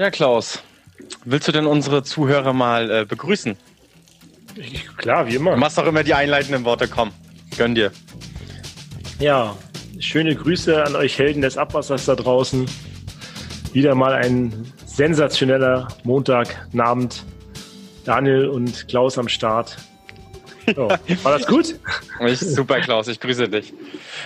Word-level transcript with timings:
Ja, 0.00 0.10
Klaus, 0.10 0.62
willst 1.26 1.46
du 1.46 1.52
denn 1.52 1.66
unsere 1.66 2.02
Zuhörer 2.02 2.54
mal 2.54 2.90
äh, 2.90 3.04
begrüßen? 3.04 3.54
Ich, 4.56 4.96
klar, 4.96 5.26
wie 5.26 5.34
immer. 5.34 5.50
Du 5.50 5.58
machst 5.58 5.76
doch 5.76 5.84
immer 5.84 6.02
die 6.02 6.14
einleitenden 6.14 6.64
Worte, 6.64 6.88
komm. 6.88 7.12
Gönn 7.58 7.74
dir. 7.74 7.92
Ja, 9.18 9.54
schöne 9.98 10.34
Grüße 10.34 10.82
an 10.82 10.96
euch 10.96 11.18
Helden 11.18 11.42
des 11.42 11.58
Abwassers 11.58 12.06
da 12.06 12.14
draußen. 12.14 12.64
Wieder 13.74 13.94
mal 13.94 14.14
ein 14.14 14.72
sensationeller 14.86 15.88
Montagabend. 16.04 17.22
Daniel 18.06 18.48
und 18.48 18.88
Klaus 18.88 19.18
am 19.18 19.28
Start. 19.28 19.76
So, 20.74 20.88
war 21.22 21.38
das 21.38 21.46
gut? 21.46 21.78
Ich, 22.26 22.40
super, 22.40 22.80
Klaus, 22.80 23.06
ich 23.06 23.20
grüße 23.20 23.50
dich. 23.50 23.74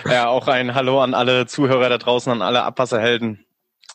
Ja, 0.09 0.29
auch 0.29 0.47
ein 0.47 0.73
Hallo 0.73 1.01
an 1.01 1.13
alle 1.13 1.47
Zuhörer 1.47 1.89
da 1.89 1.97
draußen, 1.97 2.31
an 2.31 2.41
alle 2.41 2.63
Abwasserhelden. 2.63 3.45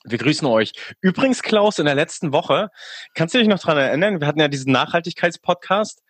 Wir 0.04 0.18
grüßen 0.18 0.46
euch. 0.46 0.72
Übrigens, 1.00 1.42
Klaus, 1.42 1.78
in 1.78 1.84
der 1.84 1.94
letzten 1.94 2.32
Woche, 2.32 2.70
kannst 3.14 3.34
du 3.34 3.38
dich 3.38 3.48
noch 3.48 3.58
dran 3.58 3.76
erinnern, 3.76 4.20
wir 4.20 4.26
hatten 4.26 4.40
ja 4.40 4.48
diesen 4.48 4.72
Nachhaltigkeitspodcast 4.72 6.02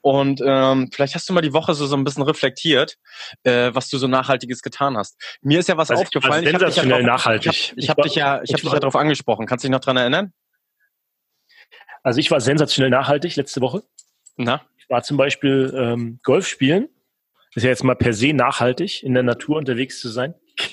und 0.00 0.40
ähm, 0.44 0.90
vielleicht 0.92 1.14
hast 1.14 1.28
du 1.28 1.32
mal 1.32 1.40
die 1.40 1.52
Woche 1.52 1.74
so, 1.74 1.86
so 1.86 1.96
ein 1.96 2.04
bisschen 2.04 2.24
reflektiert, 2.24 2.98
äh, 3.44 3.70
was 3.72 3.88
du 3.88 3.98
so 3.98 4.08
Nachhaltiges 4.08 4.62
getan 4.62 4.96
hast. 4.96 5.16
Mir 5.42 5.60
ist 5.60 5.68
ja 5.68 5.76
was 5.76 5.90
also 5.90 6.02
aufgefallen. 6.02 6.42
Ich, 6.42 6.48
ich 6.48 6.54
habe 6.54 6.66
dich, 6.66 6.76
ja 6.76 7.02
nachhaltig. 7.02 7.52
Ich 7.52 7.70
hab, 7.70 7.78
ich 7.78 7.90
hab 7.90 8.02
dich 8.02 8.14
ja, 8.16 8.42
ich 8.42 8.52
hab 8.52 8.60
dich 8.60 8.72
ja 8.72 8.80
darauf 8.80 8.96
angesprochen. 8.96 9.46
Kannst 9.46 9.64
du 9.64 9.68
dich 9.68 9.72
noch 9.72 9.80
dran 9.80 9.96
erinnern? 9.96 10.32
Also 12.02 12.18
ich 12.18 12.30
war 12.30 12.40
sensationell 12.40 12.90
nachhaltig 12.90 13.36
letzte 13.36 13.60
Woche. 13.60 13.84
Na? 14.36 14.62
Ich 14.76 14.90
war 14.90 15.04
zum 15.04 15.16
Beispiel 15.16 15.72
ähm, 15.76 16.18
Golf 16.24 16.48
spielen. 16.48 16.88
Ist 17.54 17.62
ja 17.62 17.70
jetzt 17.70 17.84
mal 17.84 17.94
per 17.94 18.12
se 18.12 18.32
nachhaltig, 18.32 19.02
in 19.02 19.14
der 19.14 19.22
Natur 19.22 19.58
unterwegs 19.58 20.00
zu 20.00 20.08
sein. 20.08 20.34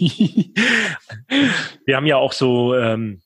wir 1.86 1.96
haben 1.96 2.06
ja 2.06 2.18
auch 2.18 2.34
so 2.34 2.76
ähm, 2.76 3.22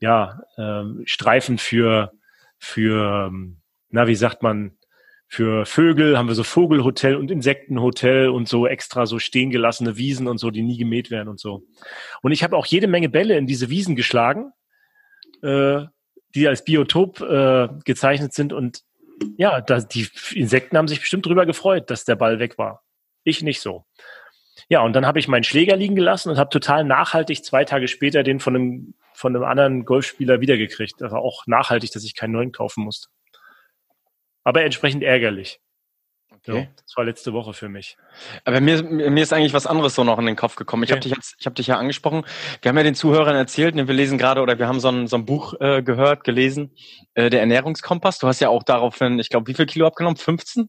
ja, 0.00 0.40
ähm, 0.56 1.02
Streifen 1.06 1.58
für, 1.58 2.12
für, 2.58 3.26
ähm, 3.28 3.60
na, 3.90 4.06
wie 4.06 4.14
sagt 4.14 4.42
man, 4.42 4.78
für 5.30 5.66
Vögel 5.66 6.16
haben 6.16 6.28
wir 6.28 6.34
so 6.34 6.42
Vogelhotel 6.42 7.14
und 7.16 7.30
Insektenhotel 7.30 8.28
und 8.28 8.48
so 8.48 8.66
extra 8.66 9.04
so 9.04 9.18
stehen 9.18 9.50
gelassene 9.50 9.98
Wiesen 9.98 10.26
und 10.26 10.38
so, 10.38 10.50
die 10.50 10.62
nie 10.62 10.78
gemäht 10.78 11.10
werden 11.10 11.28
und 11.28 11.38
so. 11.38 11.64
Und 12.22 12.32
ich 12.32 12.42
habe 12.42 12.56
auch 12.56 12.64
jede 12.64 12.86
Menge 12.86 13.10
Bälle 13.10 13.36
in 13.36 13.46
diese 13.46 13.68
Wiesen 13.68 13.94
geschlagen, 13.94 14.52
äh, 15.42 15.84
die 16.34 16.48
als 16.48 16.64
Biotop 16.64 17.20
äh, 17.20 17.68
gezeichnet 17.84 18.32
sind 18.32 18.54
und 18.54 18.82
ja, 19.36 19.60
da, 19.60 19.80
die 19.80 20.08
Insekten 20.34 20.78
haben 20.78 20.88
sich 20.88 21.00
bestimmt 21.00 21.26
drüber 21.26 21.44
gefreut, 21.44 21.90
dass 21.90 22.04
der 22.04 22.16
Ball 22.16 22.38
weg 22.38 22.56
war. 22.56 22.84
Ich 23.24 23.42
nicht 23.42 23.60
so. 23.60 23.84
Ja, 24.68 24.80
und 24.80 24.92
dann 24.94 25.06
habe 25.06 25.18
ich 25.18 25.28
meinen 25.28 25.44
Schläger 25.44 25.76
liegen 25.76 25.94
gelassen 25.94 26.30
und 26.30 26.38
habe 26.38 26.50
total 26.50 26.84
nachhaltig 26.84 27.44
zwei 27.44 27.64
Tage 27.64 27.88
später 27.88 28.22
den 28.22 28.40
von 28.40 28.56
einem, 28.56 28.94
von 29.12 29.34
einem 29.34 29.44
anderen 29.44 29.84
Golfspieler 29.84 30.40
wiedergekriegt. 30.40 31.00
Das 31.00 31.12
war 31.12 31.20
auch 31.20 31.46
nachhaltig, 31.46 31.92
dass 31.92 32.04
ich 32.04 32.14
keinen 32.14 32.32
neuen 32.32 32.52
kaufen 32.52 32.84
musste. 32.84 33.08
Aber 34.44 34.64
entsprechend 34.64 35.02
ärgerlich. 35.02 35.60
Okay. 36.30 36.68
So, 36.76 36.82
das 36.84 36.96
war 36.96 37.04
letzte 37.04 37.32
Woche 37.32 37.52
für 37.52 37.68
mich. 37.68 37.96
Aber 38.44 38.60
mir, 38.60 38.82
mir 38.82 39.22
ist 39.22 39.32
eigentlich 39.32 39.54
was 39.54 39.66
anderes 39.66 39.94
so 39.94 40.04
noch 40.04 40.18
in 40.18 40.26
den 40.26 40.36
Kopf 40.36 40.56
gekommen. 40.56 40.84
Ich 40.84 40.90
okay. 40.90 40.96
habe 40.96 41.08
dich 41.08 41.12
jetzt, 41.12 41.36
ich 41.38 41.46
habe 41.46 41.54
dich 41.54 41.66
ja 41.66 41.78
angesprochen. 41.78 42.24
Wir 42.62 42.68
haben 42.68 42.76
ja 42.76 42.82
den 42.84 42.94
Zuhörern 42.94 43.34
erzählt, 43.34 43.74
ne, 43.74 43.88
wir 43.88 43.94
lesen 43.94 44.18
gerade 44.18 44.40
oder 44.40 44.58
wir 44.58 44.68
haben 44.68 44.80
so 44.80 44.88
ein, 44.88 45.06
so 45.06 45.16
ein 45.16 45.24
Buch 45.24 45.54
äh, 45.60 45.82
gehört, 45.82 46.24
gelesen, 46.24 46.74
äh, 47.14 47.30
der 47.30 47.40
Ernährungskompass. 47.40 48.18
Du 48.18 48.28
hast 48.28 48.40
ja 48.40 48.48
auch 48.48 48.62
daraufhin, 48.62 49.18
ich 49.18 49.30
glaube, 49.30 49.48
wie 49.48 49.54
viel 49.54 49.66
Kilo 49.66 49.86
abgenommen? 49.86 50.16
15? 50.16 50.68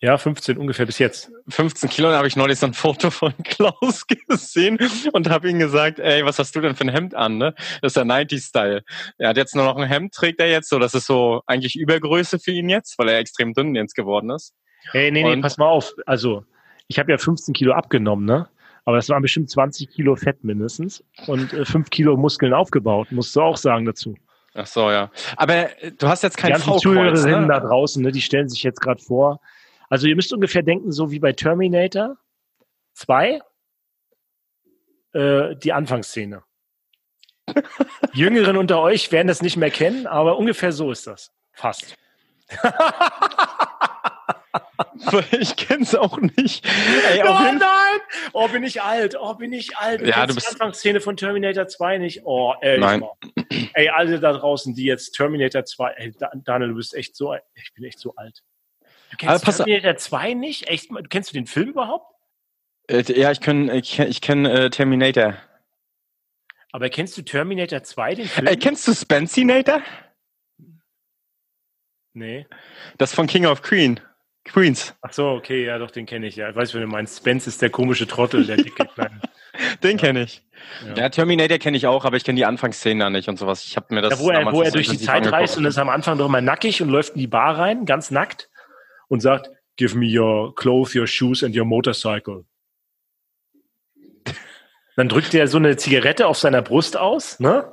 Ja, 0.00 0.18
15 0.18 0.58
ungefähr 0.58 0.84
bis 0.84 0.98
jetzt. 0.98 1.30
15 1.48 1.88
Kilo, 1.88 2.10
da 2.10 2.18
habe 2.18 2.28
ich 2.28 2.36
neulich 2.36 2.58
so 2.58 2.66
ein 2.66 2.74
Foto 2.74 3.10
von 3.10 3.32
Klaus 3.44 4.06
gesehen 4.06 4.78
und 5.12 5.30
habe 5.30 5.48
ihm 5.48 5.58
gesagt, 5.58 5.98
ey, 5.98 6.24
was 6.24 6.38
hast 6.38 6.54
du 6.54 6.60
denn 6.60 6.74
für 6.74 6.84
ein 6.84 6.90
Hemd 6.90 7.14
an, 7.14 7.38
ne? 7.38 7.54
Das 7.80 7.90
ist 7.90 7.96
der 7.96 8.04
90-Style. 8.04 8.82
Er 9.18 9.28
hat 9.28 9.36
jetzt 9.36 9.54
nur 9.54 9.64
noch 9.64 9.76
ein 9.76 9.88
Hemd, 9.88 10.12
trägt 10.12 10.40
er 10.40 10.50
jetzt, 10.50 10.68
so 10.68 10.78
das 10.78 10.94
ist 10.94 11.06
so 11.06 11.42
eigentlich 11.46 11.76
Übergröße 11.76 12.38
für 12.38 12.50
ihn 12.50 12.68
jetzt, 12.68 12.98
weil 12.98 13.08
er 13.08 13.18
extrem 13.18 13.54
dünn 13.54 13.74
jetzt 13.74 13.94
geworden 13.94 14.30
ist. 14.30 14.52
Hey, 14.90 15.10
nee, 15.10 15.22
nee, 15.22 15.32
und 15.32 15.40
pass 15.40 15.56
mal 15.56 15.68
auf. 15.68 15.94
Also, 16.04 16.44
ich 16.88 16.98
habe 16.98 17.10
ja 17.10 17.18
15 17.18 17.54
Kilo 17.54 17.72
abgenommen, 17.72 18.26
ne? 18.26 18.48
Aber 18.84 18.96
das 18.96 19.08
waren 19.08 19.22
bestimmt 19.22 19.48
20 19.48 19.90
Kilo 19.90 20.14
Fett 20.16 20.44
mindestens 20.44 21.02
und 21.26 21.52
äh, 21.54 21.64
5 21.64 21.88
Kilo 21.88 22.16
Muskeln 22.16 22.52
aufgebaut, 22.52 23.10
musst 23.10 23.34
du 23.34 23.40
auch 23.40 23.56
sagen 23.56 23.86
dazu. 23.86 24.16
Ach 24.54 24.66
so, 24.66 24.90
ja. 24.90 25.10
Aber 25.36 25.82
äh, 25.82 25.92
du 25.92 26.06
hast 26.06 26.22
jetzt 26.22 26.36
kein 26.36 26.56
V-Kreuz, 26.56 27.24
ne? 27.24 27.46
da 27.48 27.60
draußen, 27.60 28.02
ne? 28.02 28.12
Die 28.12 28.20
stellen 28.20 28.48
sich 28.48 28.62
jetzt 28.62 28.80
gerade 28.80 29.02
vor, 29.02 29.40
also 29.88 30.06
ihr 30.06 30.16
müsst 30.16 30.32
ungefähr 30.32 30.62
denken, 30.62 30.92
so 30.92 31.10
wie 31.10 31.18
bei 31.18 31.32
Terminator 31.32 32.16
2, 32.94 33.40
äh, 35.12 35.56
die 35.56 35.72
Anfangsszene. 35.72 36.42
Jüngeren 38.12 38.56
unter 38.56 38.80
euch 38.80 39.12
werden 39.12 39.28
das 39.28 39.42
nicht 39.42 39.56
mehr 39.56 39.70
kennen, 39.70 40.06
aber 40.06 40.38
ungefähr 40.38 40.72
so 40.72 40.90
ist 40.90 41.06
das. 41.06 41.30
Fast. 41.52 41.94
ich 45.30 45.56
kenn's 45.56 45.94
auch 45.94 46.18
nicht. 46.18 46.66
Ey, 47.10 47.22
oh 47.22 47.32
nein! 47.32 48.00
Oh, 48.32 48.48
bin 48.48 48.64
ich 48.64 48.82
alt. 48.82 49.16
Oh, 49.18 49.34
bin 49.34 49.52
ich 49.52 49.76
alt. 49.76 50.00
Du 50.00 50.06
ja, 50.06 50.26
du 50.26 50.34
bist 50.34 50.48
die 50.48 50.52
Anfangsszene 50.52 51.00
von 51.00 51.16
Terminator 51.16 51.68
2 51.68 51.98
nicht. 51.98 52.22
Oh, 52.24 52.54
ey. 52.60 52.78
Nein. 52.78 53.04
Ey, 53.74 53.88
alle 53.88 54.18
da 54.20 54.32
draußen, 54.32 54.74
die 54.74 54.84
jetzt 54.84 55.12
Terminator 55.12 55.64
2, 55.64 55.90
ey, 55.92 56.14
Daniel, 56.44 56.70
du 56.70 56.76
bist 56.76 56.94
echt 56.94 57.16
so, 57.16 57.34
ich 57.54 57.72
bin 57.74 57.84
echt 57.84 57.98
so 57.98 58.14
alt. 58.16 58.42
Du 59.14 59.26
kennst 59.26 59.46
Aber 59.46 59.56
Terminator 59.56 59.96
2 59.96 60.34
nicht? 60.34 60.68
Echt? 60.68 60.90
Du 60.90 61.02
kennst 61.08 61.30
du 61.30 61.34
den 61.34 61.46
Film 61.46 61.68
überhaupt? 61.70 62.12
Äh, 62.88 63.04
ja, 63.12 63.30
ich 63.30 63.40
kenne 63.40 63.76
ich 63.76 63.92
kenn, 63.92 64.08
ich 64.08 64.20
kenn, 64.20 64.44
äh, 64.44 64.70
Terminator. 64.70 65.36
Aber 66.72 66.88
kennst 66.88 67.16
du 67.16 67.22
Terminator 67.22 67.84
2, 67.84 68.14
den 68.16 68.26
Film? 68.26 68.46
Äh, 68.48 68.56
kennst 68.56 68.88
du 68.88 68.92
Spencinator? 68.92 69.82
Nee. 72.12 72.46
Das 72.98 73.14
von 73.14 73.28
King 73.28 73.46
of 73.46 73.62
Queen. 73.62 74.00
Queens. 74.44 74.94
Ach 75.00 75.12
so, 75.12 75.28
okay, 75.30 75.64
ja, 75.64 75.78
doch, 75.78 75.92
den 75.92 76.06
kenne 76.06 76.26
ich 76.26 76.36
ja. 76.36 76.50
Ich 76.50 76.56
weiß, 76.56 76.74
wie 76.74 76.80
du 76.80 76.86
meinst. 76.86 77.16
Spence 77.16 77.46
ist 77.46 77.62
der 77.62 77.70
komische 77.70 78.08
Trottel, 78.08 78.44
der 78.44 78.56
dicke 78.56 78.84
Kleine. 78.94 79.20
den 79.84 79.92
ja. 79.92 79.96
kenne 79.96 80.24
ich. 80.24 80.42
Ja. 80.88 80.94
ja 80.94 81.08
Terminator 81.08 81.58
kenne 81.58 81.76
ich 81.76 81.86
auch, 81.86 82.04
aber 82.04 82.16
ich 82.16 82.24
kenne 82.24 82.36
die 82.36 82.44
Anfangsszenen 82.44 82.98
da 82.98 83.10
nicht 83.10 83.28
und 83.28 83.38
sowas. 83.38 83.64
Ich 83.64 83.76
habe 83.76 83.94
mir 83.94 84.02
das. 84.02 84.18
Ja, 84.18 84.18
wo 84.18 84.30
er, 84.30 84.52
wo 84.52 84.62
er 84.62 84.72
durch 84.72 84.88
die 84.88 84.98
Zeit 84.98 85.30
reist 85.30 85.56
und 85.56 85.64
ist 85.66 85.78
am 85.78 85.88
Anfang 85.88 86.18
doch 86.18 86.28
mal 86.28 86.42
nackig 86.42 86.82
und 86.82 86.88
läuft 86.88 87.14
in 87.14 87.20
die 87.20 87.28
Bar 87.28 87.56
rein, 87.56 87.86
ganz 87.86 88.10
nackt 88.10 88.50
und 89.08 89.20
sagt, 89.20 89.50
give 89.76 89.96
me 89.96 90.06
your 90.06 90.54
clothes, 90.54 90.94
your 90.94 91.06
shoes 91.06 91.42
and 91.42 91.56
your 91.56 91.64
motorcycle. 91.64 92.44
Dann 94.96 95.08
drückt 95.08 95.34
er 95.34 95.48
so 95.48 95.58
eine 95.58 95.76
Zigarette 95.76 96.26
auf 96.26 96.38
seiner 96.38 96.62
Brust 96.62 96.96
aus, 96.96 97.40
ne? 97.40 97.70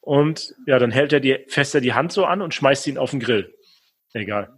Und 0.00 0.54
ja, 0.66 0.78
dann 0.78 0.90
hält 0.90 1.12
er 1.12 1.20
die, 1.20 1.44
fest 1.48 1.74
er 1.74 1.80
die 1.80 1.94
Hand 1.94 2.12
so 2.12 2.24
an 2.24 2.42
und 2.42 2.54
schmeißt 2.54 2.86
ihn 2.86 2.98
auf 2.98 3.10
den 3.10 3.20
Grill. 3.20 3.54
Egal. 4.12 4.52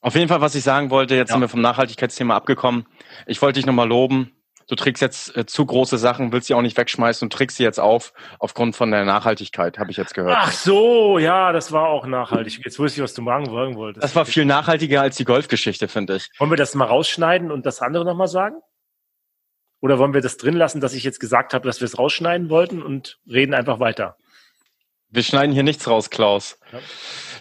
Auf 0.00 0.14
jeden 0.14 0.28
Fall, 0.28 0.40
was 0.40 0.54
ich 0.54 0.64
sagen 0.64 0.90
wollte, 0.90 1.14
jetzt 1.14 1.28
ja. 1.28 1.34
sind 1.34 1.42
wir 1.42 1.48
vom 1.48 1.60
Nachhaltigkeitsthema 1.60 2.34
abgekommen. 2.34 2.86
Ich 3.26 3.40
wollte 3.42 3.58
dich 3.58 3.66
nochmal 3.66 3.88
loben 3.88 4.32
du 4.70 4.76
trägst 4.76 5.02
jetzt 5.02 5.36
äh, 5.36 5.46
zu 5.46 5.66
große 5.66 5.98
Sachen, 5.98 6.32
willst 6.32 6.46
sie 6.46 6.54
auch 6.54 6.62
nicht 6.62 6.76
wegschmeißen 6.76 7.26
und 7.26 7.32
trägst 7.32 7.56
sie 7.56 7.64
jetzt 7.64 7.80
auf 7.80 8.12
aufgrund 8.38 8.76
von 8.76 8.90
der 8.90 9.04
Nachhaltigkeit, 9.04 9.78
habe 9.78 9.90
ich 9.90 9.96
jetzt 9.96 10.14
gehört. 10.14 10.36
Ach 10.38 10.52
so, 10.52 11.18
ja, 11.18 11.52
das 11.52 11.72
war 11.72 11.88
auch 11.88 12.06
nachhaltig. 12.06 12.60
Jetzt 12.64 12.78
wusste 12.78 13.00
ich, 13.00 13.02
was 13.02 13.14
du 13.14 13.22
machen 13.22 13.50
wolltest. 13.50 14.04
Das 14.04 14.14
war 14.14 14.24
viel 14.24 14.44
nachhaltiger 14.44 15.02
als 15.02 15.16
die 15.16 15.24
Golfgeschichte, 15.24 15.88
finde 15.88 16.16
ich. 16.16 16.30
Wollen 16.38 16.50
wir 16.50 16.56
das 16.56 16.74
mal 16.74 16.84
rausschneiden 16.84 17.50
und 17.50 17.66
das 17.66 17.82
andere 17.82 18.04
nochmal 18.04 18.28
sagen? 18.28 18.56
Oder 19.80 19.98
wollen 19.98 20.14
wir 20.14 20.20
das 20.20 20.36
drin 20.36 20.54
lassen, 20.54 20.80
dass 20.80 20.94
ich 20.94 21.02
jetzt 21.02 21.18
gesagt 21.18 21.52
habe, 21.52 21.66
dass 21.66 21.80
wir 21.80 21.86
es 21.86 21.98
rausschneiden 21.98 22.48
wollten 22.48 22.82
und 22.82 23.18
reden 23.28 23.54
einfach 23.54 23.80
weiter? 23.80 24.16
Wir 25.08 25.24
schneiden 25.24 25.52
hier 25.52 25.64
nichts 25.64 25.88
raus, 25.88 26.10
Klaus. 26.10 26.60
Ja. 26.70 26.78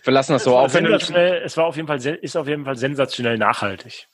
Wir 0.04 0.14
lassen 0.14 0.32
das 0.32 0.42
es 0.42 0.46
so 0.46 0.58
auf. 0.58 0.74
Es 0.74 1.58
war 1.58 1.66
auf 1.66 1.76
jeden 1.76 1.88
Fall, 1.88 2.00
ist 2.00 2.36
auf 2.36 2.48
jeden 2.48 2.66
Fall 2.66 2.78
sensationell 2.78 3.38
nachhaltig. 3.38 4.08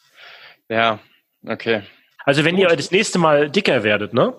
Ja, 0.67 0.99
okay. 1.47 1.83
Also 2.25 2.43
wenn 2.43 2.57
ihr 2.57 2.67
das 2.67 2.91
nächste 2.91 3.19
Mal 3.19 3.49
dicker 3.49 3.83
werdet, 3.83 4.13
ne? 4.13 4.35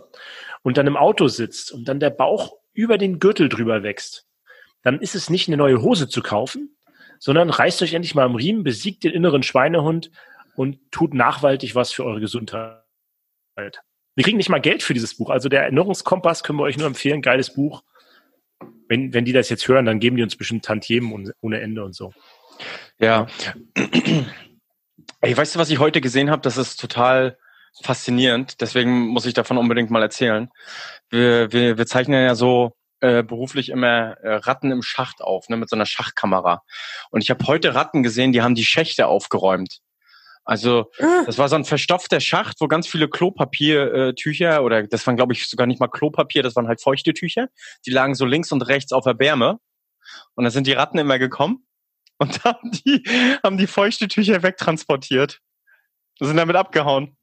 Und 0.63 0.77
dann 0.77 0.89
im 0.89 0.97
Auto 0.97 1.29
sitzt 1.29 1.73
und 1.73 1.87
dann 1.87 2.01
der 2.01 2.11
Bauch 2.11 2.57
über 2.73 2.99
den 2.99 3.21
Gürtel 3.21 3.49
drüber 3.49 3.83
wächst, 3.85 4.27
dann 4.83 5.01
ist 5.01 5.15
es 5.15 5.31
nicht 5.31 5.49
eine 5.49 5.57
neue 5.57 5.81
Hose 5.81 6.09
zu 6.09 6.23
kaufen, 6.23 6.77
sondern 7.19 7.51
reißt 7.51 7.83
euch 7.83 7.95
endlich 7.95 8.15
mal 8.15 8.25
am 8.25 8.35
Riemen, 8.35 8.65
besiegt 8.65 9.05
den 9.05 9.13
inneren 9.13 9.43
Schweinehund 9.43 10.11
und 10.57 10.79
tut 10.91 11.15
nachhaltig 11.15 11.75
was 11.75 11.93
für 11.93 12.05
eure 12.05 12.21
Gesundheit. 12.21 12.83
Wir 13.57 14.25
kriegen 14.25 14.37
nicht 14.37 14.49
mal 14.49 14.61
Geld 14.61 14.83
für 14.83 14.95
dieses 14.95 15.17
Buch. 15.17 15.31
Also 15.31 15.49
der 15.49 15.63
Erinnerungskompass 15.63 16.43
können 16.43 16.59
wir 16.59 16.65
euch 16.65 16.77
nur 16.77 16.87
empfehlen. 16.87 17.23
Geiles 17.23 17.55
Buch. 17.55 17.83
Wenn, 18.89 19.13
wenn 19.13 19.25
die 19.25 19.33
das 19.33 19.49
jetzt 19.49 19.67
hören, 19.69 19.85
dann 19.85 20.01
geben 20.01 20.17
die 20.17 20.23
uns 20.23 20.37
bestimmt 20.37 20.65
Tantiemen 20.65 21.33
ohne 21.41 21.61
Ende 21.61 21.85
und 21.85 21.95
so. 21.95 22.13
Ja. 22.99 23.27
Ey, 25.21 25.37
weißt 25.37 25.55
du, 25.55 25.59
was 25.59 25.71
ich 25.71 25.79
heute 25.79 26.01
gesehen 26.01 26.31
habe? 26.31 26.43
Das 26.43 26.57
ist 26.57 26.81
total 26.81 27.39
faszinierend. 27.83 28.61
Deswegen 28.61 29.09
muss 29.09 29.27
ich 29.27 29.35
davon 29.35 29.59
unbedingt 29.59 29.91
mal 29.91 30.03
erzählen. 30.03 30.51
Wir, 31.11 31.53
wir, 31.53 31.79
wir 31.79 31.87
zeichnen 31.87 32.25
ja 32.25 32.35
so 32.35 32.73
äh, 33.01 33.23
beruflich 33.23 33.69
immer 33.69 34.17
äh, 34.23 34.37
Ratten 34.37 34.71
im 34.71 34.83
Schacht 34.83 35.21
auf, 35.21 35.49
ne, 35.49 35.57
mit 35.57 35.69
so 35.69 35.77
einer 35.77 35.87
Schachkamera. 35.87 36.63
Und 37.11 37.23
ich 37.23 37.31
habe 37.31 37.47
heute 37.47 37.75
Ratten 37.75 38.03
gesehen, 38.03 38.33
die 38.33 38.43
haben 38.43 38.55
die 38.55 38.65
Schächte 38.65 39.07
aufgeräumt. 39.07 39.81
Also 40.45 40.93
das 41.27 41.39
war 41.39 41.49
so 41.49 41.57
ein 41.57 41.65
verstopfter 41.65 42.21
Schacht, 42.21 42.61
wo 42.61 42.69
ganz 42.69 42.87
viele 42.87 43.09
Klopapiertücher 43.09 44.63
oder 44.63 44.87
das 44.87 45.05
waren 45.05 45.17
glaube 45.17 45.33
ich 45.33 45.49
sogar 45.49 45.67
nicht 45.67 45.81
mal 45.81 45.89
Klopapier, 45.89 46.45
das 46.45 46.55
waren 46.55 46.69
halt 46.69 46.81
feuchte 46.81 47.13
Tücher. 47.15 47.49
Die 47.85 47.91
lagen 47.91 48.15
so 48.15 48.25
links 48.25 48.53
und 48.53 48.63
rechts 48.63 48.93
auf 48.93 49.03
der 49.03 49.15
Bärme. 49.15 49.59
Und 50.37 50.45
da 50.45 50.51
sind 50.51 50.69
die 50.69 50.73
Ratten 50.73 50.99
immer 50.99 51.19
gekommen 51.19 51.67
und 52.19 52.45
haben 52.45 52.71
die, 52.71 53.03
haben 53.43 53.59
die 53.59 53.67
feuchte 53.67 54.07
Tücher 54.07 54.45
wegtransportiert. 54.45 55.41
Und 56.21 56.29
sind 56.29 56.37
damit 56.37 56.57
abgehauen. 56.57 57.17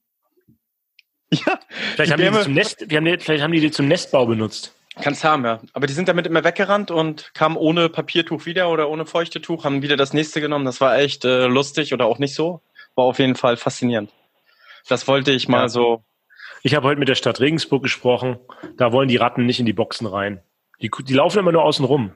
Ja, 1.33 1.59
vielleicht 1.95 2.12
haben, 2.12 2.21
die 2.21 2.41
zum 2.41 2.53
Nest, 2.53 2.85
wir 2.88 2.97
haben 2.97 3.06
die, 3.06 3.18
vielleicht 3.18 3.44
haben 3.44 3.51
die 3.51 3.59
die 3.59 3.71
zum 3.71 3.88
Nestbau 3.88 4.25
benutzt. 4.25 4.75
Kannst 5.01 5.24
haben, 5.24 5.44
ja. 5.44 5.59
Aber 5.74 5.88
die 5.88 5.94
sind 5.94 6.07
damit 6.07 6.27
immer 6.27 6.44
weggerannt 6.44 6.91
und 6.91 7.33
kamen 7.33 7.57
ohne 7.57 7.89
Papiertuch 7.89 8.45
wieder 8.45 8.69
oder 8.69 8.89
ohne 8.89 9.07
Feuchtetuch, 9.07 9.63
haben 9.63 9.81
wieder 9.81 9.97
das 9.97 10.13
nächste 10.13 10.39
genommen. 10.39 10.65
Das 10.65 10.81
war 10.81 10.97
echt 10.97 11.25
äh, 11.25 11.47
lustig 11.47 11.94
oder 11.94 12.06
auch 12.06 12.19
nicht 12.19 12.35
so 12.35 12.62
war 12.95 13.06
auf 13.06 13.19
jeden 13.19 13.35
Fall 13.35 13.57
faszinierend. 13.57 14.12
Das 14.88 15.07
wollte 15.07 15.31
ich 15.31 15.47
mal 15.47 15.63
ja. 15.63 15.69
so. 15.69 16.03
Ich 16.62 16.75
habe 16.75 16.88
heute 16.88 17.00
mit 17.00 17.09
der 17.09 17.15
Stadt 17.15 17.39
Regensburg 17.39 17.83
gesprochen. 17.83 18.38
Da 18.77 18.91
wollen 18.91 19.07
die 19.07 19.18
Ratten 19.18 19.45
nicht 19.45 19.59
in 19.59 19.65
die 19.65 19.74
Boxen 19.74 20.07
rein. 20.07 20.41
Die, 20.81 20.89
die 20.89 21.13
laufen 21.13 21.39
immer 21.39 21.51
nur 21.51 21.63
außen 21.63 21.85
rum. 21.85 22.13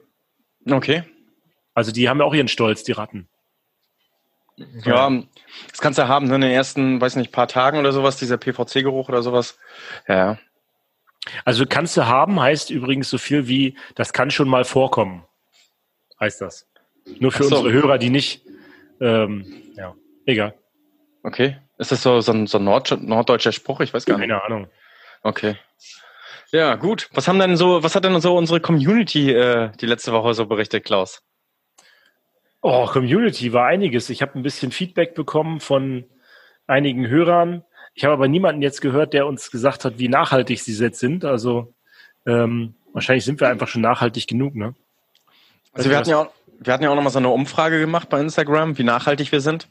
Okay. 0.70 1.04
Also 1.74 1.92
die 1.92 2.10
haben 2.10 2.20
ja 2.20 2.26
auch 2.26 2.34
ihren 2.34 2.48
Stolz, 2.48 2.84
die 2.84 2.92
Ratten. 2.92 3.28
Ja, 4.84 5.12
das 5.70 5.82
kannst 5.82 6.00
du 6.00 6.08
haben, 6.08 6.28
ne? 6.28 6.36
in 6.36 6.42
den 6.42 6.52
ersten, 6.52 7.00
weiß 7.00 7.16
nicht, 7.16 7.32
paar 7.32 7.48
Tagen 7.48 7.78
oder 7.78 7.92
sowas, 7.92 8.18
dieser 8.18 8.38
PVC-Geruch 8.38 9.08
oder 9.08 9.22
sowas. 9.22 9.60
Ja. 10.08 10.40
Also 11.46 11.66
kannst 11.68 11.96
du 11.98 12.08
haben 12.08 12.40
heißt 12.40 12.72
übrigens 12.72 13.10
so 13.10 13.18
viel 13.18 13.48
wie, 13.48 13.78
das 13.96 14.14
kann 14.14 14.32
schon 14.32 14.48
mal 14.48 14.66
vorkommen. 14.66 15.26
Heißt 16.20 16.42
das. 16.42 16.68
Nur 17.20 17.32
für 17.32 17.44
so. 17.44 17.58
unsere 17.58 17.74
Hörer, 17.74 17.98
die 17.98 18.10
nicht, 18.10 18.42
ähm, 19.00 19.46
ja, 19.76 19.94
egal. 20.26 20.56
Okay. 21.24 21.58
Ist 21.78 21.92
das 21.92 22.02
so, 22.02 22.22
so 22.22 22.32
ein, 22.32 22.48
so 22.48 22.58
ein 22.58 22.64
Nord 22.64 23.00
norddeutscher 23.02 23.52
Spruch? 23.52 23.82
Ich 23.82 23.94
weiß 23.94 24.06
gar 24.06 24.18
nicht. 24.18 24.28
Keine 24.28 24.44
Ahnung. 24.44 24.68
Okay. 25.22 25.58
Ja, 26.52 26.76
gut. 26.76 27.10
Was 27.14 27.28
haben 27.28 27.40
denn 27.40 27.58
so, 27.58 27.84
was 27.84 27.96
hat 27.96 28.06
denn 28.06 28.20
so 28.22 28.36
unsere 28.36 28.60
Community 28.60 29.32
äh, 29.32 29.72
die 29.80 29.86
letzte 29.86 30.14
Woche 30.14 30.34
so 30.34 30.46
berichtet, 30.46 30.86
Klaus? 30.86 31.22
Oh, 32.62 32.86
Community 32.88 33.54
war 33.54 33.68
einiges. 33.68 34.10
Ich 34.10 34.22
habe 34.22 34.38
ein 34.38 34.44
bisschen 34.44 34.72
Feedback 34.72 35.14
bekommen 35.14 35.60
von 35.60 36.06
einigen 36.66 37.08
Hörern. 37.08 37.64
Ich 37.94 38.04
habe 38.04 38.14
aber 38.14 38.28
niemanden 38.28 38.62
jetzt 38.62 38.82
gehört, 38.82 39.14
der 39.14 39.26
uns 39.28 39.52
gesagt 39.52 39.86
hat, 39.86 40.00
wie 40.00 40.10
nachhaltig 40.10 40.62
sie 40.62 40.74
jetzt 40.74 41.00
sind. 41.00 41.26
Also 41.26 41.74
ähm, 42.26 42.76
wahrscheinlich 42.94 43.26
sind 43.26 43.40
wir 43.40 43.50
einfach 43.50 43.68
schon 43.68 43.82
nachhaltig 43.82 44.28
genug, 44.28 44.56
ne? 44.56 44.76
Also 45.74 45.90
wir 45.90 45.98
hatten 45.98 46.10
ja 46.10 46.22
auch, 46.22 46.32
wir 46.60 46.74
hatten 46.74 46.84
ja 46.84 46.90
auch 46.90 46.96
nochmal 46.96 47.12
so 47.12 47.20
eine 47.20 47.30
Umfrage 47.30 47.80
gemacht 47.80 48.10
bei 48.10 48.20
Instagram, 48.20 48.78
wie 48.78 48.84
nachhaltig 48.84 49.32
wir 49.32 49.42
sind. 49.42 49.68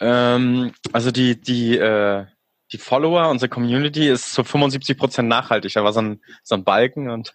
Ähm, 0.00 0.72
also 0.92 1.10
die, 1.10 1.40
die, 1.40 1.76
äh, 1.78 2.26
die 2.72 2.78
Follower, 2.78 3.28
unsere 3.28 3.48
Community 3.48 4.08
ist 4.08 4.32
zu 4.32 4.44
75 4.44 4.96
Prozent 4.96 5.28
nachhaltig. 5.28 5.72
Da 5.72 5.82
war 5.82 5.92
so 5.92 6.02
ein, 6.02 6.20
so 6.42 6.54
ein 6.54 6.64
Balken 6.64 7.10
und. 7.10 7.34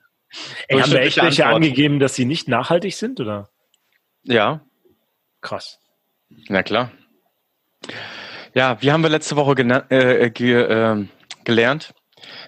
Ey, 0.67 0.79
haben 0.79 0.91
wir 0.91 1.01
echt 1.01 1.21
welche 1.21 1.45
angegeben, 1.45 1.99
dass 1.99 2.15
sie 2.15 2.25
nicht 2.25 2.47
nachhaltig 2.47 2.95
sind, 2.95 3.19
oder? 3.19 3.49
Ja. 4.23 4.61
Krass. 5.45 5.79
Na 6.47 6.63
klar. 6.63 6.91
Ja, 8.55 8.81
wie 8.81 8.91
haben 8.91 9.03
wir 9.03 9.09
letzte 9.09 9.35
Woche 9.35 9.51
äh, 9.89 10.29
ge 10.31 10.53
äh, 10.53 11.05
gelernt? 11.43 11.93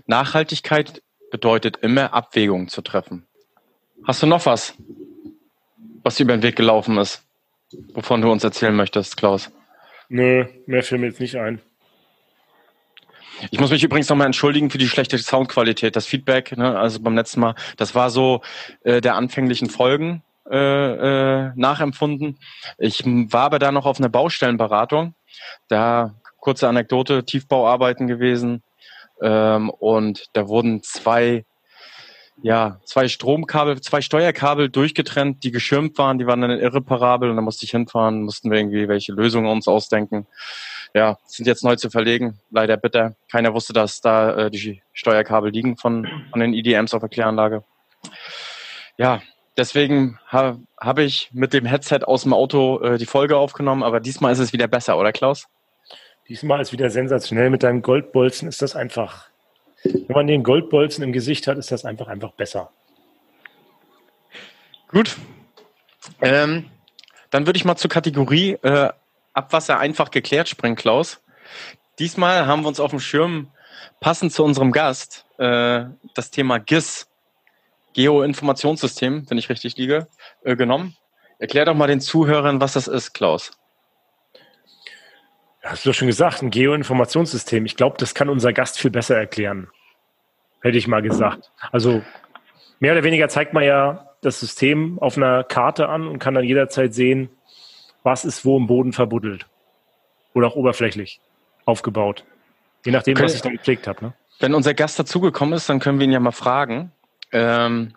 Nachhaltigkeit 0.07 1.03
bedeutet 1.29 1.77
immer 1.77 2.13
Abwägungen 2.13 2.69
zu 2.69 2.81
treffen. 2.81 3.27
Hast 4.03 4.23
du 4.23 4.25
noch 4.25 4.45
was? 4.45 4.73
was 6.07 6.15
dir 6.15 6.23
über 6.23 6.38
den 6.38 6.41
Weg 6.41 6.55
gelaufen 6.55 6.97
ist, 6.97 7.21
wovon 7.94 8.21
du 8.21 8.31
uns 8.31 8.41
erzählen 8.41 8.73
möchtest, 8.73 9.17
Klaus. 9.17 9.51
Nö, 10.07 10.45
mehr 10.65 10.81
fällt 10.81 11.01
mir 11.01 11.07
jetzt 11.07 11.19
nicht 11.19 11.35
ein. 11.35 11.61
Ich 13.51 13.59
muss 13.59 13.71
mich 13.71 13.83
übrigens 13.83 14.07
nochmal 14.07 14.27
entschuldigen 14.27 14.69
für 14.69 14.77
die 14.77 14.88
schlechte 14.88 15.17
Soundqualität. 15.17 15.97
Das 15.97 16.07
Feedback, 16.07 16.55
ne, 16.55 16.79
also 16.79 17.01
beim 17.01 17.13
letzten 17.13 17.41
Mal, 17.41 17.55
das 17.75 17.94
war 17.94 18.09
so 18.09 18.41
äh, 18.85 19.01
der 19.01 19.15
anfänglichen 19.15 19.69
Folgen 19.69 20.23
äh, 20.51 21.47
äh, 21.47 21.51
nachempfunden. 21.55 22.39
Ich 22.77 23.03
war 23.05 23.44
aber 23.44 23.59
da 23.59 23.71
noch 23.71 23.85
auf 23.85 23.99
einer 23.99 24.09
Baustellenberatung. 24.09 25.13
Da 25.67 26.15
kurze 26.39 26.67
Anekdote, 26.67 27.25
Tiefbauarbeiten 27.25 28.07
gewesen. 28.07 28.63
Ähm, 29.21 29.69
und 29.69 30.25
da 30.33 30.47
wurden 30.47 30.83
zwei 30.83 31.45
ja, 32.44 32.79
zwei 32.83 33.07
Stromkabel, 33.07 33.81
zwei 33.81 34.01
Steuerkabel 34.01 34.69
durchgetrennt, 34.69 35.44
die 35.44 35.51
geschirmt 35.51 35.97
waren, 35.97 36.19
die 36.19 36.27
waren 36.27 36.41
dann 36.41 36.51
irreparabel 36.51 37.29
und 37.29 37.35
da 37.35 37.41
musste 37.41 37.65
ich 37.65 37.71
hinfahren, 37.71 38.23
mussten 38.23 38.51
wir 38.51 38.59
irgendwie 38.59 38.88
welche 38.88 39.11
Lösungen 39.11 39.47
uns 39.47 39.67
ausdenken. 39.67 40.27
Ja, 40.94 41.17
sind 41.25 41.47
jetzt 41.47 41.63
neu 41.63 41.75
zu 41.75 41.89
verlegen, 41.89 42.39
leider 42.51 42.77
bitter. 42.77 43.15
Keiner 43.31 43.53
wusste, 43.53 43.73
dass 43.73 44.01
da 44.01 44.35
äh, 44.35 44.51
die 44.51 44.81
Steuerkabel 44.94 45.51
liegen 45.51 45.77
von, 45.77 46.07
von 46.31 46.39
den 46.39 46.53
EDMs 46.53 46.94
auf 46.94 47.01
der 47.01 47.09
Kläranlage. 47.09 47.63
Ja, 48.97 49.21
deswegen 49.57 50.19
ha, 50.31 50.57
habe 50.80 51.04
ich 51.04 51.30
mit 51.33 51.54
dem 51.54 51.65
Headset 51.65 52.00
aus 52.06 52.24
dem 52.24 52.33
Auto 52.33 52.80
äh, 52.80 52.98
die 52.98 53.06
Folge 53.06 53.38
aufgenommen, 53.38 53.83
aber 53.83 54.00
diesmal 54.00 54.31
ist 54.31 54.39
es 54.39 54.54
wieder 54.54 54.68
besser, 54.68 54.98
oder 54.98 55.12
Klaus? 55.12 55.48
Diesmal 56.30 56.62
ist 56.62 56.71
wieder 56.71 56.89
sensationell. 56.89 57.50
Mit 57.50 57.63
deinem 57.63 57.81
Goldbolzen 57.81 58.50
ist 58.50 58.62
das 58.62 58.75
einfach 58.75 59.30
wenn 59.83 60.06
man 60.09 60.27
den 60.27 60.44
Goldbolzen 60.44 61.04
im 61.04 61.13
Gesicht 61.13 61.48
hat, 61.48 61.57
ist 61.57 61.71
das 61.71 61.86
einfach, 61.86 62.07
einfach 62.07 62.31
besser. 62.31 62.71
Gut. 64.89 65.18
Ähm, 66.21 66.69
dann 67.30 67.45
würde 67.45 67.57
ich 67.57 67.65
mal 67.65 67.75
zur 67.75 67.89
Kategorie 67.89 68.54
äh, 68.63 68.89
Abwasser 69.33 69.80
einfach 69.80 70.12
geklärt 70.12 70.50
springen, 70.50 70.75
Klaus. 70.75 71.21
Diesmal 72.00 72.48
haben 72.48 72.62
wir 72.62 72.69
uns 72.69 72.80
auf 72.80 72.92
dem 72.92 73.00
Schirm, 73.00 73.51
passend 74.00 74.31
zu 74.31 74.44
unserem 74.44 74.71
Gast, 74.71 75.25
äh, 75.38 75.86
das 76.13 76.31
Thema 76.31 76.59
GIS, 76.59 77.07
Geoinformationssystem, 77.97 79.29
wenn 79.29 79.38
ich 79.38 79.49
richtig 79.49 79.75
liege, 79.75 80.07
äh, 80.44 80.55
genommen. 80.55 80.95
Erklär 81.39 81.65
doch 81.65 81.75
mal 81.75 81.88
den 81.88 81.99
Zuhörern, 81.99 82.61
was 82.61 82.73
das 82.73 82.88
ist, 82.88 83.13
Klaus. 83.13 83.51
Hast 85.61 85.85
du 85.85 85.91
schon 85.91 86.07
gesagt, 86.07 86.41
ein 86.41 86.49
Geoinformationssystem. 86.49 87.65
Ich 87.65 87.75
glaube, 87.75 87.97
das 87.99 88.15
kann 88.15 88.29
unser 88.29 88.53
Gast 88.53 88.79
viel 88.79 88.91
besser 88.91 89.17
erklären 89.17 89.67
hätte 90.61 90.77
ich 90.77 90.88
mal 90.88 91.01
gesagt. 91.01 91.51
Also 91.71 92.01
mehr 92.79 92.94
oder 92.94 93.03
weniger 93.03 93.29
zeigt 93.29 93.53
man 93.53 93.63
ja 93.63 94.09
das 94.21 94.39
System 94.39 94.99
auf 94.99 95.17
einer 95.17 95.44
Karte 95.44 95.89
an 95.89 96.07
und 96.07 96.19
kann 96.19 96.33
dann 96.33 96.44
jederzeit 96.44 96.94
sehen, 96.94 97.29
was 98.03 98.25
ist 98.25 98.45
wo 98.45 98.57
im 98.57 98.67
Boden 98.67 98.94
verbuddelt. 98.94 99.47
Oder 100.33 100.47
auch 100.47 100.55
oberflächlich 100.55 101.19
aufgebaut. 101.65 102.25
Je 102.85 102.91
nachdem, 102.91 103.15
okay. 103.15 103.23
was 103.23 103.35
ich 103.35 103.41
dann 103.41 103.53
gepflegt 103.53 103.88
habe. 103.88 104.05
Ne? 104.05 104.13
Wenn 104.39 104.53
unser 104.53 104.73
Gast 104.73 104.99
dazugekommen 104.99 105.53
ist, 105.55 105.67
dann 105.69 105.79
können 105.79 105.99
wir 105.99 106.05
ihn 106.05 106.11
ja 106.11 106.19
mal 106.19 106.31
fragen. 106.31 106.91
Ähm, 107.31 107.94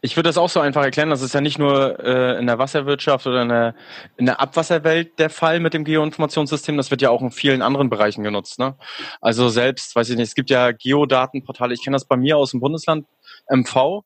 ich 0.00 0.16
würde 0.16 0.28
das 0.28 0.38
auch 0.38 0.48
so 0.48 0.60
einfach 0.60 0.82
erklären. 0.82 1.10
Das 1.10 1.22
ist 1.22 1.34
ja 1.34 1.40
nicht 1.40 1.58
nur 1.58 1.98
äh, 2.00 2.38
in 2.38 2.46
der 2.46 2.58
Wasserwirtschaft 2.58 3.26
oder 3.26 3.42
in 3.42 3.48
der, 3.48 3.74
in 4.16 4.26
der 4.26 4.40
Abwasserwelt 4.40 5.18
der 5.18 5.30
Fall 5.30 5.60
mit 5.60 5.74
dem 5.74 5.84
Geoinformationssystem. 5.84 6.76
Das 6.76 6.90
wird 6.90 7.02
ja 7.02 7.10
auch 7.10 7.22
in 7.22 7.30
vielen 7.30 7.62
anderen 7.62 7.90
Bereichen 7.90 8.22
genutzt. 8.22 8.58
Ne? 8.58 8.76
Also 9.20 9.48
selbst, 9.48 9.94
weiß 9.96 10.10
ich 10.10 10.16
nicht, 10.16 10.28
es 10.28 10.34
gibt 10.34 10.50
ja 10.50 10.72
Geodatenportale. 10.72 11.74
Ich 11.74 11.82
kenne 11.82 11.94
das 11.96 12.04
bei 12.04 12.16
mir 12.16 12.36
aus 12.36 12.52
dem 12.52 12.60
Bundesland 12.60 13.06
MV. 13.50 14.02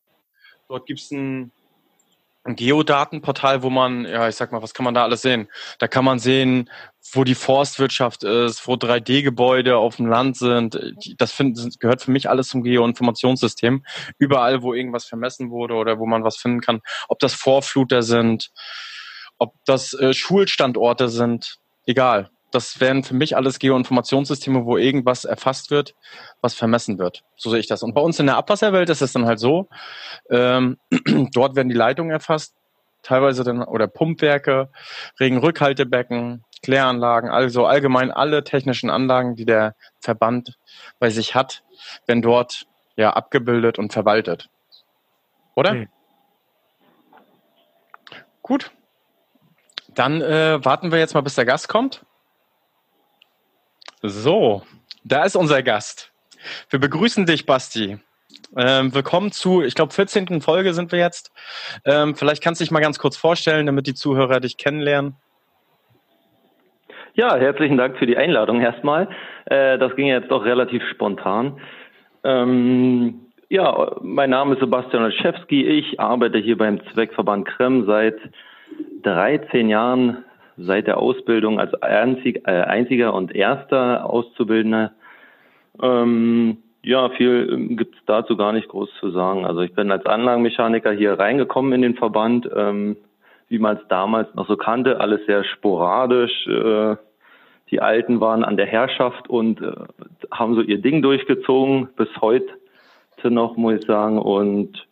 Dort 0.68 0.86
gibt 0.86 1.00
es 1.00 1.10
ein 1.10 1.52
ein 2.44 2.56
Geodatenportal, 2.56 3.62
wo 3.62 3.70
man, 3.70 4.06
ja, 4.06 4.28
ich 4.28 4.36
sag 4.36 4.50
mal, 4.50 4.62
was 4.62 4.72
kann 4.72 4.84
man 4.84 4.94
da 4.94 5.02
alles 5.02 5.22
sehen? 5.22 5.48
Da 5.78 5.88
kann 5.88 6.04
man 6.04 6.18
sehen, 6.18 6.70
wo 7.12 7.24
die 7.24 7.34
Forstwirtschaft 7.34 8.24
ist, 8.24 8.66
wo 8.66 8.74
3D-Gebäude 8.74 9.76
auf 9.76 9.96
dem 9.96 10.06
Land 10.06 10.36
sind. 10.36 10.78
Das 11.18 11.32
find, 11.32 11.78
gehört 11.80 12.02
für 12.02 12.10
mich 12.10 12.30
alles 12.30 12.48
zum 12.48 12.62
Geoinformationssystem. 12.62 13.84
Überall, 14.18 14.62
wo 14.62 14.72
irgendwas 14.72 15.04
vermessen 15.04 15.50
wurde 15.50 15.74
oder 15.74 15.98
wo 15.98 16.06
man 16.06 16.24
was 16.24 16.38
finden 16.38 16.60
kann. 16.60 16.80
Ob 17.08 17.18
das 17.18 17.34
Vorfluter 17.34 18.02
sind, 18.02 18.50
ob 19.38 19.54
das 19.66 19.92
äh, 19.94 20.14
Schulstandorte 20.14 21.08
sind, 21.08 21.58
egal 21.86 22.30
das 22.50 22.80
wären 22.80 23.02
für 23.02 23.14
mich 23.14 23.36
alles 23.36 23.58
Geoinformationssysteme, 23.58 24.64
wo 24.64 24.76
irgendwas 24.76 25.24
erfasst 25.24 25.70
wird, 25.70 25.94
was 26.40 26.54
vermessen 26.54 26.98
wird. 26.98 27.24
So 27.36 27.50
sehe 27.50 27.60
ich 27.60 27.66
das. 27.66 27.82
Und 27.82 27.94
bei 27.94 28.00
uns 28.00 28.18
in 28.18 28.26
der 28.26 28.36
Abwasserwelt 28.36 28.88
ist 28.90 29.02
es 29.02 29.12
dann 29.12 29.26
halt 29.26 29.38
so, 29.38 29.68
ähm, 30.30 30.78
dort 31.32 31.56
werden 31.56 31.68
die 31.68 31.74
Leitungen 31.74 32.10
erfasst, 32.10 32.54
teilweise 33.02 33.44
dann, 33.44 33.62
oder 33.62 33.86
Pumpwerke, 33.86 34.70
Regenrückhaltebecken, 35.18 36.44
Kläranlagen, 36.62 37.30
also 37.30 37.66
allgemein 37.66 38.10
alle 38.10 38.44
technischen 38.44 38.90
Anlagen, 38.90 39.34
die 39.36 39.46
der 39.46 39.74
Verband 40.00 40.58
bei 40.98 41.08
sich 41.10 41.34
hat, 41.34 41.62
werden 42.06 42.20
dort 42.20 42.66
ja 42.96 43.10
abgebildet 43.10 43.78
und 43.78 43.92
verwaltet. 43.92 44.50
Oder? 45.54 45.70
Okay. 45.70 45.88
Gut. 48.42 48.70
Dann 49.94 50.20
äh, 50.20 50.64
warten 50.64 50.92
wir 50.92 50.98
jetzt 50.98 51.14
mal, 51.14 51.22
bis 51.22 51.34
der 51.34 51.44
Gast 51.44 51.68
kommt. 51.68 52.04
So, 54.02 54.62
da 55.04 55.24
ist 55.24 55.36
unser 55.36 55.62
Gast. 55.62 56.10
Wir 56.70 56.80
begrüßen 56.80 57.26
dich, 57.26 57.44
Basti. 57.44 57.98
Ähm, 58.56 58.94
willkommen 58.94 59.30
zu, 59.30 59.60
ich 59.60 59.74
glaube, 59.74 59.92
14. 59.92 60.40
Folge 60.40 60.72
sind 60.72 60.90
wir 60.90 60.98
jetzt. 60.98 61.30
Ähm, 61.84 62.14
vielleicht 62.14 62.42
kannst 62.42 62.60
du 62.60 62.64
dich 62.64 62.70
mal 62.70 62.80
ganz 62.80 62.98
kurz 62.98 63.18
vorstellen, 63.18 63.66
damit 63.66 63.86
die 63.86 63.92
Zuhörer 63.92 64.40
dich 64.40 64.56
kennenlernen. 64.56 65.16
Ja, 67.12 67.36
herzlichen 67.36 67.76
Dank 67.76 67.98
für 67.98 68.06
die 68.06 68.16
Einladung 68.16 68.62
erstmal. 68.62 69.06
Äh, 69.44 69.76
das 69.76 69.94
ging 69.96 70.06
jetzt 70.06 70.30
doch 70.30 70.46
relativ 70.46 70.82
spontan. 70.90 71.60
Ähm, 72.24 73.26
ja, 73.50 73.96
mein 74.00 74.30
Name 74.30 74.54
ist 74.54 74.60
Sebastian 74.60 75.02
Olszewski. 75.02 75.66
Ich 75.66 76.00
arbeite 76.00 76.38
hier 76.38 76.56
beim 76.56 76.80
Zweckverband 76.94 77.46
Krem 77.46 77.84
seit 77.84 78.16
13 79.02 79.68
Jahren, 79.68 80.24
seit 80.64 80.86
der 80.86 80.98
Ausbildung 80.98 81.58
als 81.58 81.74
einzig, 81.82 82.46
äh, 82.46 82.62
einziger 82.62 83.14
und 83.14 83.34
erster 83.34 84.08
Auszubildender. 84.08 84.92
Ähm, 85.82 86.58
ja, 86.82 87.08
viel 87.10 87.48
ähm, 87.52 87.76
gibt 87.76 87.96
es 87.96 88.00
dazu 88.06 88.36
gar 88.36 88.52
nicht 88.52 88.68
groß 88.68 88.90
zu 89.00 89.10
sagen. 89.10 89.44
Also 89.44 89.60
ich 89.60 89.74
bin 89.74 89.90
als 89.90 90.06
Anlagenmechaniker 90.06 90.92
hier 90.92 91.18
reingekommen 91.18 91.72
in 91.72 91.82
den 91.82 91.94
Verband, 91.94 92.48
ähm, 92.54 92.96
wie 93.48 93.58
man 93.58 93.76
es 93.76 93.82
damals 93.88 94.34
noch 94.34 94.48
so 94.48 94.56
kannte, 94.56 95.00
alles 95.00 95.24
sehr 95.26 95.44
sporadisch. 95.44 96.46
Äh, 96.46 96.96
die 97.70 97.80
Alten 97.80 98.20
waren 98.20 98.44
an 98.44 98.56
der 98.56 98.66
Herrschaft 98.66 99.28
und 99.28 99.60
äh, 99.60 99.72
haben 100.30 100.54
so 100.54 100.62
ihr 100.62 100.80
Ding 100.80 101.02
durchgezogen 101.02 101.88
bis 101.96 102.08
heute 102.20 102.48
noch, 103.24 103.56
muss 103.56 103.80
ich 103.80 103.86
sagen. 103.86 104.18
Und 104.18 104.86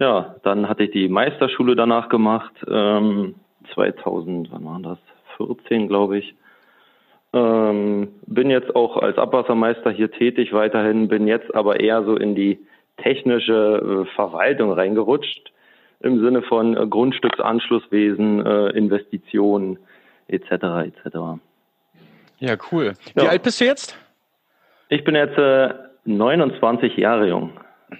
ja, 0.00 0.34
dann 0.42 0.68
hatte 0.68 0.84
ich 0.84 0.90
die 0.90 1.08
Meisterschule 1.08 1.76
danach 1.76 2.08
gemacht, 2.08 2.52
ähm, 2.68 3.36
2000, 3.74 4.50
wann 4.52 4.64
war 4.64 4.80
das? 4.80 4.98
14, 5.36 5.88
glaube 5.88 6.18
ich. 6.18 6.34
Ähm, 7.32 8.08
bin 8.26 8.50
jetzt 8.50 8.74
auch 8.74 8.96
als 8.96 9.16
Abwassermeister 9.16 9.90
hier 9.90 10.10
tätig 10.10 10.52
weiterhin, 10.52 11.08
bin 11.08 11.28
jetzt 11.28 11.54
aber 11.54 11.80
eher 11.80 12.02
so 12.04 12.16
in 12.16 12.34
die 12.34 12.58
technische 12.96 14.06
äh, 14.06 14.14
Verwaltung 14.14 14.72
reingerutscht, 14.72 15.52
im 16.00 16.20
Sinne 16.20 16.42
von 16.42 16.76
äh, 16.76 16.86
Grundstücksanschlusswesen, 16.86 18.44
äh, 18.44 18.68
Investitionen 18.70 19.78
etc. 20.28 20.50
etc. 20.50 21.16
Ja, 22.38 22.56
cool. 22.72 22.94
Wie 23.14 23.24
ja. 23.24 23.30
alt 23.30 23.42
bist 23.42 23.60
du 23.60 23.64
jetzt? 23.64 23.96
Ich 24.88 25.04
bin 25.04 25.14
jetzt 25.14 25.38
äh, 25.38 25.72
29 26.04 26.96
Jahre 26.96 27.28
jung. 27.28 27.52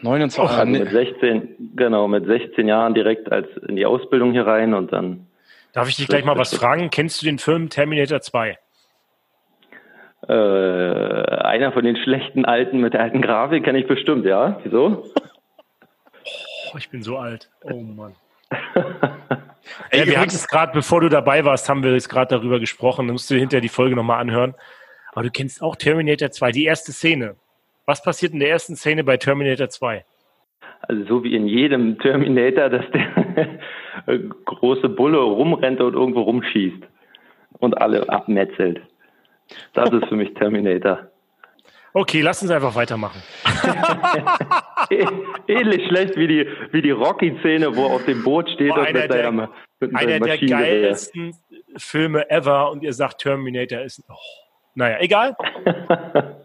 29 0.02 0.58
also 0.58 0.70
mit 0.70 0.90
16, 0.90 1.72
genau, 1.76 2.08
mit 2.08 2.26
16 2.26 2.66
Jahren 2.66 2.94
direkt 2.94 3.30
als 3.30 3.48
in 3.68 3.76
die 3.76 3.86
Ausbildung 3.86 4.32
hier 4.32 4.46
rein 4.46 4.74
und 4.74 4.92
dann. 4.92 5.26
Darf 5.72 5.88
ich 5.88 5.96
dich 5.96 6.08
gleich 6.08 6.24
mal 6.24 6.36
was 6.36 6.54
fragen? 6.54 6.90
Kennst 6.90 7.22
du 7.22 7.26
den 7.26 7.38
Film 7.38 7.68
Terminator 7.68 8.20
2? 8.20 8.58
Äh, 10.28 10.32
einer 10.32 11.72
von 11.72 11.84
den 11.84 11.96
schlechten 11.96 12.44
alten 12.44 12.80
mit 12.80 12.92
der 12.92 13.00
alten 13.00 13.22
Grafik 13.22 13.64
kenne 13.64 13.78
ich 13.78 13.86
bestimmt, 13.86 14.26
ja. 14.26 14.60
Wieso? 14.64 15.04
Oh, 16.72 16.76
ich 16.76 16.90
bin 16.90 17.02
so 17.02 17.16
alt. 17.18 17.50
Oh 17.62 17.80
Mann. 17.80 18.14
Ey, 19.90 20.06
wir 20.06 20.18
hatten 20.18 20.30
es 20.30 20.48
gerade, 20.48 20.72
bevor 20.72 21.00
du 21.00 21.08
dabei 21.08 21.44
warst, 21.44 21.68
haben 21.68 21.82
wir 21.82 21.92
jetzt 21.92 22.08
gerade 22.08 22.34
darüber 22.36 22.60
gesprochen. 22.60 23.06
Dann 23.06 23.14
musst 23.14 23.30
du 23.30 23.36
hinterher 23.36 23.60
die 23.60 23.68
Folge 23.68 23.96
nochmal 23.96 24.20
anhören. 24.20 24.54
Aber 25.12 25.22
du 25.22 25.30
kennst 25.30 25.62
auch 25.62 25.76
Terminator 25.76 26.30
2, 26.30 26.52
die 26.52 26.64
erste 26.64 26.92
Szene. 26.92 27.36
Was 27.86 28.02
passiert 28.02 28.32
in 28.32 28.40
der 28.40 28.50
ersten 28.50 28.76
Szene 28.76 29.04
bei 29.04 29.16
Terminator 29.16 29.68
2? 29.68 30.04
Also 30.82 31.04
so 31.04 31.24
wie 31.24 31.34
in 31.34 31.46
jedem 31.46 31.98
Terminator, 31.98 32.68
dass 32.68 32.84
der 32.92 33.58
große 34.44 34.88
Bulle 34.88 35.18
rumrennt 35.18 35.80
und 35.80 35.94
irgendwo 35.94 36.22
rumschießt 36.22 36.82
und 37.58 37.80
alle 37.80 38.08
abmetzelt. 38.08 38.80
Das 39.74 39.90
ist 39.90 40.06
für 40.06 40.16
mich 40.16 40.34
Terminator. 40.34 40.98
Okay, 41.92 42.20
lass 42.20 42.40
uns 42.40 42.52
einfach 42.52 42.76
weitermachen. 42.76 43.20
Ähnlich 45.48 45.88
schlecht 45.88 46.16
wie 46.16 46.28
die, 46.28 46.48
wie 46.70 46.82
die 46.82 46.92
Rocky-Szene, 46.92 47.74
wo 47.74 47.86
er 47.86 47.94
auf 47.94 48.04
dem 48.04 48.22
Boot 48.22 48.48
steht 48.48 48.68
Boah, 48.68 48.86
und 48.86 48.92
mit 48.92 49.10
der, 49.10 49.24
seiner, 49.24 49.50
mit 49.80 49.96
Einer 49.96 50.20
der 50.20 50.38
geilsten 50.38 51.34
Filme 51.76 52.30
ever 52.30 52.70
und 52.70 52.84
ihr 52.84 52.92
sagt 52.92 53.22
Terminator 53.22 53.80
ist. 53.80 54.04
Oh, 54.08 54.14
naja, 54.76 54.98
egal. 55.00 55.36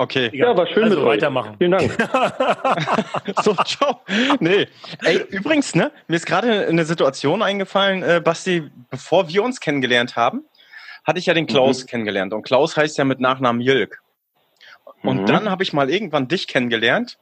Okay. 0.00 0.30
Ja, 0.32 0.56
war 0.56 0.66
schön 0.66 0.84
also 0.84 0.96
mit 0.96 1.04
weitermachen. 1.04 1.50
Euch. 1.50 1.56
Vielen 1.58 1.72
Dank. 1.72 1.92
so, 3.42 3.54
ciao. 3.64 4.00
Nee. 4.38 4.66
Ey, 5.04 5.18
übrigens, 5.28 5.74
ne, 5.74 5.92
mir 6.08 6.16
ist 6.16 6.24
gerade 6.24 6.66
eine 6.68 6.86
Situation 6.86 7.42
eingefallen, 7.42 8.02
äh, 8.02 8.22
Basti, 8.24 8.62
bevor 8.88 9.28
wir 9.28 9.42
uns 9.42 9.60
kennengelernt 9.60 10.16
haben, 10.16 10.46
hatte 11.04 11.18
ich 11.18 11.26
ja 11.26 11.34
den 11.34 11.46
Klaus 11.46 11.82
mhm. 11.82 11.88
kennengelernt. 11.88 12.32
Und 12.32 12.44
Klaus 12.44 12.78
heißt 12.78 12.96
ja 12.96 13.04
mit 13.04 13.20
Nachnamen 13.20 13.60
Jilk. 13.60 14.00
Und 15.02 15.20
mhm. 15.20 15.26
dann 15.26 15.50
habe 15.50 15.64
ich 15.64 15.74
mal 15.74 15.90
irgendwann 15.90 16.28
dich 16.28 16.48
kennengelernt. 16.48 17.18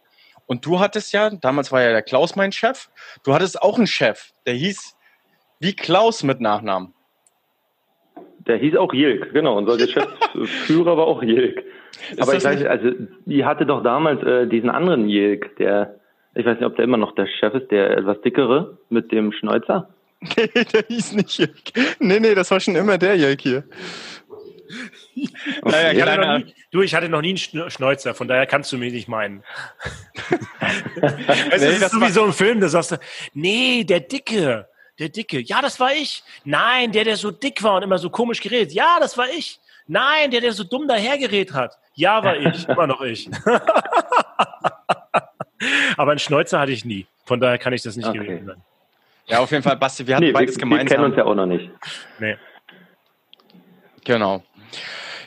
Und 0.46 0.64
du 0.64 0.78
hattest 0.78 1.12
ja, 1.12 1.30
damals 1.30 1.72
war 1.72 1.82
ja 1.82 1.90
der 1.90 2.02
Klaus 2.02 2.36
mein 2.36 2.52
Chef, 2.52 2.90
du 3.24 3.34
hattest 3.34 3.60
auch 3.60 3.76
einen 3.76 3.88
Chef, 3.88 4.30
der 4.46 4.54
hieß 4.54 4.96
wie 5.58 5.74
Klaus 5.74 6.22
mit 6.22 6.40
Nachnamen. 6.40 6.94
Der 8.46 8.56
hieß 8.56 8.76
auch 8.76 8.94
Jilk, 8.94 9.32
genau. 9.32 9.58
Unser 9.58 9.76
Geschäftsführer 9.76 10.96
war 10.96 11.08
auch 11.08 11.24
Jilk. 11.24 11.64
Aber 12.18 12.34
ich 12.34 12.44
weiß, 12.44 12.64
also 12.64 12.90
die 13.26 13.44
hatte 13.44 13.66
doch 13.66 13.82
damals 13.82 14.22
äh, 14.22 14.46
diesen 14.46 14.70
anderen 14.70 15.08
Jilk, 15.08 15.56
der, 15.56 15.96
ich 16.34 16.44
weiß 16.44 16.58
nicht, 16.58 16.66
ob 16.66 16.76
der 16.76 16.84
immer 16.84 16.96
noch 16.96 17.14
der 17.14 17.26
Chef 17.26 17.54
ist, 17.54 17.70
der 17.70 17.98
etwas 17.98 18.20
dickere 18.22 18.78
mit 18.88 19.12
dem 19.12 19.32
Schnäuzer. 19.32 19.88
Nee, 20.20 20.64
der 20.72 20.84
hieß 20.88 21.12
nicht 21.12 21.38
Jilk. 21.38 21.54
Nee, 22.00 22.20
nee, 22.20 22.34
das 22.34 22.50
war 22.50 22.60
schon 22.60 22.76
immer 22.76 22.98
der 22.98 23.16
Jilk 23.16 23.40
hier. 23.40 23.64
Naja, 25.64 25.92
ich 25.92 26.02
hatte 26.02 26.38
nie, 26.44 26.54
du, 26.70 26.82
ich 26.82 26.94
hatte 26.94 27.08
noch 27.08 27.22
nie 27.22 27.30
einen 27.30 27.70
Schnäuzer, 27.70 28.14
von 28.14 28.28
daher 28.28 28.46
kannst 28.46 28.70
du 28.72 28.78
mich 28.78 28.92
nicht 28.92 29.08
meinen. 29.08 29.42
es 31.50 31.62
nee, 31.62 31.68
ist 31.68 31.90
sowieso 31.90 32.24
ein 32.24 32.32
Film, 32.32 32.60
da 32.60 32.68
sagst 32.68 32.92
du, 32.92 32.96
nee, 33.32 33.84
der 33.84 34.00
Dicke, 34.00 34.68
der 34.98 35.08
Dicke. 35.08 35.40
Ja, 35.40 35.62
das 35.62 35.80
war 35.80 35.92
ich. 35.92 36.22
Nein, 36.44 36.92
der, 36.92 37.04
der 37.04 37.16
so 37.16 37.30
dick 37.30 37.62
war 37.62 37.76
und 37.76 37.82
immer 37.82 37.98
so 37.98 38.10
komisch 38.10 38.40
geredet. 38.40 38.72
Ja, 38.72 38.98
das 39.00 39.16
war 39.16 39.28
ich. 39.28 39.60
Nein, 39.88 40.30
der, 40.30 40.40
der 40.42 40.52
so 40.52 40.62
dumm 40.64 40.86
dahergeredet 40.86 41.54
hat. 41.54 41.76
Ja, 41.94 42.22
war 42.22 42.36
ich. 42.40 42.68
Immer 42.68 42.86
noch 42.86 43.00
ich. 43.00 43.28
Aber 45.96 46.12
einen 46.12 46.20
Schnäuzer 46.20 46.60
hatte 46.60 46.70
ich 46.72 46.84
nie. 46.84 47.06
Von 47.24 47.40
daher 47.40 47.58
kann 47.58 47.72
ich 47.72 47.82
das 47.82 47.96
nicht 47.96 48.06
okay. 48.06 48.18
gewesen 48.18 48.46
sein. 48.46 48.62
Ja, 49.26 49.40
auf 49.40 49.50
jeden 49.50 49.62
Fall, 49.62 49.76
Basti, 49.76 50.06
wir 50.06 50.14
hatten 50.14 50.26
nee, 50.26 50.32
beides 50.32 50.56
wir, 50.56 50.60
gemeinsam. 50.60 50.88
Wir 50.88 50.96
kennen 50.96 51.04
uns 51.06 51.16
ja 51.16 51.24
auch 51.24 51.34
noch 51.34 51.46
nicht. 51.46 51.70
Nee. 52.18 52.36
Genau. 54.04 54.42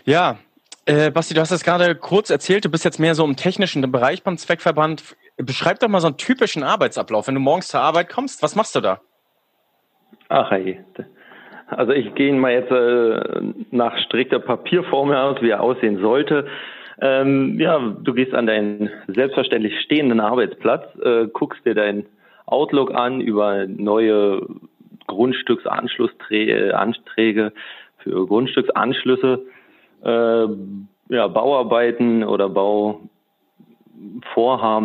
Ja, 0.06 0.40
äh, 0.86 1.12
Basti, 1.12 1.34
du 1.34 1.42
hast 1.42 1.52
es 1.52 1.64
gerade 1.64 1.96
kurz 1.96 2.30
erzählt, 2.30 2.66
du 2.66 2.70
bist 2.70 2.86
jetzt 2.86 3.00
mehr 3.00 3.14
so 3.14 3.24
im 3.26 3.36
technischen 3.36 3.92
Bereich 3.92 4.24
beim 4.24 4.38
Zweckverband. 4.38 5.04
Beschreib 5.38 5.80
doch 5.80 5.88
mal 5.88 6.02
so 6.02 6.08
einen 6.08 6.18
typischen 6.18 6.64
Arbeitsablauf. 6.64 7.28
Wenn 7.28 7.36
du 7.36 7.42
morgens 7.42 7.68
zur 7.68 7.82
Arbeit 7.82 8.10
kommst, 8.10 8.42
was 8.42 8.56
machst 8.56 8.74
du 8.76 8.82
da? 8.82 9.02
Ach 10.30 10.50
hey. 10.50 10.84
Also 11.72 11.94
ich 11.94 12.14
gehe 12.16 12.34
mal 12.34 12.52
jetzt 12.52 12.72
äh, 12.72 13.54
nach 13.72 13.98
strikter 14.00 14.40
Papierformel 14.40 15.16
aus, 15.16 15.42
wie 15.42 15.52
er 15.52 15.62
aussehen 15.62 16.02
sollte. 16.02 16.46
Ähm, 17.00 17.58
ja, 17.60 17.80
du 17.80 18.14
gehst 18.14 18.34
an 18.34 18.46
deinen 18.46 18.90
selbstverständlich 19.08 19.80
stehenden 19.82 20.20
Arbeitsplatz, 20.20 20.84
äh, 21.02 21.28
guckst 21.28 21.66
dir 21.66 21.74
dein 21.74 22.06
Outlook 22.46 22.94
an 22.94 23.22
über 23.22 23.66
neue 23.68 24.46
Grundstücksanschlussanträge 25.08 27.54
für 28.00 28.28
Grundstücksanschlüsse, 28.28 29.46
äh, 30.04 30.48
ja, 31.10 31.28
Bauarbeiten 31.28 32.24
oder 32.24 32.50
Bauvorhaben, 32.50 33.10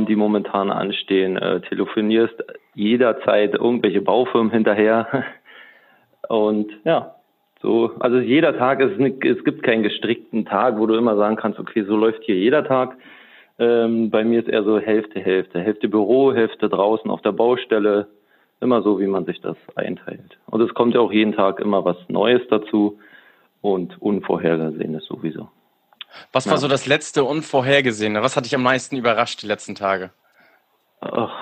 die 0.07 0.17
momentan 0.17 0.71
anstehen, 0.71 1.37
äh, 1.37 1.61
telefonierst 1.63 2.45
jederzeit 2.75 3.55
irgendwelche 3.55 4.03
Baufirmen 4.03 4.53
hinterher 4.53 5.09
und 6.29 6.73
ja, 6.85 7.17
so, 7.63 7.91
also 8.01 8.19
jeder 8.19 8.57
Tag 8.57 8.81
ist, 8.81 8.99
es 9.01 9.45
gibt 9.45 9.63
keinen 9.63 9.83
gestrickten 9.83 10.45
Tag, 10.45 10.79
wo 10.79 10.87
du 10.87 10.95
immer 10.95 11.17
sagen 11.17 11.37
kannst, 11.37 11.59
okay, 11.59 11.85
so 11.85 11.97
läuft 11.97 12.23
hier 12.25 12.37
jeder 12.37 12.65
Tag. 12.65 12.97
Ähm, 13.59 14.11
bei 14.11 14.25
mir 14.25 14.41
ist 14.41 14.49
eher 14.49 14.65
so 14.65 14.79
Hälfte, 14.79 15.21
Hälfte. 15.21 15.61
Hälfte 15.61 15.89
Büro, 15.89 16.33
Hälfte 16.35 16.69
draußen 16.69 17.11
auf 17.11 17.23
der 17.23 17.33
Baustelle. 17.33 18.09
Immer 18.61 18.83
so, 18.83 19.01
wie 19.01 19.07
man 19.07 19.25
sich 19.25 19.41
das 19.41 19.57
einteilt. 19.75 20.39
Und 20.47 20.61
es 20.61 20.75
kommt 20.75 20.95
ja 20.95 21.01
auch 21.01 21.13
jeden 21.13 21.33
Tag 21.33 21.61
immer 21.61 21.85
was 21.85 21.97
Neues 22.09 22.43
dazu 22.49 22.99
und 23.63 24.01
Unvorhergesehenes 24.01 25.05
sowieso. 25.07 25.49
Was 26.33 26.47
war 26.47 26.55
ja. 26.55 26.59
so 26.59 26.69
das 26.69 26.87
letzte 26.87 27.25
Unvorhergesehene? 27.25 28.23
Was 28.23 28.37
hat 28.37 28.45
dich 28.45 28.55
am 28.55 28.63
meisten 28.63 28.97
überrascht 28.97 29.43
die 29.43 29.47
letzten 29.47 29.75
Tage? 29.75 30.11
Ach, 31.01 31.33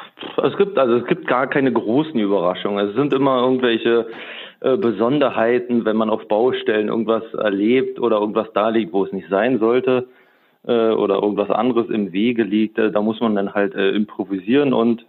es 0.43 0.57
gibt 0.57 0.79
also 0.79 0.97
es 0.97 1.07
gibt 1.07 1.29
gar 1.29 1.47
keine 1.47 1.73
großen 1.73 2.19
Überraschungen. 2.19 2.89
Es 2.89 2.97
sind 2.97 3.13
immer 3.13 3.41
irgendwelche 3.41 4.07
äh, 4.65 4.79
Besonderheiten, 4.79 5.85
wenn 5.85 5.97
man 5.97 6.09
auf 6.09 6.27
Baustellen 6.27 6.89
irgendwas 6.89 7.23
erlebt 7.35 8.01
oder 8.01 8.17
irgendwas 8.19 8.49
da 8.55 8.71
liegt, 8.71 8.95
wo 8.95 9.05
es 9.05 9.13
nicht 9.13 9.29
sein 9.29 9.59
sollte 9.59 10.09
äh, 10.67 10.89
oder 10.89 11.17
irgendwas 11.17 11.51
anderes 11.51 11.91
im 11.91 12.13
Wege 12.13 12.45
liegt. 12.45 12.79
Äh, 12.79 12.91
da 12.91 13.03
muss 13.03 13.21
man 13.21 13.35
dann 13.35 13.53
halt 13.53 13.75
äh, 13.75 13.91
improvisieren 13.91 14.73
und 14.73 15.05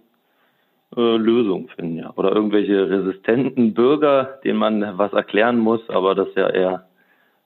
äh, 0.94 1.16
Lösungen 1.16 1.68
finden, 1.68 1.96
ja. 1.96 2.12
Oder 2.16 2.32
irgendwelche 2.32 2.90
resistenten 2.90 3.72
Bürger, 3.72 4.40
denen 4.44 4.58
man 4.58 4.98
was 4.98 5.14
erklären 5.14 5.58
muss, 5.58 5.80
aber 5.88 6.14
das 6.14 6.28
ist 6.28 6.36
ja 6.36 6.50
eher 6.50 6.86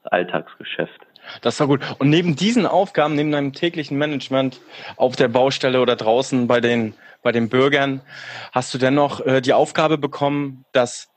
Alltagsgeschäft. 0.03 1.01
Das 1.43 1.61
war 1.61 1.69
gut. 1.69 1.81
Und 2.01 2.11
neben 2.11 2.35
diesen 2.35 2.67
Aufgaben, 2.67 3.15
neben 3.15 3.31
deinem 3.31 3.53
täglichen 3.53 3.99
Management 3.99 4.61
auf 4.97 5.15
der 5.15 5.29
Baustelle 5.29 5.81
oder 5.81 5.95
draußen 5.95 6.49
bei 6.49 6.61
den, 6.61 6.95
bei 7.23 7.31
den 7.31 7.49
Bürgern, 7.49 8.01
hast 8.51 8.75
du 8.75 8.79
dennoch 8.79 9.21
äh, 9.21 9.41
die 9.41 9.53
Aufgabe 9.53 9.97
bekommen, 9.97 10.65
dass 10.73 11.10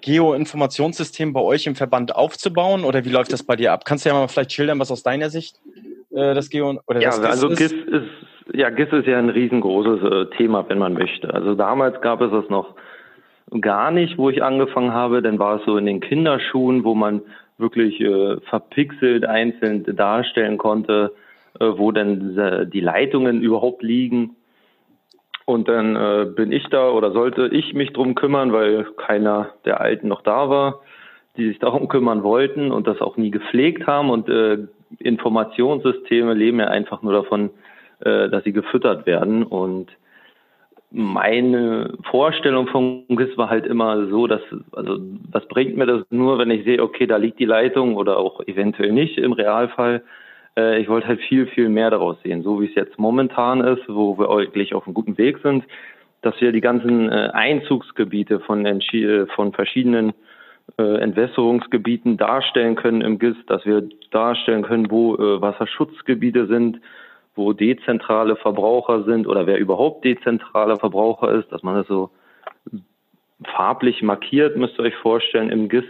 Geoinformationssystem 0.00 1.32
bei 1.32 1.40
euch 1.40 1.66
im 1.66 1.74
Verband 1.74 2.14
aufzubauen 2.14 2.84
oder 2.84 3.04
wie 3.04 3.10
läuft 3.10 3.32
das 3.32 3.42
bei 3.42 3.56
dir 3.56 3.72
ab? 3.72 3.84
Kannst 3.84 4.04
du 4.04 4.10
ja 4.10 4.14
mal 4.14 4.28
vielleicht 4.28 4.52
schildern, 4.52 4.78
was 4.78 4.90
aus 4.90 5.02
deiner 5.02 5.30
Sicht 5.30 5.60
äh, 6.10 6.34
das 6.34 6.50
Geo 6.50 6.80
oder 6.86 7.00
ja, 7.00 7.10
das 7.10 7.20
GIS 7.20 7.30
also 7.30 7.48
ist? 7.48 7.58
GIS 7.58 7.72
ist 7.72 8.54
ja 8.54 8.70
GIS 8.70 8.92
ist 8.92 9.06
ja 9.06 9.18
ein 9.18 9.30
riesengroßes 9.30 10.02
äh, 10.10 10.36
Thema, 10.36 10.68
wenn 10.68 10.78
man 10.78 10.94
möchte. 10.94 11.32
Also 11.32 11.54
damals 11.54 12.00
gab 12.00 12.20
es 12.20 12.30
das 12.30 12.48
noch 12.48 12.74
gar 13.60 13.90
nicht, 13.90 14.18
wo 14.18 14.30
ich 14.30 14.42
angefangen 14.42 14.92
habe, 14.92 15.22
dann 15.22 15.38
war 15.38 15.60
es 15.60 15.66
so 15.66 15.76
in 15.76 15.86
den 15.86 16.00
Kinderschuhen, 16.00 16.84
wo 16.84 16.94
man 16.94 17.22
wirklich 17.58 18.00
äh, 18.00 18.40
verpixelt 18.48 19.24
einzeln 19.24 19.84
darstellen 19.96 20.58
konnte, 20.58 21.12
äh, 21.60 21.64
wo 21.64 21.92
denn 21.92 22.36
äh, 22.36 22.66
die 22.66 22.80
Leitungen 22.80 23.42
überhaupt 23.42 23.82
liegen. 23.82 24.36
Und 25.46 25.68
dann 25.68 25.94
äh, 25.94 26.26
bin 26.26 26.50
ich 26.50 26.66
da 26.70 26.90
oder 26.90 27.12
sollte 27.12 27.46
ich 27.46 27.72
mich 27.72 27.92
drum 27.92 28.16
kümmern, 28.16 28.52
weil 28.52 28.84
keiner 28.96 29.50
der 29.64 29.80
Alten 29.80 30.08
noch 30.08 30.22
da 30.22 30.50
war, 30.50 30.80
die 31.36 31.46
sich 31.46 31.60
darum 31.60 31.86
kümmern 31.86 32.24
wollten 32.24 32.72
und 32.72 32.88
das 32.88 33.00
auch 33.00 33.16
nie 33.16 33.30
gepflegt 33.30 33.86
haben. 33.86 34.10
Und 34.10 34.28
äh, 34.28 34.58
Informationssysteme 34.98 36.34
leben 36.34 36.58
ja 36.58 36.66
einfach 36.66 37.02
nur 37.02 37.12
davon, 37.12 37.50
äh, 38.00 38.28
dass 38.28 38.42
sie 38.42 38.52
gefüttert 38.52 39.06
werden. 39.06 39.44
Und 39.44 39.86
meine 40.90 41.94
Vorstellung 42.10 42.66
von 42.66 43.04
GIS 43.08 43.36
war 43.38 43.48
halt 43.48 43.66
immer 43.66 44.08
so, 44.08 44.26
dass, 44.26 44.42
also 44.72 44.98
was 45.30 45.46
bringt 45.46 45.76
mir 45.76 45.86
das 45.86 46.02
nur, 46.10 46.38
wenn 46.38 46.50
ich 46.50 46.64
sehe, 46.64 46.82
okay, 46.82 47.06
da 47.06 47.18
liegt 47.18 47.38
die 47.38 47.44
Leitung 47.44 47.94
oder 47.94 48.18
auch 48.18 48.40
eventuell 48.48 48.90
nicht 48.90 49.16
im 49.16 49.32
Realfall. 49.32 50.02
Äh, 50.56 50.80
ich 50.80 50.88
wollte 50.88 51.08
halt 51.08 51.20
viel, 51.20 51.46
viel 51.46 51.68
mehr 51.68 51.90
daraus 51.90 52.16
sehen, 52.22 52.42
so 52.42 52.60
wie 52.60 52.66
es 52.66 52.74
jetzt 52.74 52.98
momentan 52.98 53.60
ist, 53.60 53.82
wo 53.88 54.18
wir 54.18 54.30
eigentlich 54.30 54.74
auf 54.74 54.86
einem 54.86 54.94
guten 54.94 55.18
Weg 55.18 55.38
sind, 55.42 55.64
dass 56.22 56.40
wir 56.40 56.52
die 56.52 56.60
ganzen 56.60 57.10
äh, 57.10 57.30
Einzugsgebiete 57.32 58.40
von, 58.40 58.64
von 59.34 59.52
verschiedenen 59.52 60.14
äh, 60.78 60.98
Entwässerungsgebieten 60.98 62.16
darstellen 62.16 62.74
können 62.74 63.02
im 63.02 63.18
GIS, 63.18 63.36
dass 63.46 63.64
wir 63.64 63.88
darstellen 64.10 64.62
können, 64.62 64.90
wo 64.90 65.14
äh, 65.14 65.40
Wasserschutzgebiete 65.40 66.46
sind, 66.46 66.80
wo 67.36 67.52
dezentrale 67.52 68.36
Verbraucher 68.36 69.04
sind 69.04 69.26
oder 69.28 69.46
wer 69.46 69.58
überhaupt 69.58 70.04
dezentraler 70.04 70.78
Verbraucher 70.78 71.32
ist, 71.32 71.52
dass 71.52 71.62
man 71.62 71.76
das 71.76 71.86
so 71.86 72.10
farblich 73.44 74.02
markiert, 74.02 74.56
müsst 74.56 74.78
ihr 74.78 74.84
euch 74.84 74.96
vorstellen, 74.96 75.50
im 75.50 75.68
GIS 75.68 75.84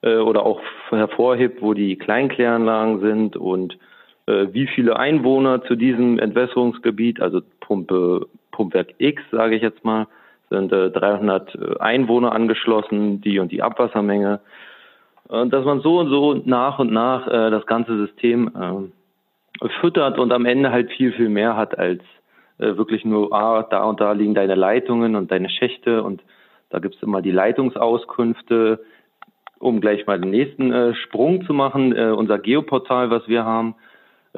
äh, 0.00 0.16
oder 0.16 0.44
auch 0.44 0.60
hervorhebt, 0.88 1.60
wo 1.60 1.74
die 1.74 1.96
Kleinkläranlagen 1.96 3.00
sind 3.00 3.36
und 3.36 3.74
äh, 3.74 3.76
wie 4.52 4.66
viele 4.66 4.98
Einwohner 4.98 5.62
zu 5.62 5.74
diesem 5.74 6.18
Entwässerungsgebiet, 6.18 7.20
also 7.20 7.40
Pumpe, 7.60 8.26
Pumpwerk 8.52 8.94
X, 8.98 9.22
sage 9.30 9.56
ich 9.56 9.62
jetzt 9.62 9.84
mal, 9.84 10.06
sind 10.50 10.72
äh, 10.72 10.90
300 10.90 11.54
äh, 11.54 11.78
Einwohner 11.78 12.32
angeschlossen, 12.32 13.20
die 13.20 13.38
und 13.38 13.52
die 13.52 13.62
Abwassermenge. 13.62 14.40
Dass 15.28 15.62
man 15.62 15.82
so 15.82 15.98
und 15.98 16.08
so 16.08 16.40
nach 16.46 16.78
und 16.78 16.90
nach 16.90 17.26
äh, 17.26 17.50
das 17.50 17.66
ganze 17.66 17.98
System 17.98 18.50
äh, 18.56 19.68
füttert 19.80 20.18
und 20.18 20.32
am 20.32 20.46
Ende 20.46 20.72
halt 20.72 20.90
viel, 20.92 21.12
viel 21.12 21.28
mehr 21.28 21.54
hat 21.54 21.78
als 21.78 22.00
äh, 22.58 22.76
wirklich 22.76 23.04
nur, 23.04 23.32
ah, 23.32 23.62
da 23.62 23.84
und 23.84 24.00
da 24.00 24.12
liegen 24.12 24.34
deine 24.34 24.54
Leitungen 24.54 25.16
und 25.16 25.30
deine 25.30 25.48
Schächte 25.48 26.02
und 26.02 26.22
da 26.70 26.78
gibt's 26.80 27.02
immer 27.02 27.22
die 27.22 27.30
Leitungsauskünfte, 27.30 28.84
um 29.58 29.80
gleich 29.80 30.06
mal 30.06 30.20
den 30.20 30.30
nächsten 30.30 30.72
äh, 30.72 30.94
Sprung 30.94 31.44
zu 31.44 31.54
machen. 31.54 31.94
Äh, 31.94 32.10
unser 32.10 32.38
Geoportal, 32.38 33.10
was 33.10 33.26
wir 33.28 33.44
haben, 33.44 33.74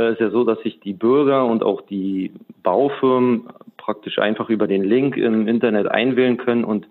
äh, 0.00 0.12
ist 0.12 0.20
ja 0.20 0.30
so, 0.30 0.44
dass 0.44 0.60
sich 0.60 0.80
die 0.80 0.94
Bürger 0.94 1.44
und 1.44 1.62
auch 1.62 1.82
die 1.82 2.32
Baufirmen 2.62 3.48
praktisch 3.76 4.18
einfach 4.18 4.48
über 4.48 4.66
den 4.66 4.82
Link 4.82 5.16
im 5.16 5.46
Internet 5.46 5.88
einwählen 5.88 6.36
können 6.36 6.64
und 6.64 6.86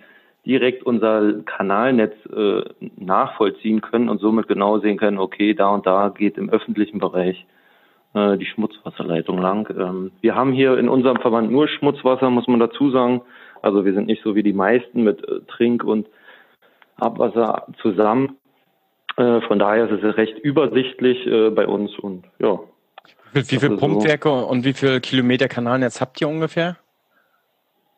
direkt 0.46 0.84
unser 0.84 1.42
Kanalnetz 1.44 2.13
äh, 2.28 2.62
nachvollziehen 2.98 3.82
können 3.82 4.10
und 4.10 4.20
somit 4.20 4.48
genau 4.48 4.80
sehen 4.80 4.98
können, 4.98 5.20
okay, 5.20 5.54
da 5.54 5.70
und 5.70 5.86
da 5.86 6.10
geht 6.10 6.38
im 6.38 6.50
öffentlichen 6.50 7.00
Bereich 7.00 7.46
äh, 8.13 8.38
die 8.38 8.46
Schmutzwasserleitung 8.46 9.38
lang. 9.39 9.70
Ähm, 9.78 10.12
wir 10.22 10.36
haben 10.36 10.54
hier 10.54 10.78
in 10.78 10.89
unserem 10.89 11.18
Verband 11.18 11.51
nur 11.51 11.68
Schmutzwasser, 11.68 12.30
muss 12.30 12.48
man 12.48 12.60
dazu 12.60 12.89
sagen. 12.89 13.22
Also 13.62 13.86
wir 13.86 13.94
sind 13.94 14.08
nicht 14.08 14.24
so 14.24 14.36
wie 14.36 14.44
die 14.44 14.54
meisten 14.54 15.04
mit 15.04 15.28
äh, 15.28 15.42
Trink- 15.48 15.84
und 15.84 16.08
Abwasser 16.95 17.67
zusammen. 17.82 18.38
Äh, 19.17 19.41
von 19.41 19.60
daher 19.60 19.89
ist 19.89 20.04
es 20.04 20.17
recht 20.17 20.39
übersichtlich 20.39 21.28
äh, 21.28 21.50
bei 21.50 21.67
uns 21.67 21.98
und 22.00 22.24
ja, 22.39 22.60
wie, 23.34 23.39
wie 23.39 23.60
viele 23.60 23.78
Pumpwerke 23.78 24.30
so. 24.30 24.36
und 24.48 24.65
wie 24.65 24.74
viele 24.74 25.02
Kilometer 25.02 25.48
Kanalnetz 25.48 26.02
habt 26.02 26.20
ihr 26.22 26.28
ungefähr? 26.28 26.78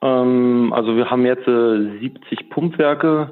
Ähm, 0.02 0.74
also 0.74 0.96
wir 0.96 1.10
haben 1.10 1.26
jetzt 1.26 1.48
äh, 1.48 2.00
70 2.00 2.50
Pumpwerke, 2.50 3.32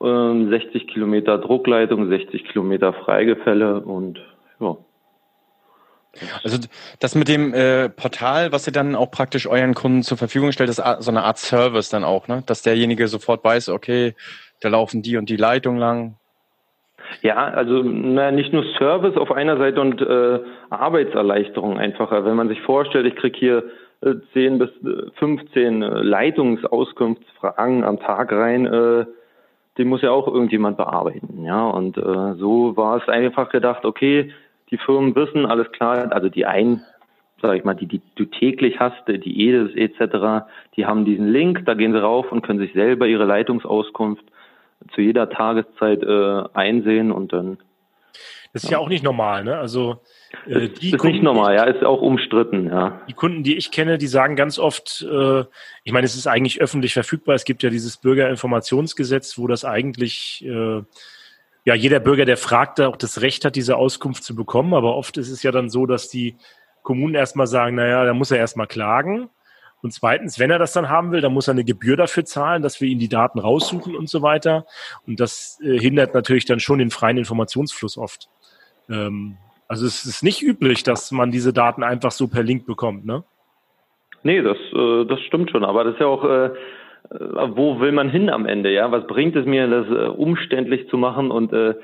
äh, 0.00 0.48
60 0.48 0.88
Kilometer 0.88 1.38
Druckleitung, 1.38 2.08
60 2.08 2.44
Kilometer 2.48 2.92
Freigefälle 2.92 3.80
und 3.80 4.20
ja. 4.60 4.76
Also 6.44 6.58
das 7.00 7.14
mit 7.14 7.28
dem 7.28 7.52
äh, 7.54 7.88
Portal, 7.88 8.52
was 8.52 8.66
ihr 8.66 8.72
dann 8.72 8.94
auch 8.94 9.10
praktisch 9.10 9.48
euren 9.48 9.74
Kunden 9.74 10.02
zur 10.02 10.16
Verfügung 10.16 10.52
stellt, 10.52 10.70
ist 10.70 10.82
so 11.00 11.10
eine 11.10 11.24
Art 11.24 11.38
Service 11.38 11.88
dann 11.88 12.04
auch, 12.04 12.28
ne? 12.28 12.44
Dass 12.46 12.62
derjenige 12.62 13.08
sofort 13.08 13.42
weiß, 13.42 13.70
okay, 13.70 14.14
da 14.60 14.68
laufen 14.68 15.02
die 15.02 15.16
und 15.16 15.28
die 15.28 15.36
Leitungen 15.36 15.80
lang, 15.80 16.16
ja, 17.22 17.36
also 17.36 17.82
na, 17.82 18.30
nicht 18.30 18.52
nur 18.52 18.64
Service 18.78 19.16
auf 19.16 19.32
einer 19.32 19.56
Seite 19.56 19.80
und 19.80 20.00
äh, 20.00 20.40
Arbeitserleichterung 20.70 21.78
einfacher. 21.78 22.24
Wenn 22.24 22.36
man 22.36 22.48
sich 22.48 22.60
vorstellt, 22.62 23.06
ich 23.06 23.16
kriege 23.16 23.38
hier 23.38 23.64
äh, 24.00 24.14
10 24.32 24.58
bis 24.58 24.70
15 25.14 25.82
äh, 25.82 25.86
Leitungsauskunftsfragen 26.02 27.84
am 27.84 28.00
Tag 28.00 28.32
rein, 28.32 28.66
äh, 28.66 29.06
den 29.78 29.88
muss 29.88 30.02
ja 30.02 30.10
auch 30.10 30.28
irgendjemand 30.28 30.76
bearbeiten. 30.76 31.44
Ja, 31.44 31.66
und 31.66 31.96
äh, 31.96 32.34
so 32.34 32.76
war 32.76 32.98
es 32.98 33.08
einfach 33.08 33.48
gedacht, 33.50 33.84
okay, 33.84 34.32
die 34.70 34.78
Firmen 34.78 35.14
wissen, 35.14 35.46
alles 35.46 35.70
klar, 35.72 36.12
also 36.12 36.28
die 36.28 36.46
einen 36.46 36.82
sag 37.44 37.58
ich 37.58 37.64
mal, 37.64 37.74
die, 37.74 37.86
die 37.86 38.00
du 38.14 38.24
täglich 38.24 38.80
hast, 38.80 39.06
die 39.06 39.48
EDIS 39.48 39.74
etc., 39.76 40.46
die 40.76 40.86
haben 40.86 41.04
diesen 41.04 41.28
Link, 41.28 41.66
da 41.66 41.74
gehen 41.74 41.92
sie 41.92 42.00
rauf 42.00 42.32
und 42.32 42.40
können 42.40 42.58
sich 42.58 42.72
selber 42.72 43.06
ihre 43.06 43.26
Leitungsauskunft 43.26 44.24
zu 44.94 45.00
jeder 45.00 45.28
Tageszeit 45.30 46.02
äh, 46.02 46.42
einsehen 46.52 47.12
und 47.12 47.32
dann. 47.32 47.58
Das 48.52 48.62
ist 48.62 48.70
ja, 48.70 48.78
ja 48.78 48.84
auch 48.84 48.88
nicht 48.88 49.02
normal, 49.02 49.42
ne? 49.42 49.58
Also 49.58 50.00
äh, 50.46 50.68
die 50.68 50.90
ist 50.90 50.98
Kunden, 50.98 51.14
nicht 51.16 51.24
normal, 51.24 51.54
ja, 51.54 51.64
ist 51.64 51.82
auch 51.84 52.00
umstritten, 52.00 52.66
ja. 52.66 53.00
Die 53.08 53.12
Kunden, 53.12 53.42
die 53.42 53.56
ich 53.56 53.72
kenne, 53.72 53.98
die 53.98 54.06
sagen 54.06 54.36
ganz 54.36 54.58
oft, 54.58 55.02
äh, 55.10 55.44
ich 55.82 55.92
meine, 55.92 56.04
es 56.04 56.14
ist 56.14 56.26
eigentlich 56.26 56.60
öffentlich 56.60 56.92
verfügbar. 56.92 57.34
Es 57.34 57.44
gibt 57.44 57.62
ja 57.62 57.70
dieses 57.70 57.96
Bürgerinformationsgesetz, 57.96 59.38
wo 59.38 59.46
das 59.48 59.64
eigentlich 59.64 60.44
äh, 60.46 60.82
ja 61.64 61.74
jeder 61.74 61.98
Bürger, 61.98 62.24
der 62.24 62.36
fragt, 62.36 62.80
auch 62.80 62.96
das 62.96 63.22
Recht 63.22 63.44
hat, 63.44 63.56
diese 63.56 63.76
Auskunft 63.76 64.22
zu 64.22 64.36
bekommen. 64.36 64.74
Aber 64.74 64.96
oft 64.96 65.16
ist 65.16 65.30
es 65.30 65.42
ja 65.42 65.50
dann 65.50 65.70
so, 65.70 65.86
dass 65.86 66.08
die 66.08 66.36
Kommunen 66.82 67.14
erstmal 67.14 67.46
sagen, 67.46 67.76
naja, 67.76 68.04
da 68.04 68.14
muss 68.14 68.30
er 68.30 68.38
erstmal 68.38 68.66
klagen. 68.66 69.30
Und 69.84 69.90
zweitens, 69.90 70.40
wenn 70.40 70.50
er 70.50 70.58
das 70.58 70.72
dann 70.72 70.88
haben 70.88 71.12
will, 71.12 71.20
dann 71.20 71.34
muss 71.34 71.46
er 71.46 71.52
eine 71.52 71.62
Gebühr 71.62 71.98
dafür 71.98 72.24
zahlen, 72.24 72.62
dass 72.62 72.80
wir 72.80 72.88
ihm 72.88 72.98
die 72.98 73.10
Daten 73.10 73.38
raussuchen 73.38 73.94
und 73.94 74.08
so 74.08 74.22
weiter. 74.22 74.64
Und 75.06 75.20
das 75.20 75.60
äh, 75.62 75.78
hindert 75.78 76.14
natürlich 76.14 76.46
dann 76.46 76.58
schon 76.58 76.78
den 76.78 76.88
freien 76.88 77.18
Informationsfluss 77.18 77.98
oft. 77.98 78.30
Ähm, 78.88 79.36
also 79.68 79.84
es 79.84 80.06
ist 80.06 80.22
nicht 80.22 80.40
üblich, 80.40 80.84
dass 80.84 81.12
man 81.12 81.30
diese 81.30 81.52
Daten 81.52 81.82
einfach 81.82 82.12
so 82.12 82.28
per 82.28 82.42
Link 82.42 82.64
bekommt, 82.64 83.04
ne? 83.04 83.24
Nee, 84.22 84.40
das, 84.40 84.56
äh, 84.72 85.04
das 85.04 85.20
stimmt 85.20 85.50
schon. 85.50 85.66
Aber 85.66 85.84
das 85.84 85.92
ist 85.92 86.00
ja 86.00 86.06
auch, 86.06 86.24
äh, 86.24 86.46
äh, 86.46 86.52
wo 87.10 87.78
will 87.78 87.92
man 87.92 88.08
hin 88.08 88.30
am 88.30 88.46
Ende? 88.46 88.72
Ja, 88.72 88.90
was 88.90 89.06
bringt 89.06 89.36
es 89.36 89.44
mir, 89.44 89.68
das 89.68 89.86
äh, 89.88 90.08
umständlich 90.08 90.88
zu 90.88 90.96
machen 90.96 91.30
und 91.30 91.52
äh, 91.52 91.74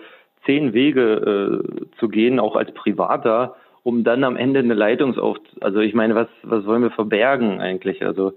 zehn 0.47 0.73
Wege 0.73 1.63
äh, 1.69 1.99
zu 1.99 2.09
gehen, 2.09 2.41
auch 2.41 2.57
als 2.57 2.73
Privater, 2.73 3.57
um 3.83 4.05
dann 4.05 4.25
am 4.25 4.37
Ende 4.37 4.61
eine 4.61 4.75
Leitungsauf... 4.75 5.39
Also 5.61 5.81
ich 5.81 5.95
meine, 5.95 6.15
was, 6.15 6.29
was 6.43 6.65
wollen 6.67 6.83
wir 6.83 6.91
verbergen 6.91 7.61
eigentlich? 7.61 8.05
Also 8.05 8.33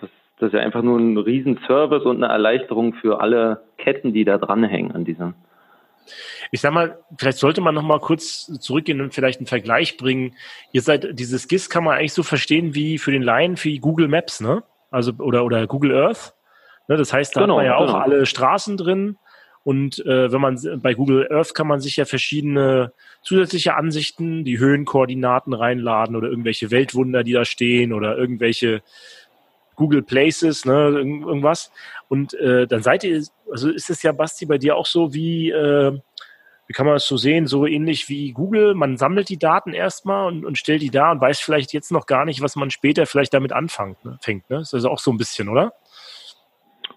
das, 0.00 0.10
das 0.38 0.48
ist 0.48 0.54
ja 0.54 0.60
einfach 0.60 0.82
nur 0.82 0.98
ein 0.98 1.16
Riesenservice 1.16 2.04
und 2.04 2.22
eine 2.22 2.32
Erleichterung 2.32 2.94
für 2.94 3.20
alle 3.20 3.62
Ketten, 3.78 4.12
die 4.12 4.24
da 4.24 4.38
dranhängen 4.38 4.92
an 4.92 5.04
diesem. 5.04 5.34
Ich 6.50 6.60
sag 6.60 6.72
mal, 6.72 6.98
vielleicht 7.18 7.38
sollte 7.38 7.60
man 7.60 7.74
noch 7.74 7.82
mal 7.82 8.00
kurz 8.00 8.46
zurückgehen 8.60 9.00
und 9.00 9.14
vielleicht 9.14 9.38
einen 9.38 9.46
Vergleich 9.46 9.96
bringen. 9.96 10.34
Ihr 10.72 10.82
seid, 10.82 11.18
dieses 11.18 11.46
GIS 11.46 11.70
kann 11.70 11.84
man 11.84 11.96
eigentlich 11.96 12.12
so 12.12 12.22
verstehen 12.22 12.74
wie 12.74 12.98
für 12.98 13.12
den 13.12 13.22
Laien 13.22 13.56
wie 13.62 13.78
Google 13.78 14.08
Maps, 14.08 14.40
ne? 14.40 14.62
Also, 14.90 15.12
oder, 15.18 15.44
oder 15.44 15.66
Google 15.68 15.94
Earth. 15.94 16.34
Ne? 16.88 16.96
Das 16.96 17.12
heißt, 17.12 17.36
da 17.36 17.42
genau, 17.42 17.54
hat 17.54 17.58
man 17.58 17.66
ja 17.66 17.76
auch 17.76 17.86
genau. 17.86 17.98
alle 17.98 18.26
Straßen 18.26 18.76
drin 18.76 19.16
und 19.62 20.04
äh, 20.06 20.32
wenn 20.32 20.40
man 20.40 20.58
bei 20.82 20.94
Google 20.94 21.28
Earth 21.30 21.54
kann 21.54 21.66
man 21.66 21.80
sich 21.80 21.96
ja 21.96 22.06
verschiedene 22.06 22.92
zusätzliche 23.22 23.74
Ansichten, 23.74 24.44
die 24.44 24.58
Höhenkoordinaten 24.58 25.52
reinladen 25.52 26.16
oder 26.16 26.28
irgendwelche 26.28 26.70
Weltwunder, 26.70 27.22
die 27.24 27.32
da 27.32 27.44
stehen 27.44 27.92
oder 27.92 28.16
irgendwelche 28.16 28.82
Google 29.76 30.02
Places, 30.02 30.64
ne, 30.64 30.72
irgendwas. 30.72 31.70
Und 32.08 32.34
äh, 32.34 32.66
dann 32.66 32.82
seid 32.82 33.04
ihr, 33.04 33.22
also 33.50 33.70
ist 33.70 33.90
es 33.90 34.02
ja, 34.02 34.12
Basti, 34.12 34.46
bei 34.46 34.58
dir 34.58 34.76
auch 34.76 34.86
so 34.86 35.12
wie, 35.12 35.50
äh, 35.50 35.98
wie 36.66 36.72
kann 36.72 36.86
man 36.86 36.94
das 36.94 37.06
so 37.06 37.18
sehen, 37.18 37.46
so 37.46 37.66
ähnlich 37.66 38.08
wie 38.08 38.32
Google, 38.32 38.74
man 38.74 38.96
sammelt 38.96 39.28
die 39.28 39.38
Daten 39.38 39.74
erstmal 39.74 40.26
und, 40.26 40.44
und 40.46 40.56
stellt 40.56 40.82
die 40.82 40.90
da 40.90 41.12
und 41.12 41.20
weiß 41.20 41.40
vielleicht 41.40 41.72
jetzt 41.72 41.92
noch 41.92 42.06
gar 42.06 42.24
nicht, 42.24 42.40
was 42.40 42.56
man 42.56 42.70
später 42.70 43.06
vielleicht 43.06 43.34
damit 43.34 43.52
anfängt. 43.52 44.02
Ne? 44.04 44.18
Fängt, 44.22 44.48
ne? 44.48 44.58
Das 44.58 44.68
ist 44.68 44.74
also 44.74 44.90
auch 44.90 44.98
so 44.98 45.10
ein 45.10 45.18
bisschen, 45.18 45.48
oder? 45.48 45.74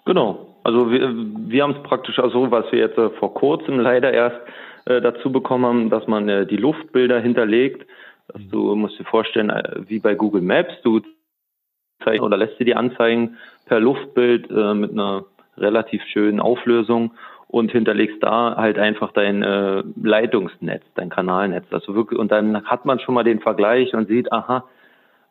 Genau, 0.06 0.53
Also 0.64 0.92
wir, 0.92 1.14
wir 1.14 1.64
haben 1.64 1.76
es 1.76 1.84
praktisch 1.84 2.20
auch 2.20 2.32
so, 2.32 2.50
was 2.52 2.72
wir 2.72 2.80
jetzt 2.80 2.98
äh, 2.98 3.10
vor 3.12 3.34
kurzem 3.34 3.80
leider 3.80 4.12
erst 4.14 4.40
äh, 4.86 5.02
dazu 5.02 5.32
bekommen 5.32 5.66
haben, 5.66 5.90
dass 5.90 6.08
man 6.08 6.30
äh, 6.30 6.46
die 6.46 6.58
Luftbilder 6.58 7.20
hinterlegt. 7.20 7.86
Dass 8.28 8.42
du 8.50 8.76
musst 8.76 9.00
dir 9.00 9.06
vorstellen, 9.06 9.50
äh, 9.50 9.82
wie 9.88 10.00
bei 10.00 10.16
Google 10.16 10.42
Maps, 10.42 10.74
du 10.84 11.02
zeigst 12.04 12.22
oder 12.22 12.38
lässt 12.38 12.60
dir 12.60 12.66
die 12.66 12.76
anzeigen 12.76 13.38
per 13.66 13.80
Luftbild 13.80 14.50
äh, 14.50 14.74
mit 14.74 14.92
einer 14.92 15.26
relativ 15.58 16.02
schönen 16.12 16.40
Auflösung 16.40 17.12
und 17.48 17.72
hinterlegst 17.72 18.18
da 18.22 18.56
halt 18.58 18.80
einfach 18.80 19.12
dein 19.12 19.44
äh, 19.44 19.84
Leitungsnetz, 20.02 20.84
dein 20.96 21.10
Kanalnetz. 21.10 21.66
Also 21.72 21.94
wirklich, 21.94 22.20
und 22.20 22.32
dann 22.32 22.66
hat 22.66 22.86
man 22.86 23.00
schon 23.00 23.14
mal 23.14 23.24
den 23.24 23.42
Vergleich 23.42 23.94
und 23.94 24.08
sieht, 24.08 24.32
aha, 24.32 24.64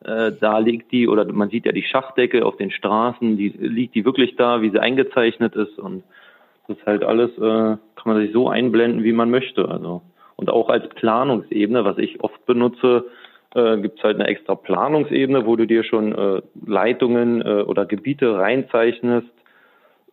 da 0.03 0.57
liegt 0.57 0.91
die, 0.91 1.07
oder 1.07 1.31
man 1.31 1.49
sieht 1.49 1.65
ja 1.65 1.71
die 1.71 1.83
Schachdecke 1.83 2.45
auf 2.45 2.57
den 2.57 2.71
Straßen, 2.71 3.37
die 3.37 3.49
liegt 3.49 3.95
die 3.95 4.05
wirklich 4.05 4.35
da, 4.35 4.61
wie 4.61 4.69
sie 4.69 4.79
eingezeichnet 4.79 5.55
ist 5.55 5.79
und 5.79 6.03
das 6.67 6.77
ist 6.77 6.85
halt 6.85 7.03
alles, 7.03 7.31
äh, 7.37 7.77
kann 7.95 8.05
man 8.05 8.17
sich 8.17 8.31
so 8.31 8.49
einblenden, 8.49 9.03
wie 9.03 9.13
man 9.13 9.29
möchte. 9.29 9.67
Also 9.69 10.01
und 10.35 10.49
auch 10.49 10.69
als 10.69 10.87
Planungsebene, 10.89 11.85
was 11.85 11.97
ich 11.97 12.23
oft 12.23 12.45
benutze, 12.45 13.05
äh, 13.53 13.77
gibt 13.77 13.99
es 13.99 14.03
halt 14.03 14.19
eine 14.19 14.27
extra 14.27 14.55
Planungsebene, 14.55 15.45
wo 15.45 15.55
du 15.55 15.67
dir 15.67 15.83
schon 15.83 16.13
äh, 16.13 16.41
Leitungen 16.65 17.41
äh, 17.41 17.63
oder 17.63 17.85
Gebiete 17.85 18.35
reinzeichnest, 18.35 19.27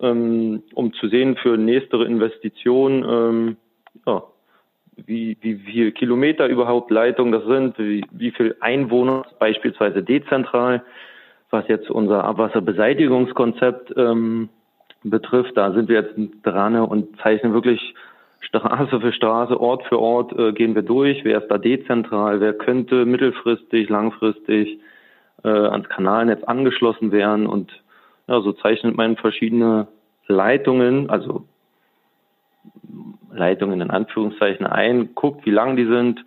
ähm, 0.00 0.62
um 0.74 0.92
zu 0.92 1.09
sehen 1.09 1.37
für 1.37 1.57
nächstere 1.57 2.05
Investitionen, 2.05 3.05
ähm, 3.09 3.57
ja, 4.07 4.22
wie, 4.96 5.37
wie, 5.40 5.57
viele 5.57 5.92
Kilometer 5.92 6.46
überhaupt 6.46 6.90
Leitungen 6.90 7.33
das 7.33 7.44
sind, 7.44 7.79
wie, 7.79 8.05
wie 8.11 8.31
viel 8.31 8.57
Einwohner 8.61 9.24
beispielsweise 9.38 10.03
dezentral, 10.03 10.83
was 11.50 11.66
jetzt 11.68 11.90
unser 11.90 12.24
Abwasserbeseitigungskonzept 12.24 13.94
ähm, 13.96 14.48
betrifft. 15.03 15.57
Da 15.57 15.72
sind 15.72 15.88
wir 15.88 16.03
jetzt 16.03 16.14
dran 16.42 16.76
und 16.76 17.16
zeichnen 17.20 17.53
wirklich 17.53 17.94
Straße 18.40 19.00
für 19.00 19.12
Straße, 19.12 19.61
Ort 19.61 19.85
für 19.85 19.98
Ort 19.98 20.33
äh, 20.38 20.53
gehen 20.53 20.74
wir 20.74 20.83
durch. 20.83 21.24
Wer 21.24 21.42
ist 21.42 21.48
da 21.48 21.59
dezentral? 21.59 22.40
Wer 22.40 22.55
könnte 22.55 23.05
mittelfristig, 23.05 23.88
langfristig 23.88 24.79
äh, 25.44 25.48
ans 25.48 25.88
Kanalnetz 25.88 26.42
angeschlossen 26.44 27.12
werden? 27.12 27.46
Und 27.46 27.70
ja, 28.26 28.40
so 28.40 28.53
zeichnet 28.53 28.96
man 28.96 29.16
verschiedene 29.16 29.88
Leitungen, 30.26 31.11
also 31.11 31.44
Leitungen 33.32 33.80
in 33.80 33.90
Anführungszeichen 33.90 34.66
ein, 34.66 35.14
guckt, 35.14 35.46
wie 35.46 35.50
lang 35.50 35.76
die 35.76 35.86
sind, 35.86 36.24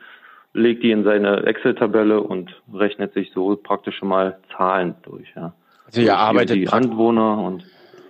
legt 0.54 0.84
die 0.84 0.92
in 0.92 1.04
seine 1.04 1.46
Excel-Tabelle 1.46 2.22
und 2.22 2.62
rechnet 2.74 3.14
sich 3.14 3.32
so 3.34 3.56
praktisch 3.56 3.98
schon 3.98 4.10
mal 4.10 4.40
Zahlen 4.56 4.96
durch. 5.04 5.28
Ja. 5.36 5.54
Also 5.86 6.02
ihr 6.02 6.18
arbeitet 6.18 6.56
die 6.56 6.70
Anwohner 6.70 7.40
und 7.40 7.66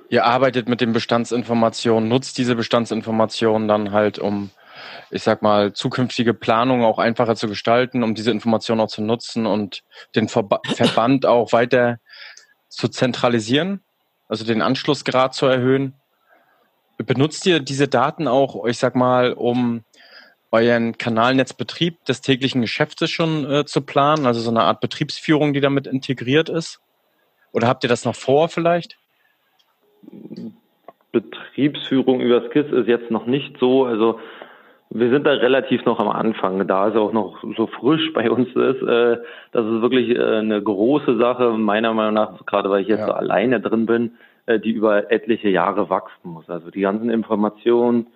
ihr 0.09 0.25
arbeitet 0.25 0.67
mit 0.67 0.81
den 0.81 0.93
Bestandsinformationen, 0.93 2.09
nutzt 2.09 2.37
diese 2.37 2.55
Bestandsinformationen 2.55 3.67
dann 3.67 3.91
halt, 3.91 4.19
um, 4.19 4.51
ich 5.09 5.23
sag 5.23 5.41
mal, 5.41 5.73
zukünftige 5.73 6.33
Planungen 6.33 6.85
auch 6.85 6.99
einfacher 6.99 7.35
zu 7.35 7.47
gestalten, 7.47 8.03
um 8.03 8.13
diese 8.13 8.31
Informationen 8.31 8.81
auch 8.81 8.87
zu 8.87 9.01
nutzen 9.01 9.45
und 9.45 9.83
den 10.15 10.27
Verba 10.27 10.59
Verband 10.75 11.25
auch 11.25 11.53
weiter 11.53 11.97
zu 12.67 12.89
zentralisieren? 12.89 13.81
also 14.33 14.45
den 14.45 14.63
Anschlussgrad 14.63 15.35
zu 15.35 15.45
erhöhen. 15.45 15.93
Benutzt 17.05 17.45
ihr 17.45 17.59
diese 17.59 17.87
Daten 17.87 18.27
auch, 18.27 18.65
ich 18.65 18.77
sag 18.77 18.95
mal, 18.95 19.33
um 19.33 19.83
euren 20.51 20.97
Kanalnetzbetrieb 20.97 22.05
des 22.05 22.21
täglichen 22.21 22.61
Geschäftes 22.61 23.09
schon 23.09 23.49
äh, 23.49 23.65
zu 23.65 23.81
planen, 23.81 24.27
also 24.27 24.39
so 24.39 24.51
eine 24.51 24.61
Art 24.61 24.81
Betriebsführung, 24.81 25.53
die 25.53 25.61
damit 25.61 25.87
integriert 25.87 26.49
ist? 26.49 26.79
Oder 27.51 27.67
habt 27.67 27.83
ihr 27.83 27.89
das 27.89 28.05
noch 28.05 28.15
vor 28.15 28.49
vielleicht? 28.49 28.97
Betriebsführung 31.11 32.21
über 32.21 32.49
KISS 32.49 32.71
ist 32.71 32.87
jetzt 32.87 33.11
noch 33.11 33.25
nicht 33.25 33.57
so. 33.59 33.85
Also 33.85 34.19
wir 34.89 35.09
sind 35.09 35.25
da 35.25 35.31
relativ 35.31 35.85
noch 35.85 35.99
am 35.99 36.09
Anfang, 36.09 36.67
da 36.67 36.89
es 36.89 36.95
auch 36.95 37.13
noch 37.13 37.43
so 37.57 37.65
frisch 37.65 38.13
bei 38.13 38.29
uns 38.29 38.49
ist. 38.49 38.81
Äh, 38.83 39.17
das 39.51 39.65
ist 39.65 39.81
wirklich 39.81 40.09
äh, 40.09 40.37
eine 40.37 40.61
große 40.61 41.17
Sache, 41.17 41.51
meiner 41.51 41.93
Meinung 41.93 42.13
nach, 42.13 42.45
gerade 42.45 42.69
weil 42.69 42.83
ich 42.83 42.87
jetzt 42.87 42.99
ja. 42.99 43.07
so 43.07 43.13
alleine 43.13 43.59
drin 43.59 43.87
bin, 43.87 44.11
die 44.47 44.71
über 44.71 45.11
etliche 45.11 45.49
Jahre 45.49 45.89
wachsen 45.89 46.29
muss. 46.29 46.49
Also 46.49 46.71
die 46.71 46.81
ganzen 46.81 47.09
Informationen, 47.09 48.07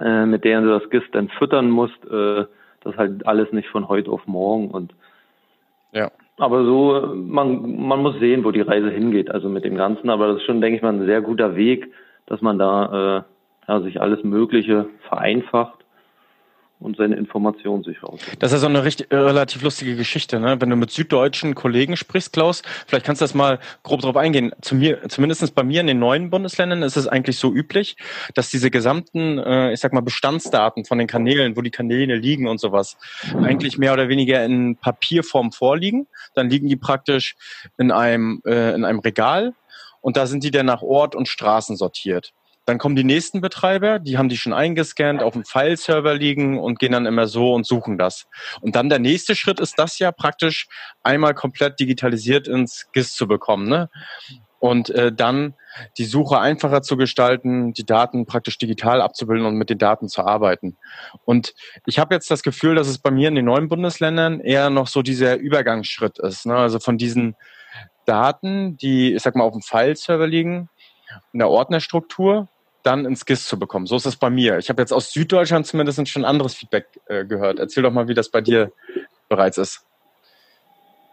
äh, 0.00 0.26
mit 0.26 0.44
denen 0.44 0.64
du 0.64 0.78
das 0.78 0.88
GIS 0.90 1.02
dann 1.12 1.28
füttern 1.28 1.70
musst, 1.70 2.04
äh, 2.04 2.46
das 2.84 2.96
halt 2.96 3.26
alles 3.26 3.52
nicht 3.52 3.68
von 3.68 3.88
heute 3.88 4.10
auf 4.10 4.26
morgen. 4.26 4.70
Und 4.70 4.94
ja. 5.92 6.10
Aber 6.38 6.64
so, 6.64 7.12
man, 7.16 7.80
man 7.80 8.00
muss 8.00 8.18
sehen, 8.20 8.44
wo 8.44 8.52
die 8.52 8.60
Reise 8.60 8.90
hingeht, 8.90 9.30
also 9.30 9.48
mit 9.48 9.64
dem 9.64 9.76
Ganzen. 9.76 10.08
Aber 10.10 10.28
das 10.28 10.36
ist 10.36 10.44
schon, 10.44 10.60
denke 10.60 10.76
ich 10.76 10.82
mal, 10.82 10.92
ein 10.92 11.06
sehr 11.06 11.20
guter 11.20 11.56
Weg, 11.56 11.92
dass 12.26 12.40
man 12.40 12.58
da 12.58 13.18
äh, 13.18 13.22
ja, 13.66 13.80
sich 13.80 14.00
alles 14.00 14.22
Mögliche 14.22 14.86
vereinfacht 15.08 15.84
und 16.80 16.96
seine 16.96 17.16
Informationen 17.16 17.82
sich 17.82 18.02
raus. 18.02 18.20
Das 18.38 18.52
ist 18.52 18.56
ja 18.56 18.60
so 18.60 18.66
eine 18.66 18.84
richtig, 18.84 19.10
äh, 19.10 19.16
relativ 19.16 19.62
lustige 19.62 19.96
Geschichte, 19.96 20.38
ne? 20.38 20.60
Wenn 20.60 20.70
du 20.70 20.76
mit 20.76 20.90
süddeutschen 20.90 21.54
Kollegen 21.54 21.96
sprichst, 21.96 22.32
Klaus, 22.32 22.62
vielleicht 22.86 23.04
kannst 23.04 23.20
du 23.20 23.24
das 23.24 23.34
mal 23.34 23.58
grob 23.82 24.00
drauf 24.00 24.16
eingehen. 24.16 24.52
Zu 24.60 24.76
mir, 24.76 25.08
zumindest 25.08 25.54
bei 25.54 25.64
mir 25.64 25.80
in 25.80 25.86
den 25.86 25.98
neuen 25.98 26.30
Bundesländern 26.30 26.82
ist 26.82 26.96
es 26.96 27.08
eigentlich 27.08 27.38
so 27.38 27.52
üblich, 27.52 27.96
dass 28.34 28.50
diese 28.50 28.70
gesamten, 28.70 29.38
äh, 29.38 29.72
ich 29.72 29.80
sag 29.80 29.92
mal, 29.92 30.02
Bestandsdaten 30.02 30.84
von 30.84 30.98
den 30.98 31.06
Kanälen, 31.06 31.56
wo 31.56 31.62
die 31.62 31.70
Kanäle 31.70 32.16
liegen 32.16 32.46
und 32.46 32.58
sowas, 32.58 32.96
eigentlich 33.42 33.78
mehr 33.78 33.92
oder 33.92 34.08
weniger 34.08 34.44
in 34.44 34.76
Papierform 34.76 35.52
vorliegen. 35.52 36.06
Dann 36.34 36.48
liegen 36.48 36.68
die 36.68 36.76
praktisch 36.76 37.36
in 37.76 37.90
einem, 37.90 38.40
äh, 38.46 38.74
in 38.74 38.84
einem 38.84 39.00
Regal 39.00 39.54
und 40.00 40.16
da 40.16 40.26
sind 40.26 40.44
die 40.44 40.50
dann 40.50 40.66
nach 40.66 40.82
Ort 40.82 41.14
und 41.14 41.28
Straßen 41.28 41.76
sortiert. 41.76 42.32
Dann 42.68 42.76
kommen 42.76 42.96
die 42.96 43.04
nächsten 43.04 43.40
Betreiber, 43.40 43.98
die 43.98 44.18
haben 44.18 44.28
die 44.28 44.36
schon 44.36 44.52
eingescannt, 44.52 45.22
auf 45.22 45.32
dem 45.32 45.46
File-Server 45.46 46.14
liegen 46.14 46.58
und 46.58 46.78
gehen 46.78 46.92
dann 46.92 47.06
immer 47.06 47.26
so 47.26 47.54
und 47.54 47.66
suchen 47.66 47.96
das. 47.96 48.26
Und 48.60 48.76
dann 48.76 48.90
der 48.90 48.98
nächste 48.98 49.34
Schritt 49.34 49.58
ist 49.58 49.78
das 49.78 49.98
ja 49.98 50.12
praktisch 50.12 50.68
einmal 51.02 51.32
komplett 51.32 51.80
digitalisiert 51.80 52.46
ins 52.46 52.86
GIS 52.92 53.14
zu 53.14 53.26
bekommen. 53.26 53.70
Ne? 53.70 53.88
Und 54.58 54.90
äh, 54.90 55.10
dann 55.10 55.54
die 55.96 56.04
Suche 56.04 56.40
einfacher 56.40 56.82
zu 56.82 56.98
gestalten, 56.98 57.72
die 57.72 57.86
Daten 57.86 58.26
praktisch 58.26 58.58
digital 58.58 59.00
abzubilden 59.00 59.46
und 59.46 59.54
mit 59.54 59.70
den 59.70 59.78
Daten 59.78 60.10
zu 60.10 60.26
arbeiten. 60.26 60.76
Und 61.24 61.54
ich 61.86 61.98
habe 61.98 62.14
jetzt 62.14 62.30
das 62.30 62.42
Gefühl, 62.42 62.74
dass 62.74 62.88
es 62.88 62.98
bei 62.98 63.10
mir 63.10 63.28
in 63.28 63.34
den 63.34 63.46
neuen 63.46 63.70
Bundesländern 63.70 64.40
eher 64.40 64.68
noch 64.68 64.88
so 64.88 65.00
dieser 65.00 65.36
Übergangsschritt 65.36 66.18
ist. 66.18 66.44
Ne? 66.44 66.54
Also 66.54 66.80
von 66.80 66.98
diesen 66.98 67.34
Daten, 68.04 68.76
die, 68.76 69.14
ich 69.14 69.22
sag 69.22 69.36
mal, 69.36 69.44
auf 69.44 69.54
dem 69.54 69.62
File-Server 69.62 70.26
liegen, 70.26 70.68
in 71.32 71.38
der 71.38 71.48
Ordnerstruktur 71.48 72.46
dann 72.88 73.04
ins 73.04 73.26
GIS 73.26 73.46
zu 73.46 73.58
bekommen. 73.58 73.86
So 73.86 73.96
ist 73.96 74.06
es 74.06 74.16
bei 74.16 74.30
mir. 74.30 74.58
Ich 74.58 74.68
habe 74.70 74.80
jetzt 74.80 74.92
aus 74.92 75.12
Süddeutschland 75.12 75.66
zumindest 75.66 76.08
schon 76.08 76.24
anderes 76.24 76.54
Feedback 76.54 76.86
äh, 77.06 77.24
gehört. 77.24 77.58
Erzähl 77.58 77.82
doch 77.82 77.92
mal, 77.92 78.08
wie 78.08 78.14
das 78.14 78.30
bei 78.30 78.40
dir 78.40 78.72
bereits 79.28 79.58
ist. 79.58 79.86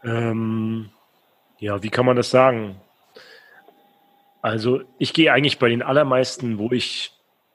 Ähm, 0.04 0.90
ja, 1.60 1.84
wie 1.84 1.90
kann 1.90 2.06
man 2.06 2.16
das 2.16 2.30
sagen? 2.30 2.80
Also 4.42 4.82
ich 5.00 5.14
gehe 5.14 5.34
eigentlich 5.34 5.60
bei 5.60 5.70
den 5.70 5.82
allermeisten, 5.82 6.58
wo 6.60 6.72
ich 6.72 7.12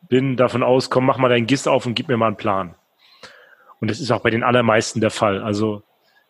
bin, 0.08 0.36
davon 0.36 0.62
aus, 0.62 0.90
komm, 0.90 1.06
mach 1.06 1.18
mal 1.18 1.28
dein 1.28 1.46
GIS 1.46 1.66
auf 1.66 1.86
und 1.86 1.94
gib 1.94 2.08
mir 2.08 2.16
mal 2.16 2.26
einen 2.26 2.36
Plan. 2.36 2.74
Und 3.80 3.90
das 3.90 4.00
ist 4.00 4.10
auch 4.10 4.22
bei 4.22 4.30
den 4.30 4.42
allermeisten 4.42 5.00
der 5.00 5.10
Fall. 5.10 5.42
Also, 5.42 5.82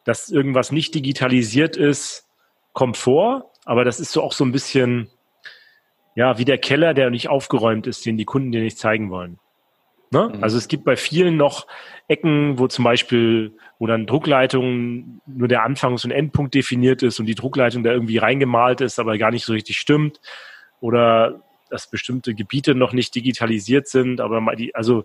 dass 0.05 0.31
irgendwas 0.31 0.71
nicht 0.71 0.95
digitalisiert 0.95 1.77
ist, 1.77 2.29
kommt 2.73 2.97
vor, 2.97 3.51
aber 3.65 3.85
das 3.85 3.99
ist 4.01 4.13
so 4.13 4.23
auch 4.23 4.33
so 4.33 4.45
ein 4.45 4.53
bisschen, 4.53 5.11
ja, 6.21 6.37
wie 6.37 6.45
der 6.45 6.59
Keller, 6.59 6.93
der 6.93 7.09
nicht 7.09 7.31
aufgeräumt 7.31 7.87
ist, 7.87 8.05
den 8.05 8.19
die 8.19 8.27
Kunden 8.27 8.53
dir 8.53 8.61
nicht 8.61 8.77
zeigen 8.77 9.09
wollen. 9.09 9.39
Ne? 10.11 10.31
Mhm. 10.35 10.45
Also 10.45 10.59
es 10.59 10.69
gibt 10.69 10.85
bei 10.85 10.95
vielen 10.95 11.39
noch 11.39 11.67
Ecken, 12.09 12.59
wo 12.59 12.67
zum 12.67 12.85
Beispiel, 12.85 13.57
wo 13.79 13.87
dann 13.87 14.05
Druckleitungen 14.05 15.23
nur 15.27 15.49
der 15.49 15.63
Anfangs- 15.63 16.05
und 16.05 16.11
Endpunkt 16.11 16.55
definiert 16.55 17.03
ist 17.03 17.21
und 17.21 17.25
die 17.25 17.35
Druckleitung 17.35 17.83
da 17.83 17.91
irgendwie 17.91 18.19
reingemalt 18.19 18.83
ist, 18.83 18.99
aber 18.99 19.17
gar 19.17 19.31
nicht 19.31 19.47
so 19.47 19.55
richtig 19.55 19.79
stimmt. 19.79 20.21
Oder 20.81 21.41
dass 21.71 21.89
bestimmte 21.89 22.35
Gebiete 22.35 22.75
noch 22.75 22.93
nicht 22.93 23.15
digitalisiert 23.15 23.89
sind, 23.89 24.21
aber 24.21 24.45
die, 24.57 24.75
also 24.75 25.05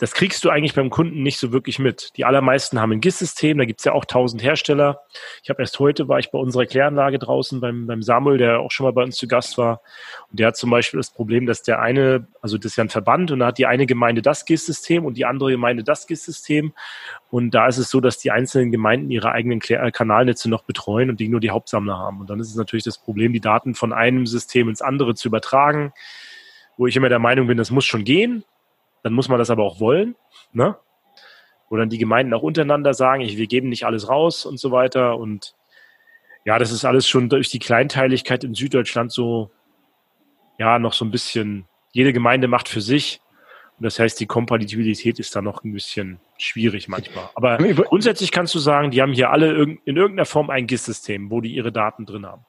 das 0.00 0.12
kriegst 0.12 0.42
du 0.46 0.48
eigentlich 0.48 0.74
beim 0.74 0.88
Kunden 0.88 1.22
nicht 1.22 1.38
so 1.38 1.52
wirklich 1.52 1.78
mit. 1.78 2.16
Die 2.16 2.24
allermeisten 2.24 2.80
haben 2.80 2.90
ein 2.90 3.02
GIS-System, 3.02 3.58
da 3.58 3.66
gibt's 3.66 3.84
ja 3.84 3.92
auch 3.92 4.06
tausend 4.06 4.42
Hersteller. 4.42 5.02
Ich 5.42 5.50
habe 5.50 5.60
erst 5.60 5.78
heute, 5.78 6.08
war 6.08 6.18
ich 6.18 6.30
bei 6.30 6.38
unserer 6.38 6.64
Kläranlage 6.64 7.18
draußen 7.18 7.60
beim, 7.60 7.86
beim 7.86 8.00
Samuel, 8.00 8.38
der 8.38 8.60
auch 8.60 8.70
schon 8.70 8.84
mal 8.84 8.94
bei 8.94 9.02
uns 9.02 9.16
zu 9.16 9.28
Gast 9.28 9.58
war. 9.58 9.82
Und 10.30 10.40
der 10.40 10.46
hat 10.46 10.56
zum 10.56 10.70
Beispiel 10.70 10.98
das 10.98 11.10
Problem, 11.10 11.44
dass 11.44 11.62
der 11.62 11.82
eine, 11.82 12.26
also 12.40 12.56
das 12.56 12.72
ist 12.72 12.76
ja 12.76 12.84
ein 12.84 12.88
Verband 12.88 13.30
und 13.30 13.40
da 13.40 13.48
hat 13.48 13.58
die 13.58 13.66
eine 13.66 13.84
Gemeinde 13.84 14.22
das 14.22 14.46
GIS-System 14.46 15.04
und 15.04 15.18
die 15.18 15.26
andere 15.26 15.50
Gemeinde 15.50 15.84
das 15.84 16.06
GIS-System. 16.06 16.72
Und 17.30 17.50
da 17.50 17.66
ist 17.66 17.76
es 17.76 17.90
so, 17.90 18.00
dass 18.00 18.16
die 18.16 18.30
einzelnen 18.30 18.70
Gemeinden 18.70 19.10
ihre 19.10 19.32
eigenen 19.32 19.60
Klär 19.60 19.82
äh, 19.82 19.90
Kanalnetze 19.90 20.48
noch 20.48 20.62
betreuen 20.62 21.10
und 21.10 21.20
die 21.20 21.28
nur 21.28 21.40
die 21.40 21.50
Hauptsammler 21.50 21.98
haben. 21.98 22.22
Und 22.22 22.30
dann 22.30 22.40
ist 22.40 22.48
es 22.48 22.56
natürlich 22.56 22.84
das 22.84 22.96
Problem, 22.96 23.34
die 23.34 23.40
Daten 23.40 23.74
von 23.74 23.92
einem 23.92 24.26
System 24.26 24.70
ins 24.70 24.80
andere 24.80 25.14
zu 25.14 25.28
übertragen 25.28 25.92
wo 26.76 26.86
ich 26.86 26.96
immer 26.96 27.10
der 27.10 27.18
Meinung 27.18 27.46
bin, 27.46 27.58
das 27.58 27.70
muss 27.70 27.84
schon 27.84 28.04
gehen. 28.04 28.42
Dann 29.02 29.12
muss 29.12 29.28
man 29.28 29.38
das 29.38 29.50
aber 29.50 29.64
auch 29.64 29.80
wollen, 29.80 30.16
ne? 30.52 30.76
Wo 31.68 31.76
dann 31.76 31.88
die 31.88 31.98
Gemeinden 31.98 32.34
auch 32.34 32.42
untereinander 32.42 32.94
sagen, 32.94 33.22
ich, 33.22 33.36
wir 33.36 33.46
geben 33.46 33.68
nicht 33.68 33.86
alles 33.86 34.08
raus 34.08 34.44
und 34.44 34.58
so 34.58 34.72
weiter. 34.72 35.16
Und 35.16 35.54
ja, 36.44 36.58
das 36.58 36.72
ist 36.72 36.84
alles 36.84 37.08
schon 37.08 37.28
durch 37.28 37.48
die 37.48 37.60
Kleinteiligkeit 37.60 38.42
in 38.44 38.54
Süddeutschland 38.54 39.12
so 39.12 39.50
ja 40.58 40.78
noch 40.78 40.92
so 40.92 41.04
ein 41.04 41.10
bisschen, 41.10 41.64
jede 41.92 42.12
Gemeinde 42.12 42.48
macht 42.48 42.68
für 42.68 42.80
sich. 42.80 43.20
Und 43.78 43.84
das 43.84 43.98
heißt, 43.98 44.20
die 44.20 44.26
Kompatibilität 44.26 45.18
ist 45.18 45.34
da 45.34 45.40
noch 45.40 45.64
ein 45.64 45.72
bisschen 45.72 46.20
schwierig 46.36 46.86
manchmal. 46.86 47.30
Aber 47.34 47.56
grundsätzlich 47.56 48.30
kannst 48.30 48.54
du 48.54 48.58
sagen, 48.58 48.90
die 48.90 49.00
haben 49.00 49.14
hier 49.14 49.30
alle 49.30 49.62
in 49.62 49.78
irgendeiner 49.96 50.26
Form 50.26 50.50
ein 50.50 50.66
GIS-System, 50.66 51.30
wo 51.30 51.40
die 51.40 51.54
ihre 51.54 51.72
Daten 51.72 52.04
drin 52.04 52.26
haben. 52.26 52.44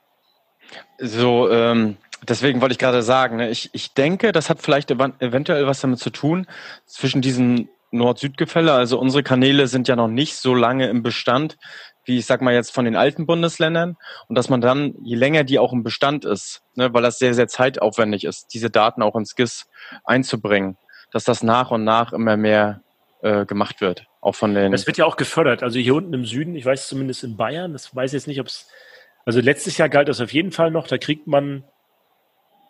So, 0.98 1.50
ähm, 1.50 1.96
deswegen 2.28 2.62
wollte 2.62 2.74
ich 2.74 2.80
gerade 2.80 3.02
sagen, 3.02 3.38
ne, 3.38 3.50
ich, 3.50 3.70
ich 3.74 3.94
denke, 3.94 4.32
das 4.32 4.50
hat 4.50 4.62
vielleicht 4.62 4.92
eventuell 4.92 5.68
was 5.68 5.82
damit 5.82 6.00
zu 6.00 6.10
tun, 6.10 6.48
zwischen 6.86 7.22
diesen 7.22 7.70
Nord-Süd-Gefälle. 7.92 8.74
Also 8.74 9.00
unsere 9.00 9.24
Kanäle 9.24 9.68
sind 9.68 9.88
ja 9.88 9.96
noch 9.96 10.08
nicht 10.08 10.36
so 10.36 10.56
lange 10.56 10.88
im 10.88 11.04
Bestand, 11.04 11.58
wie 12.06 12.18
ich 12.18 12.26
sag 12.26 12.42
mal 12.42 12.54
jetzt 12.54 12.74
von 12.74 12.86
den 12.86 12.96
alten 12.96 13.26
Bundesländern. 13.26 13.98
Und 14.28 14.38
dass 14.38 14.50
man 14.50 14.62
dann, 14.62 14.96
je 15.04 15.16
länger 15.16 15.44
die 15.44 15.60
auch 15.60 15.74
im 15.74 15.84
Bestand 15.84 16.26
ist, 16.26 16.62
ne, 16.76 16.94
weil 16.94 17.04
das 17.04 17.20
sehr, 17.20 17.34
sehr 17.34 17.48
zeitaufwendig 17.48 18.24
ist, 18.24 18.54
diese 18.54 18.70
Daten 18.70 19.02
auch 19.02 19.16
ins 19.16 19.36
GIS 19.36 19.68
einzubringen, 20.04 20.78
dass 21.12 21.24
das 21.24 21.44
nach 21.44 21.72
und 21.72 21.84
nach 21.84 22.14
immer 22.14 22.38
mehr 22.38 22.82
äh, 23.22 23.46
gemacht 23.46 23.82
wird. 23.82 24.08
Auch 24.22 24.36
von 24.36 24.54
den. 24.54 24.72
Das 24.72 24.88
wird 24.88 24.98
ja 24.98 25.06
auch 25.06 25.18
gefördert. 25.18 25.64
Also 25.64 25.80
hier 25.80 25.96
unten 25.96 26.14
im 26.14 26.26
Süden, 26.26 26.56
ich 26.56 26.66
weiß 26.66 26.88
zumindest 26.88 27.24
in 27.24 27.38
Bayern, 27.38 27.74
das 27.74 27.96
weiß 27.96 28.12
ich 28.12 28.14
jetzt 28.14 28.28
nicht, 28.28 28.40
ob 28.40 28.48
es. 28.48 28.68
Also 29.24 29.40
letztes 29.40 29.78
Jahr 29.78 29.88
galt 29.88 30.08
das 30.08 30.20
auf 30.20 30.34
jeden 30.34 30.52
Fall 30.52 30.72
noch, 30.72 30.88
da 30.88 30.98
kriegt 30.98 31.28
man, 31.28 31.64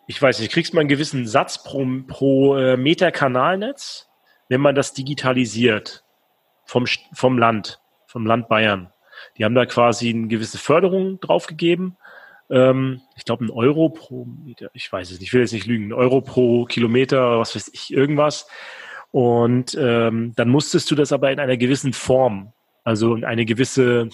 ich 0.06 0.20
weiß 0.20 0.40
nicht, 0.40 0.52
kriegst 0.52 0.74
man 0.74 0.82
einen 0.82 0.88
gewissen 0.88 1.26
Satz 1.26 1.62
pro, 1.62 1.86
pro 2.06 2.56
äh, 2.56 2.76
Meter 2.76 3.12
Kanalnetz, 3.12 4.08
wenn 4.48 4.60
man 4.60 4.74
das 4.74 4.92
digitalisiert 4.94 6.04
vom, 6.64 6.86
vom 7.12 7.38
Land, 7.38 7.80
vom 8.06 8.26
Land 8.26 8.48
Bayern. 8.48 8.92
Die 9.36 9.44
haben 9.44 9.54
da 9.54 9.66
quasi 9.66 10.10
eine 10.10 10.28
gewisse 10.28 10.58
Förderung 10.58 11.20
draufgegeben 11.20 11.96
ähm, 12.52 13.00
ich 13.16 13.24
glaube, 13.24 13.46
ein 13.46 13.50
Euro 13.50 13.88
pro 13.88 14.26
Meter, 14.26 14.70
ich 14.74 14.92
weiß 14.92 15.10
es 15.10 15.18
nicht, 15.18 15.28
ich 15.28 15.32
will 15.32 15.40
jetzt 15.40 15.54
nicht 15.54 15.66
lügen, 15.66 15.86
ein 15.86 15.92
Euro 15.94 16.20
pro 16.20 16.66
Kilometer, 16.66 17.38
was 17.38 17.56
weiß 17.56 17.70
ich, 17.72 17.92
irgendwas. 17.92 18.46
Und 19.10 19.76
ähm, 19.80 20.34
dann 20.36 20.50
musstest 20.50 20.90
du 20.90 20.94
das 20.94 21.12
aber 21.12 21.32
in 21.32 21.40
einer 21.40 21.56
gewissen 21.56 21.94
Form, 21.94 22.52
also 22.84 23.14
in 23.14 23.24
eine 23.24 23.46
gewisse, 23.46 24.10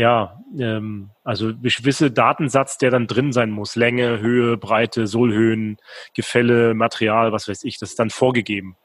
ja, 0.00 0.42
ähm, 0.58 1.10
also 1.24 1.48
gewisse 1.54 2.10
Datensatz, 2.10 2.78
der 2.78 2.90
dann 2.90 3.06
drin 3.06 3.32
sein 3.32 3.50
muss. 3.50 3.76
Länge, 3.76 4.18
Höhe, 4.20 4.56
Breite, 4.56 5.06
Sohlhöhen, 5.06 5.76
Gefälle, 6.14 6.72
Material, 6.72 7.32
was 7.32 7.48
weiß 7.48 7.64
ich, 7.64 7.78
das 7.78 7.90
ist 7.90 7.98
dann 7.98 8.08
vorgegeben. 8.08 8.78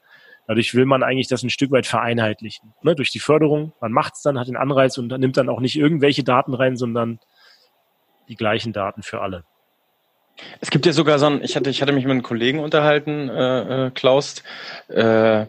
Dadurch 0.46 0.74
will 0.74 0.84
man 0.84 1.02
eigentlich 1.02 1.26
das 1.26 1.42
ein 1.42 1.48
Stück 1.48 1.70
weit 1.70 1.86
vereinheitlichen. 1.86 2.74
Ne? 2.82 2.94
Durch 2.94 3.10
die 3.10 3.18
Förderung, 3.18 3.72
man 3.80 3.92
macht 3.92 4.12
es 4.16 4.22
dann, 4.22 4.38
hat 4.38 4.46
den 4.46 4.58
Anreiz 4.58 4.98
und 4.98 5.06
nimmt 5.06 5.38
dann 5.38 5.48
auch 5.48 5.60
nicht 5.60 5.76
irgendwelche 5.76 6.22
Daten 6.22 6.52
rein, 6.52 6.76
sondern 6.76 7.18
die 8.28 8.36
gleichen 8.36 8.74
Daten 8.74 9.02
für 9.02 9.22
alle. 9.22 9.44
Es 10.60 10.68
gibt 10.68 10.84
ja 10.84 10.92
sogar 10.92 11.18
so 11.18 11.28
ein, 11.28 11.42
ich 11.42 11.56
hatte, 11.56 11.70
ich 11.70 11.80
hatte 11.80 11.92
mich 11.92 12.04
mit 12.04 12.10
einem 12.10 12.22
Kollegen 12.22 12.58
unterhalten, 12.58 13.30
äh, 13.30 13.86
äh, 13.86 13.90
Klaus, 13.90 14.42
äh, 14.88 15.46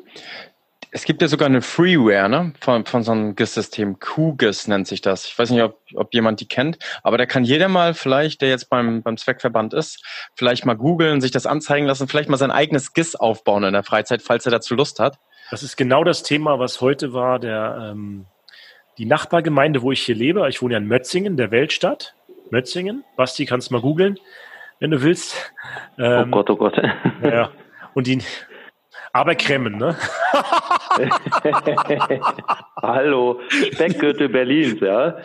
es 0.92 1.04
gibt 1.04 1.22
ja 1.22 1.28
sogar 1.28 1.48
eine 1.48 1.62
Freeware, 1.62 2.30
ne, 2.30 2.54
von, 2.60 2.86
von 2.86 3.04
so 3.04 3.12
einem 3.12 3.36
GIS-System. 3.36 4.00
QGIS 4.00 4.68
nennt 4.68 4.88
sich 4.88 5.02
das. 5.02 5.26
Ich 5.26 5.38
weiß 5.38 5.52
nicht, 5.52 5.62
ob, 5.62 5.80
ob 5.96 6.14
jemand 6.14 6.40
die 6.40 6.48
kennt, 6.48 6.80
aber 7.04 7.18
da 7.18 7.26
kann 7.26 7.44
jeder 7.44 7.68
mal 7.68 7.94
vielleicht, 7.94 8.42
der 8.42 8.50
jetzt 8.50 8.70
beim, 8.70 9.02
beim 9.04 9.18
Zweckverband 9.18 9.74
ist, 9.74 10.04
vielleicht 10.36 10.66
mal 10.66 10.76
googeln, 10.76 11.22
sich 11.22 11.32
das 11.32 11.46
anzeigen 11.46 11.86
lassen, 11.86 12.08
vielleicht 12.08 12.30
mal 12.30 12.38
sein 12.38 12.52
eigenes 12.52 12.94
GIS 12.94 13.16
aufbauen 13.16 13.64
in 13.64 13.74
der 13.74 13.84
Freizeit, 13.84 14.22
falls 14.22 14.46
er 14.46 14.52
dazu 14.52 14.76
Lust 14.76 15.00
hat. 15.00 15.20
Das 15.52 15.64
ist 15.64 15.78
genau 15.78 16.04
das 16.04 16.24
Thema, 16.24 16.60
was 16.60 16.82
heute 16.82 17.14
war, 17.14 17.40
der, 17.40 17.92
ähm, 17.92 18.26
die 18.98 19.06
Nachbargemeinde, 19.06 19.82
wo 19.82 19.92
ich 19.92 20.04
hier 20.04 20.16
lebe. 20.16 20.48
Ich 20.50 20.62
wohne 20.62 20.74
ja 20.74 20.80
in 20.80 20.88
Mötzingen, 20.88 21.38
der 21.38 21.52
Weltstadt. 21.52 22.16
Mötzingen. 22.50 23.04
Basti, 23.16 23.46
kannst 23.46 23.70
du 23.70 23.76
mal 23.76 23.82
googeln, 23.82 24.18
wenn 24.80 24.92
du 24.92 25.02
willst. 25.02 25.52
Ähm, 25.98 26.28
oh 26.28 26.32
Gott, 26.32 26.50
oh 26.50 26.56
Gott. 26.56 26.82
Ja. 27.24 27.52
Und 27.94 28.08
die, 28.08 28.20
aber 29.18 29.36
Kremmen, 29.36 29.78
ne? 29.78 29.98
Hallo, 32.82 33.40
Speckgürtel 33.50 34.30
Berlins, 34.30 34.80
ja. 34.80 35.18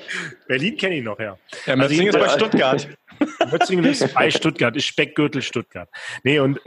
Berlin 0.49 0.77
kenne 0.77 0.97
ich 0.97 1.05
noch, 1.05 1.19
ja. 1.19 1.37
Ja, 1.67 1.77
Mötzingen 1.77 2.15
also, 2.15 2.19
ist 2.19 2.25
bei 2.25 2.39
Stuttgart. 2.39 2.89
Mötzingen 3.51 3.85
ist 3.85 4.15
bei 4.15 4.31
Stuttgart, 4.31 4.75
ist 4.77 4.87
Speckgürtel 4.87 5.43
Stuttgart. 5.43 5.91
Nee, 6.23 6.39
und, 6.39 6.59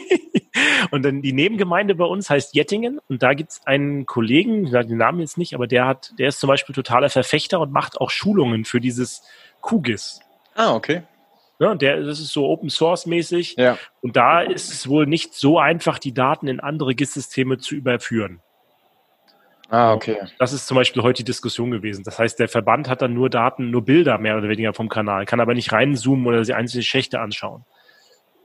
und 0.90 1.02
dann 1.02 1.22
die 1.22 1.32
Nebengemeinde 1.32 1.94
bei 1.94 2.04
uns 2.04 2.28
heißt 2.28 2.54
Jettingen 2.54 3.00
und 3.08 3.22
da 3.22 3.32
gibt 3.32 3.52
es 3.52 3.66
einen 3.66 4.04
Kollegen, 4.04 4.66
ich 4.66 4.70
sage 4.70 4.88
den 4.88 4.98
Namen 4.98 5.20
jetzt 5.20 5.38
nicht, 5.38 5.54
aber 5.54 5.66
der 5.66 5.86
hat, 5.86 6.12
der 6.18 6.28
ist 6.28 6.40
zum 6.40 6.48
Beispiel 6.48 6.74
totaler 6.74 7.08
Verfechter 7.08 7.60
und 7.60 7.72
macht 7.72 7.98
auch 7.98 8.10
Schulungen 8.10 8.66
für 8.66 8.80
dieses 8.80 9.22
QGIS. 9.62 10.20
Ah, 10.54 10.74
okay. 10.74 11.04
Ja, 11.58 11.74
der, 11.74 12.02
das 12.02 12.20
ist 12.20 12.32
so 12.32 12.46
Open 12.46 12.68
Source 12.68 13.06
mäßig. 13.06 13.54
Ja. 13.56 13.78
Und 14.00 14.16
da 14.16 14.40
ist 14.40 14.72
es 14.72 14.88
wohl 14.88 15.06
nicht 15.06 15.34
so 15.34 15.58
einfach, 15.58 15.98
die 15.98 16.12
Daten 16.12 16.48
in 16.48 16.60
andere 16.60 16.94
GIS-Systeme 16.94 17.58
zu 17.58 17.74
überführen. 17.74 18.40
Ah, 19.68 19.92
okay. 19.92 20.18
Das 20.38 20.52
ist 20.52 20.66
zum 20.66 20.76
Beispiel 20.76 21.02
heute 21.02 21.22
die 21.22 21.24
Diskussion 21.24 21.70
gewesen. 21.70 22.04
Das 22.04 22.18
heißt, 22.18 22.38
der 22.38 22.48
Verband 22.48 22.88
hat 22.88 23.02
dann 23.02 23.14
nur 23.14 23.30
Daten, 23.30 23.70
nur 23.70 23.84
Bilder 23.84 24.18
mehr 24.18 24.36
oder 24.36 24.48
weniger 24.48 24.74
vom 24.74 24.88
Kanal, 24.88 25.24
kann 25.24 25.40
aber 25.40 25.54
nicht 25.54 25.72
reinzoomen 25.72 26.26
oder 26.26 26.44
sich 26.44 26.54
einzelne 26.54 26.82
Schächte 26.82 27.20
anschauen. 27.20 27.64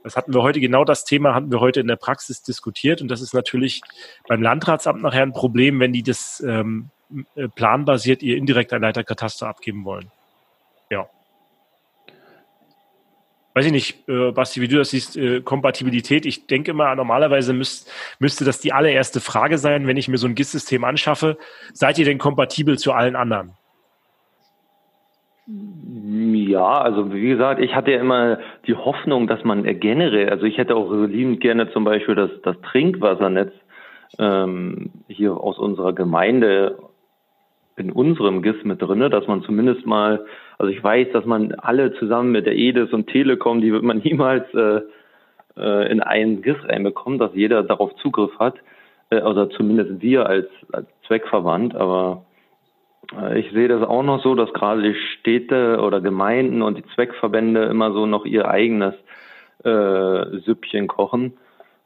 Das 0.02 0.16
hatten 0.16 0.32
wir 0.32 0.42
heute, 0.42 0.60
genau 0.60 0.84
das 0.84 1.04
Thema 1.04 1.34
hatten 1.34 1.52
wir 1.52 1.60
heute 1.60 1.80
in 1.80 1.86
der 1.86 1.96
Praxis 1.96 2.42
diskutiert 2.42 3.02
und 3.02 3.08
das 3.08 3.20
ist 3.20 3.34
natürlich 3.34 3.82
beim 4.28 4.40
Landratsamt 4.40 5.02
nachher 5.02 5.22
ein 5.22 5.34
Problem, 5.34 5.78
wenn 5.78 5.92
die 5.92 6.02
das 6.02 6.42
ähm, 6.46 6.90
äh, 7.34 7.48
planbasiert 7.48 8.22
ihr 8.22 8.36
indirekter 8.36 8.78
Leiterkataster 8.78 9.46
abgeben 9.46 9.84
wollen. 9.84 10.10
Ja. 10.90 11.06
Weiß 13.52 13.66
ich 13.66 13.72
nicht, 13.72 14.08
äh, 14.08 14.30
Basti, 14.30 14.60
wie 14.60 14.68
du 14.68 14.76
das 14.76 14.90
siehst, 14.90 15.16
äh, 15.16 15.40
Kompatibilität. 15.40 16.24
Ich 16.24 16.46
denke 16.46 16.72
mal, 16.72 16.94
normalerweise 16.94 17.52
müsst, 17.52 17.90
müsste 18.20 18.44
das 18.44 18.60
die 18.60 18.72
allererste 18.72 19.20
Frage 19.20 19.58
sein, 19.58 19.88
wenn 19.88 19.96
ich 19.96 20.06
mir 20.06 20.18
so 20.18 20.28
ein 20.28 20.36
GIS-System 20.36 20.84
anschaffe. 20.84 21.36
Seid 21.72 21.98
ihr 21.98 22.04
denn 22.04 22.18
kompatibel 22.18 22.78
zu 22.78 22.92
allen 22.92 23.16
anderen? 23.16 23.52
Ja, 25.46 26.78
also 26.78 27.12
wie 27.12 27.28
gesagt, 27.28 27.60
ich 27.60 27.74
hatte 27.74 27.90
ja 27.90 28.00
immer 28.00 28.38
die 28.68 28.74
Hoffnung, 28.74 29.26
dass 29.26 29.42
man 29.42 29.64
generell, 29.80 30.28
also 30.28 30.44
ich 30.44 30.58
hätte 30.58 30.76
auch 30.76 30.92
liebend 30.92 31.40
gerne 31.40 31.72
zum 31.72 31.82
Beispiel 31.82 32.14
das, 32.14 32.30
das 32.44 32.56
Trinkwassernetz 32.70 33.52
ähm, 34.18 34.90
hier 35.08 35.36
aus 35.36 35.58
unserer 35.58 35.92
Gemeinde 35.92 36.78
in 37.80 37.90
unserem 37.90 38.42
GIS 38.42 38.62
mit 38.64 38.80
drinne, 38.80 39.10
dass 39.10 39.26
man 39.26 39.42
zumindest 39.42 39.86
mal, 39.86 40.24
also 40.58 40.70
ich 40.70 40.82
weiß, 40.82 41.08
dass 41.12 41.24
man 41.24 41.52
alle 41.54 41.94
zusammen 41.94 42.30
mit 42.30 42.46
der 42.46 42.54
EDIS 42.54 42.92
und 42.92 43.08
Telekom, 43.08 43.60
die 43.60 43.72
wird 43.72 43.82
man 43.82 43.98
niemals 44.04 44.44
äh, 44.54 44.80
äh, 45.56 45.90
in 45.90 46.00
einen 46.00 46.42
GIS 46.42 46.56
reinbekommen, 46.64 47.18
dass 47.18 47.34
jeder 47.34 47.62
darauf 47.62 47.94
Zugriff 47.96 48.38
hat, 48.38 48.54
äh, 49.10 49.22
oder 49.22 49.50
zumindest 49.50 50.00
wir 50.00 50.26
als, 50.26 50.48
als 50.72 50.86
Zweckverband, 51.06 51.74
aber 51.74 52.24
äh, 53.18 53.40
ich 53.40 53.50
sehe 53.52 53.68
das 53.68 53.82
auch 53.82 54.02
noch 54.02 54.22
so, 54.22 54.34
dass 54.34 54.52
gerade 54.52 54.82
die 54.82 54.94
Städte 54.94 55.80
oder 55.80 56.00
Gemeinden 56.00 56.62
und 56.62 56.78
die 56.78 56.84
Zweckverbände 56.94 57.64
immer 57.64 57.92
so 57.92 58.06
noch 58.06 58.24
ihr 58.24 58.48
eigenes 58.48 58.94
äh, 59.64 60.38
Süppchen 60.44 60.86
kochen. 60.86 61.34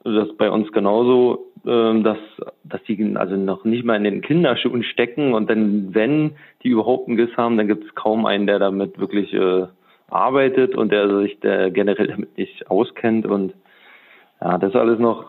Das 0.05 0.29
ist 0.29 0.37
bei 0.37 0.51
uns 0.51 0.71
genauso 0.73 1.51
ähm, 1.67 2.05
dass, 2.05 2.19
dass 2.65 2.83
die 2.85 3.17
also 3.17 3.37
noch 3.37 3.65
nicht 3.65 3.85
mal 3.85 3.97
in 3.97 4.05
den 4.05 4.21
Kinderschuhen 4.21 4.83
stecken 4.83 5.33
und 5.33 5.49
dann, 5.49 5.95
wenn 5.95 6.37
die 6.63 6.69
überhaupt 6.69 7.09
einen 7.09 7.17
Giss 7.17 7.35
haben, 7.39 7.57
dann 7.57 7.69
gibt 7.69 7.85
es 7.87 7.95
kaum 7.95 8.27
einen, 8.27 8.47
der 8.47 8.59
damit 8.59 8.99
wirklich 8.99 9.33
äh, 9.33 9.67
arbeitet 10.11 10.75
und 10.75 10.93
der 10.93 11.09
sich 11.21 11.41
der 11.41 11.71
generell 11.71 12.09
damit 12.09 12.37
nicht 12.37 12.71
auskennt 12.71 13.25
und 13.25 13.55
ja, 14.43 14.59
das 14.59 14.71
ist 14.71 14.77
alles 14.77 14.99
noch 14.99 15.25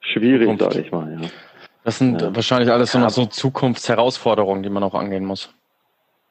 schwierig, 0.00 0.58
sage 0.60 0.80
ich 0.80 0.90
mal. 0.90 1.18
Ja. 1.20 1.28
Das 1.84 1.98
sind 1.98 2.20
ja. 2.20 2.34
wahrscheinlich 2.34 2.72
alles 2.72 2.90
so 2.90 2.98
noch 2.98 3.10
so 3.10 3.26
Zukunftsherausforderungen, 3.26 4.64
die 4.64 4.70
man 4.70 4.82
auch 4.82 4.94
angehen 4.94 5.24
muss. 5.24 5.54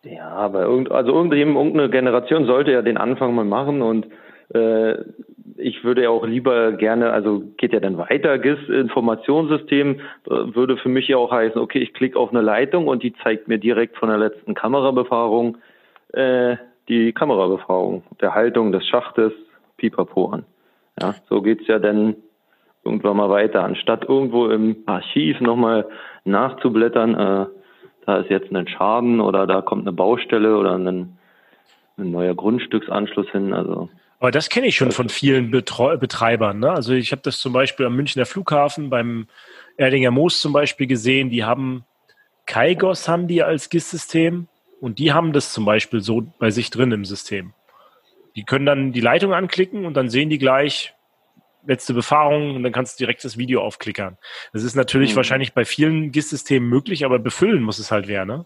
Ja, 0.04 0.28
aber 0.32 0.63
irgend, 0.63 0.91
also 0.91 1.13
irgendeine 1.13 1.89
Generation 1.89 2.45
sollte 2.45 2.73
ja 2.73 2.82
den 2.82 2.97
Anfang 2.97 3.34
mal 3.36 3.45
machen 3.45 3.82
und 3.82 4.08
äh, 4.54 4.95
ich 5.58 5.84
würde 5.84 6.04
ja 6.04 6.10
auch 6.10 6.26
lieber 6.26 6.74
gerne, 6.74 7.12
also 7.12 7.44
geht 7.58 7.74
ja 7.74 7.80
dann 7.80 7.98
weiter, 7.98 8.38
GIS-Informationssystem 8.38 10.00
äh, 10.00 10.30
würde 10.30 10.78
für 10.78 10.89
mich 10.89 11.08
ja 11.08 11.18
auch 11.18 11.32
heißen, 11.32 11.60
okay, 11.60 11.80
ich 11.80 11.94
klicke 11.94 12.20
auf 12.20 12.32
eine 12.32 12.42
Leitung 12.42 12.88
und 12.88 13.04
die 13.04 13.13
zeigt 13.24 13.48
mir 13.48 13.58
direkt 13.58 13.98
von 13.98 14.10
der 14.10 14.18
letzten 14.18 14.54
Kamerabefahrung 14.54 15.58
äh, 16.13 16.58
die 16.89 17.13
Kamerabefahrung 17.13 18.04
der 18.22 18.36
Haltung 18.36 18.72
des 18.72 18.86
Schachtes 18.88 19.32
pipapo 19.78 20.30
an. 20.30 20.46
Ja, 21.02 21.16
so 21.30 21.42
geht's 21.42 21.68
ja 21.68 21.80
dann 21.80 22.16
irgendwann 22.84 23.18
mal 23.18 23.30
weiter. 23.30 23.63
Anstatt 23.63 24.08
irgendwo 24.08 24.48
im 24.48 24.78
Archiv 24.86 25.39
nochmal 25.39 25.88
nachzublättern, 26.26 27.16
äh, 27.16 27.46
da 28.06 28.18
ist 28.18 28.30
jetzt 28.30 28.54
ein 28.54 28.68
Schaden 28.68 29.22
oder 29.22 29.48
da 29.48 29.62
kommt 29.62 29.84
eine 29.84 29.94
Baustelle 29.94 30.58
oder 30.58 30.76
ein, 30.78 31.18
ein 31.98 32.12
neuer 32.12 32.36
Grundstücksanschluss 32.36 33.30
hin. 33.32 33.54
Also 33.54 33.89
aber 34.24 34.32
das 34.32 34.48
kenne 34.48 34.68
ich 34.68 34.78
schon 34.78 34.94
von 34.94 35.10
vielen 35.10 35.52
Betreu 35.52 35.98
Betreibern. 35.98 36.60
Ne? 36.60 36.72
Also 36.72 36.94
ich 36.94 37.12
habe 37.12 37.22
das 37.26 37.40
zum 37.40 37.52
Beispiel 37.52 37.86
am 37.88 37.98
Münchner 37.98 38.26
Flughafen 38.26 38.90
beim 38.90 39.28
Erdinger 39.76 40.12
Moos 40.12 40.40
zum 40.40 40.54
Beispiel 40.54 40.88
gesehen. 40.88 41.30
Die 41.30 41.44
haben 41.44 41.84
Kaigos 42.46 43.10
haben 43.10 43.28
die 43.28 43.44
als 43.44 43.68
GIS-System 43.68 44.48
und 44.80 44.98
die 45.00 45.12
haben 45.12 45.34
das 45.34 45.52
zum 45.52 45.66
Beispiel 45.66 46.00
so 46.00 46.24
bei 46.40 46.52
sich 46.52 46.70
drin 46.70 46.94
im 46.94 47.04
System. 47.04 47.52
Die 48.38 48.46
können 48.46 48.66
dann 48.66 48.94
die 48.94 49.02
Leitung 49.02 49.34
anklicken 49.34 49.86
und 49.86 49.98
dann 49.98 50.08
sehen 50.08 50.30
die 50.30 50.38
gleich 50.38 50.94
letzte 51.68 51.94
Befahrung 51.94 52.56
und 52.56 52.64
dann 52.64 52.72
kannst 52.72 52.98
du 52.98 53.04
direkt 53.04 53.26
das 53.26 53.38
Video 53.38 53.62
aufklickern. 53.62 54.18
Das 54.54 54.64
ist 54.64 54.76
natürlich 54.76 55.12
mhm. 55.12 55.18
wahrscheinlich 55.18 55.54
bei 55.54 55.66
vielen 55.66 56.14
GIS-Systemen 56.14 56.70
möglich, 56.70 57.04
aber 57.04 57.20
befüllen 57.20 57.62
muss 57.62 57.78
es 57.78 57.92
halt 57.92 58.08
wer, 58.08 58.24
ne? 58.24 58.46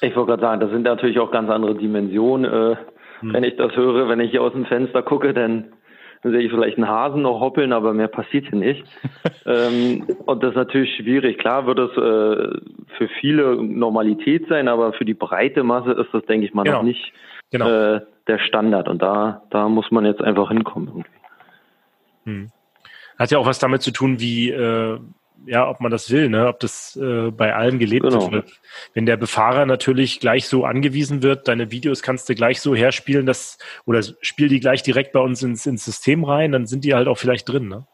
Ich 0.00 0.16
wollte 0.16 0.30
gerade 0.30 0.42
sagen, 0.42 0.60
das 0.60 0.70
sind 0.70 0.82
natürlich 0.82 1.20
auch 1.20 1.30
ganz 1.30 1.48
andere 1.48 1.76
Dimensionen. 1.76 2.72
Äh, 2.72 2.76
hm. 3.22 3.32
Wenn 3.32 3.44
ich 3.44 3.56
das 3.56 3.74
höre, 3.74 4.08
wenn 4.08 4.20
ich 4.20 4.30
hier 4.30 4.42
aus 4.42 4.52
dem 4.52 4.66
Fenster 4.66 5.02
gucke, 5.02 5.32
dann 5.32 5.72
dann 6.22 6.32
sehe 6.32 6.42
ich 6.42 6.52
vielleicht 6.52 6.76
einen 6.76 6.88
Hasen 6.88 7.22
noch 7.22 7.40
hoppeln, 7.40 7.72
aber 7.72 7.92
mehr 7.94 8.06
passiert 8.06 8.46
hier 8.48 8.58
nicht. 8.58 8.84
ähm, 9.46 10.06
und 10.24 10.42
das 10.42 10.50
ist 10.50 10.56
natürlich 10.56 10.94
schwierig. 10.96 11.38
Klar 11.38 11.66
wird 11.66 11.80
es 11.80 11.90
äh, 11.90 12.60
für 12.96 13.08
viele 13.20 13.56
Normalität 13.56 14.46
sein, 14.48 14.68
aber 14.68 14.92
für 14.92 15.04
die 15.04 15.14
breite 15.14 15.64
Masse 15.64 15.90
ist 15.90 16.10
das, 16.12 16.24
denke 16.26 16.46
ich 16.46 16.54
mal, 16.54 16.62
genau. 16.62 16.76
noch 16.78 16.84
nicht 16.84 17.12
genau. 17.50 17.68
äh, 17.68 18.00
der 18.28 18.38
Standard. 18.38 18.88
Und 18.88 19.02
da, 19.02 19.42
da 19.50 19.68
muss 19.68 19.90
man 19.90 20.04
jetzt 20.04 20.22
einfach 20.22 20.48
hinkommen. 20.48 21.04
Hm. 22.24 22.50
Hat 23.18 23.32
ja 23.32 23.38
auch 23.38 23.46
was 23.46 23.58
damit 23.58 23.82
zu 23.82 23.90
tun, 23.90 24.20
wie 24.20 24.50
äh, 24.50 25.00
ja, 25.46 25.68
ob 25.68 25.80
man 25.80 25.90
das 25.90 26.10
will, 26.10 26.28
ne? 26.28 26.48
ob 26.48 26.60
das 26.60 26.96
äh, 26.96 27.30
bei 27.30 27.54
allen 27.54 27.78
gelebt 27.78 28.04
genau. 28.04 28.30
wird. 28.30 28.52
Wenn 28.94 29.06
der 29.06 29.16
Befahrer 29.16 29.66
natürlich 29.66 30.20
gleich 30.20 30.46
so 30.46 30.64
angewiesen 30.64 31.22
wird, 31.22 31.48
deine 31.48 31.70
Videos 31.70 32.02
kannst 32.02 32.28
du 32.28 32.34
gleich 32.34 32.60
so 32.60 32.74
herspielen, 32.74 33.26
dass, 33.26 33.58
oder 33.84 34.02
spiel 34.20 34.48
die 34.48 34.60
gleich 34.60 34.82
direkt 34.82 35.12
bei 35.12 35.20
uns 35.20 35.42
ins, 35.42 35.66
ins 35.66 35.84
System 35.84 36.24
rein, 36.24 36.52
dann 36.52 36.66
sind 36.66 36.84
die 36.84 36.94
halt 36.94 37.08
auch 37.08 37.18
vielleicht 37.18 37.48
drin. 37.48 37.68
Ne? 37.68 37.86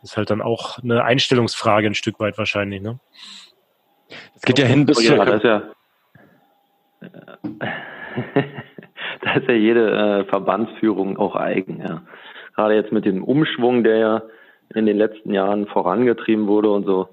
Das 0.00 0.10
ist 0.10 0.16
halt 0.16 0.30
dann 0.30 0.42
auch 0.42 0.78
eine 0.78 1.04
Einstellungsfrage 1.04 1.86
ein 1.86 1.94
Stück 1.94 2.20
weit 2.20 2.38
wahrscheinlich. 2.38 2.82
Ne? 2.82 3.00
Es 4.36 4.42
geht 4.42 4.58
ja 4.58 4.66
hin 4.66 4.86
bis 4.86 5.02
ja, 5.06 5.24
das 5.24 5.36
ist 5.36 5.44
ja, 5.44 5.62
da 9.22 9.34
ist 9.34 9.48
ja 9.48 9.54
jede 9.54 9.90
äh, 9.90 10.24
Verbandsführung 10.26 11.16
auch 11.16 11.36
eigen. 11.36 11.80
Ja. 11.80 12.02
Gerade 12.54 12.74
jetzt 12.74 12.92
mit 12.92 13.04
dem 13.04 13.22
Umschwung, 13.22 13.84
der 13.84 13.96
ja 13.98 14.22
in 14.74 14.86
den 14.86 14.96
letzten 14.96 15.32
Jahren 15.32 15.66
vorangetrieben 15.66 16.46
wurde 16.46 16.70
und 16.70 16.84
so 16.84 17.08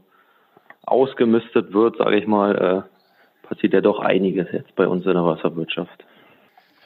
ausgemistet 0.86 1.74
wird, 1.74 1.98
sage 1.98 2.18
ich 2.18 2.28
mal, 2.28 2.86
äh, 2.86 3.48
passiert 3.48 3.74
ja 3.74 3.82
doch 3.82 4.00
einiges 4.00 4.48
jetzt 4.52 4.76
bei 4.76 4.88
uns 4.88 5.06
in 5.06 5.14
der 5.14 5.26
Wasserwirtschaft. 5.26 6.04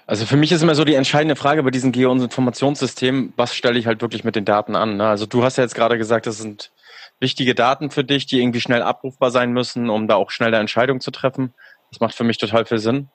Also 0.05 0.25
für 0.25 0.37
mich 0.37 0.51
ist 0.51 0.63
immer 0.63 0.75
so 0.75 0.85
die 0.85 0.95
entscheidende 0.95 1.35
Frage 1.35 1.61
bei 1.61 1.69
diesem 1.69 1.91
Geo-Informationssystem, 1.91 3.33
was 3.35 3.53
stelle 3.53 3.77
ich 3.77 3.85
halt 3.85 4.01
wirklich 4.01 4.23
mit 4.23 4.35
den 4.35 4.45
Daten 4.45 4.75
an? 4.75 4.97
Ne? 4.97 5.07
Also 5.07 5.25
du 5.27 5.43
hast 5.43 5.57
ja 5.57 5.63
jetzt 5.63 5.75
gerade 5.75 5.97
gesagt, 5.97 6.25
das 6.25 6.39
sind 6.39 6.71
wichtige 7.19 7.53
Daten 7.53 7.91
für 7.91 8.03
dich, 8.03 8.25
die 8.25 8.41
irgendwie 8.41 8.61
schnell 8.61 8.81
abrufbar 8.81 9.29
sein 9.29 9.51
müssen, 9.51 9.89
um 9.89 10.07
da 10.07 10.15
auch 10.15 10.31
schnell 10.31 10.47
eine 10.47 10.57
Entscheidung 10.57 10.99
zu 10.99 11.11
treffen. 11.11 11.53
Das 11.91 11.99
macht 11.99 12.15
für 12.15 12.23
mich 12.23 12.37
total 12.37 12.65
viel 12.65 12.79
Sinn, 12.79 13.09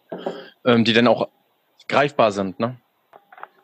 ähm, 0.64 0.84
die 0.84 0.92
dann 0.92 1.08
auch 1.08 1.28
greifbar 1.88 2.30
sind. 2.30 2.60
Ne? 2.60 2.76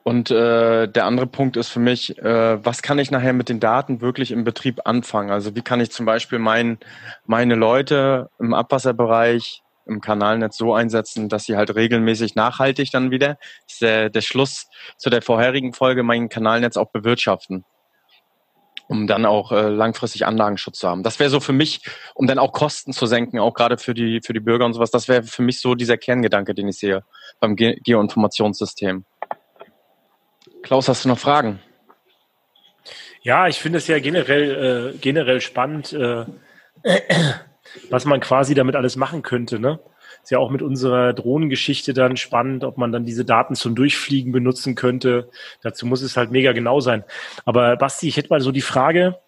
Und 0.02 0.30
äh, 0.30 0.88
der 0.88 1.04
andere 1.04 1.26
Punkt 1.26 1.56
ist 1.56 1.68
für 1.68 1.80
mich, 1.80 2.18
äh, 2.18 2.64
was 2.64 2.82
kann 2.82 2.98
ich 2.98 3.10
nachher 3.10 3.32
mit 3.32 3.48
den 3.48 3.60
Daten 3.60 4.00
wirklich 4.00 4.30
im 4.30 4.44
Betrieb 4.44 4.80
anfangen? 4.84 5.30
Also 5.30 5.54
wie 5.54 5.62
kann 5.62 5.80
ich 5.80 5.90
zum 5.90 6.06
Beispiel 6.06 6.38
mein, 6.38 6.78
meine 7.26 7.54
Leute 7.54 8.30
im 8.38 8.54
Abwasserbereich, 8.54 9.62
im 9.86 10.00
Kanalnetz 10.00 10.56
so 10.56 10.72
einsetzen, 10.72 11.28
dass 11.28 11.44
sie 11.44 11.56
halt 11.56 11.74
regelmäßig 11.74 12.34
nachhaltig 12.34 12.90
dann 12.92 13.10
wieder, 13.10 13.38
das 13.66 13.72
ist 13.72 13.82
der, 13.82 14.10
der 14.10 14.20
Schluss 14.20 14.68
zu 14.96 15.10
der 15.10 15.20
vorherigen 15.20 15.72
Folge, 15.74 16.02
mein 16.02 16.28
Kanalnetz 16.28 16.76
auch 16.76 16.90
bewirtschaften 16.90 17.64
um 18.90 19.06
dann 19.06 19.24
auch 19.24 19.52
äh, 19.52 19.68
langfristig 19.68 20.26
Anlagenschutz 20.26 20.80
zu 20.80 20.88
haben. 20.88 21.04
Das 21.04 21.20
wäre 21.20 21.30
so 21.30 21.38
für 21.38 21.52
mich, 21.52 21.80
um 22.12 22.26
dann 22.26 22.40
auch 22.40 22.50
Kosten 22.50 22.92
zu 22.92 23.06
senken, 23.06 23.38
auch 23.38 23.54
gerade 23.54 23.78
für 23.78 23.94
die 23.94 24.20
für 24.20 24.32
die 24.32 24.40
Bürger 24.40 24.64
und 24.64 24.74
sowas. 24.74 24.90
Das 24.90 25.06
wäre 25.06 25.22
für 25.22 25.42
mich 25.42 25.60
so 25.60 25.76
dieser 25.76 25.96
Kerngedanke, 25.96 26.54
den 26.54 26.66
ich 26.66 26.78
sehe 26.78 27.04
beim 27.38 27.54
Ge 27.54 27.78
Geoinformationssystem. 27.84 29.04
Klaus, 30.62 30.88
hast 30.88 31.04
du 31.04 31.08
noch 31.08 31.18
Fragen? 31.18 31.60
Ja, 33.22 33.48
ich 33.48 33.58
finde 33.58 33.78
es 33.78 33.86
ja 33.86 33.98
generell, 33.98 34.94
äh, 34.94 34.98
generell 34.98 35.40
spannend, 35.40 35.92
äh, 35.92 36.24
was 37.90 38.04
man 38.04 38.20
quasi 38.20 38.54
damit 38.54 38.76
alles 38.76 38.96
machen 38.96 39.22
könnte. 39.22 39.58
Ne? 39.58 39.78
Ist 40.22 40.30
ja 40.30 40.38
auch 40.38 40.50
mit 40.50 40.62
unserer 40.62 41.12
Drohnengeschichte 41.12 41.92
dann 41.92 42.16
spannend, 42.16 42.64
ob 42.64 42.78
man 42.78 42.92
dann 42.92 43.04
diese 43.04 43.24
Daten 43.24 43.54
zum 43.54 43.74
Durchfliegen 43.74 44.32
benutzen 44.32 44.74
könnte. 44.74 45.30
Dazu 45.62 45.86
muss 45.86 46.02
es 46.02 46.16
halt 46.16 46.30
mega 46.30 46.52
genau 46.52 46.80
sein. 46.80 47.04
Aber 47.44 47.76
Basti, 47.76 48.08
ich 48.08 48.16
hätte 48.16 48.30
mal 48.30 48.40
so 48.40 48.52
die 48.52 48.60
Frage, 48.60 49.18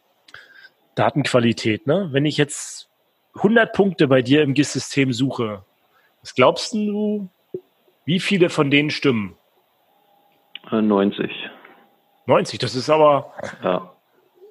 Datenqualität. 0.94 1.86
Ne? 1.86 2.08
Wenn 2.12 2.26
ich 2.26 2.36
jetzt 2.36 2.88
100 3.36 3.72
Punkte 3.72 4.08
bei 4.08 4.22
dir 4.22 4.42
im 4.42 4.54
GIS-System 4.54 5.12
suche, 5.12 5.64
was 6.20 6.34
glaubst 6.34 6.72
du, 6.74 7.28
wie 8.04 8.20
viele 8.20 8.50
von 8.50 8.70
denen 8.70 8.90
stimmen? 8.90 9.36
90. 10.70 11.50
90, 12.26 12.58
das 12.58 12.74
ist 12.74 12.88
aber 12.88 13.32
ja. 13.62 13.92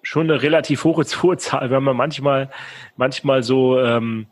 schon 0.04 0.30
eine 0.30 0.42
relativ 0.42 0.84
hohe 0.84 1.06
Zahl, 1.38 1.72
wenn 1.72 1.84
man 1.84 1.96
manchmal, 1.96 2.50
manchmal 2.98 3.44
so 3.44 3.80
ähm, 3.80 4.28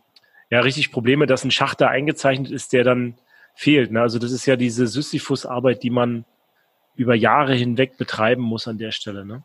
ja 0.50 0.60
richtig 0.62 0.92
Probleme, 0.92 1.26
dass 1.26 1.44
ein 1.44 1.52
Schacht 1.52 1.82
da 1.82 1.88
eingezeichnet 1.88 2.52
ist, 2.52 2.74
der 2.74 2.84
dann 2.84 3.16
fehlt. 3.56 3.92
Ne? 3.92 4.02
Also 4.02 4.20
das 4.20 4.32
ist 4.32 4.46
ja 4.46 4.56
diese 4.56 4.88
Sisyphus-Arbeit, 4.88 5.84
die 5.84 5.90
man 5.90 6.26
über 6.96 7.16
Jahre 7.16 7.54
hinweg 7.54 7.98
betreiben 7.98 8.42
muss 8.42 8.68
an 8.68 8.78
der 8.78 8.92
Stelle. 8.92 9.26
Ne? 9.26 9.44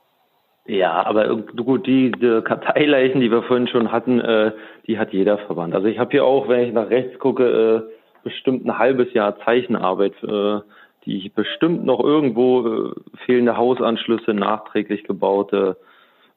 Ja, 0.67 1.05
aber 1.05 1.37
gut, 1.37 1.87
die, 1.87 2.11
die 2.11 2.41
Karteileichen, 2.43 3.21
die 3.21 3.31
wir 3.31 3.43
vorhin 3.43 3.69
schon 3.69 3.93
hatten, 3.93 4.21
äh, 4.21 4.53
die 4.87 4.99
hat 4.99 5.13
jeder 5.13 5.39
Verband. 5.39 5.75
Also 5.75 5.87
ich 5.89 5.99
habe 5.99 6.11
hier 6.11 6.25
auch, 6.25 6.49
wenn 6.49 6.67
ich 6.67 6.73
nach 6.73 6.89
rechts 6.89 7.19
gucke, 7.19 7.45
äh, 7.87 8.25
bestimmt 8.25 8.65
ein 8.65 8.79
halbes 8.79 9.13
Jahr 9.13 9.39
Zeichenarbeit 9.45 10.15
äh, 10.23 10.61
die 11.07 11.31
bestimmt 11.35 11.85
noch 11.85 12.01
irgendwo 12.01 12.67
äh, 12.67 12.93
fehlende 13.25 13.57
Hausanschlüsse, 13.57 14.35
nachträglich 14.35 15.05
gebaute, 15.05 15.77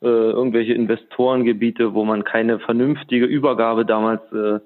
äh, 0.01 0.08
irgendwelche 0.08 0.73
Investorengebiete, 0.73 1.93
wo 1.93 2.03
man 2.06 2.23
keine 2.23 2.60
vernünftige 2.60 3.25
Übergabe 3.25 3.86
damals 3.86 4.21
äh, 4.32 4.60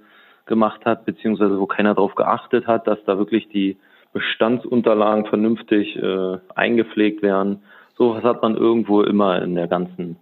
gemacht 0.46 0.86
hat, 0.86 1.06
beziehungsweise 1.06 1.60
wo 1.60 1.66
keiner 1.66 1.94
darauf 1.94 2.16
geachtet 2.16 2.68
hat, 2.68 2.88
dass 2.88 3.04
da 3.06 3.18
wirklich 3.18 3.48
die 3.50 3.78
Bestandsunterlagen 4.14 5.26
vernünftig 5.26 5.96
äh, 5.96 6.38
eingepflegt 6.56 7.22
werden. 7.22 7.64
Sowas 7.96 8.24
hat 8.24 8.42
man 8.42 8.58
irgendwo 8.58 9.04
immer 9.04 9.42
in 9.42 9.56
der 9.56 9.68
ganzen, 9.68 10.18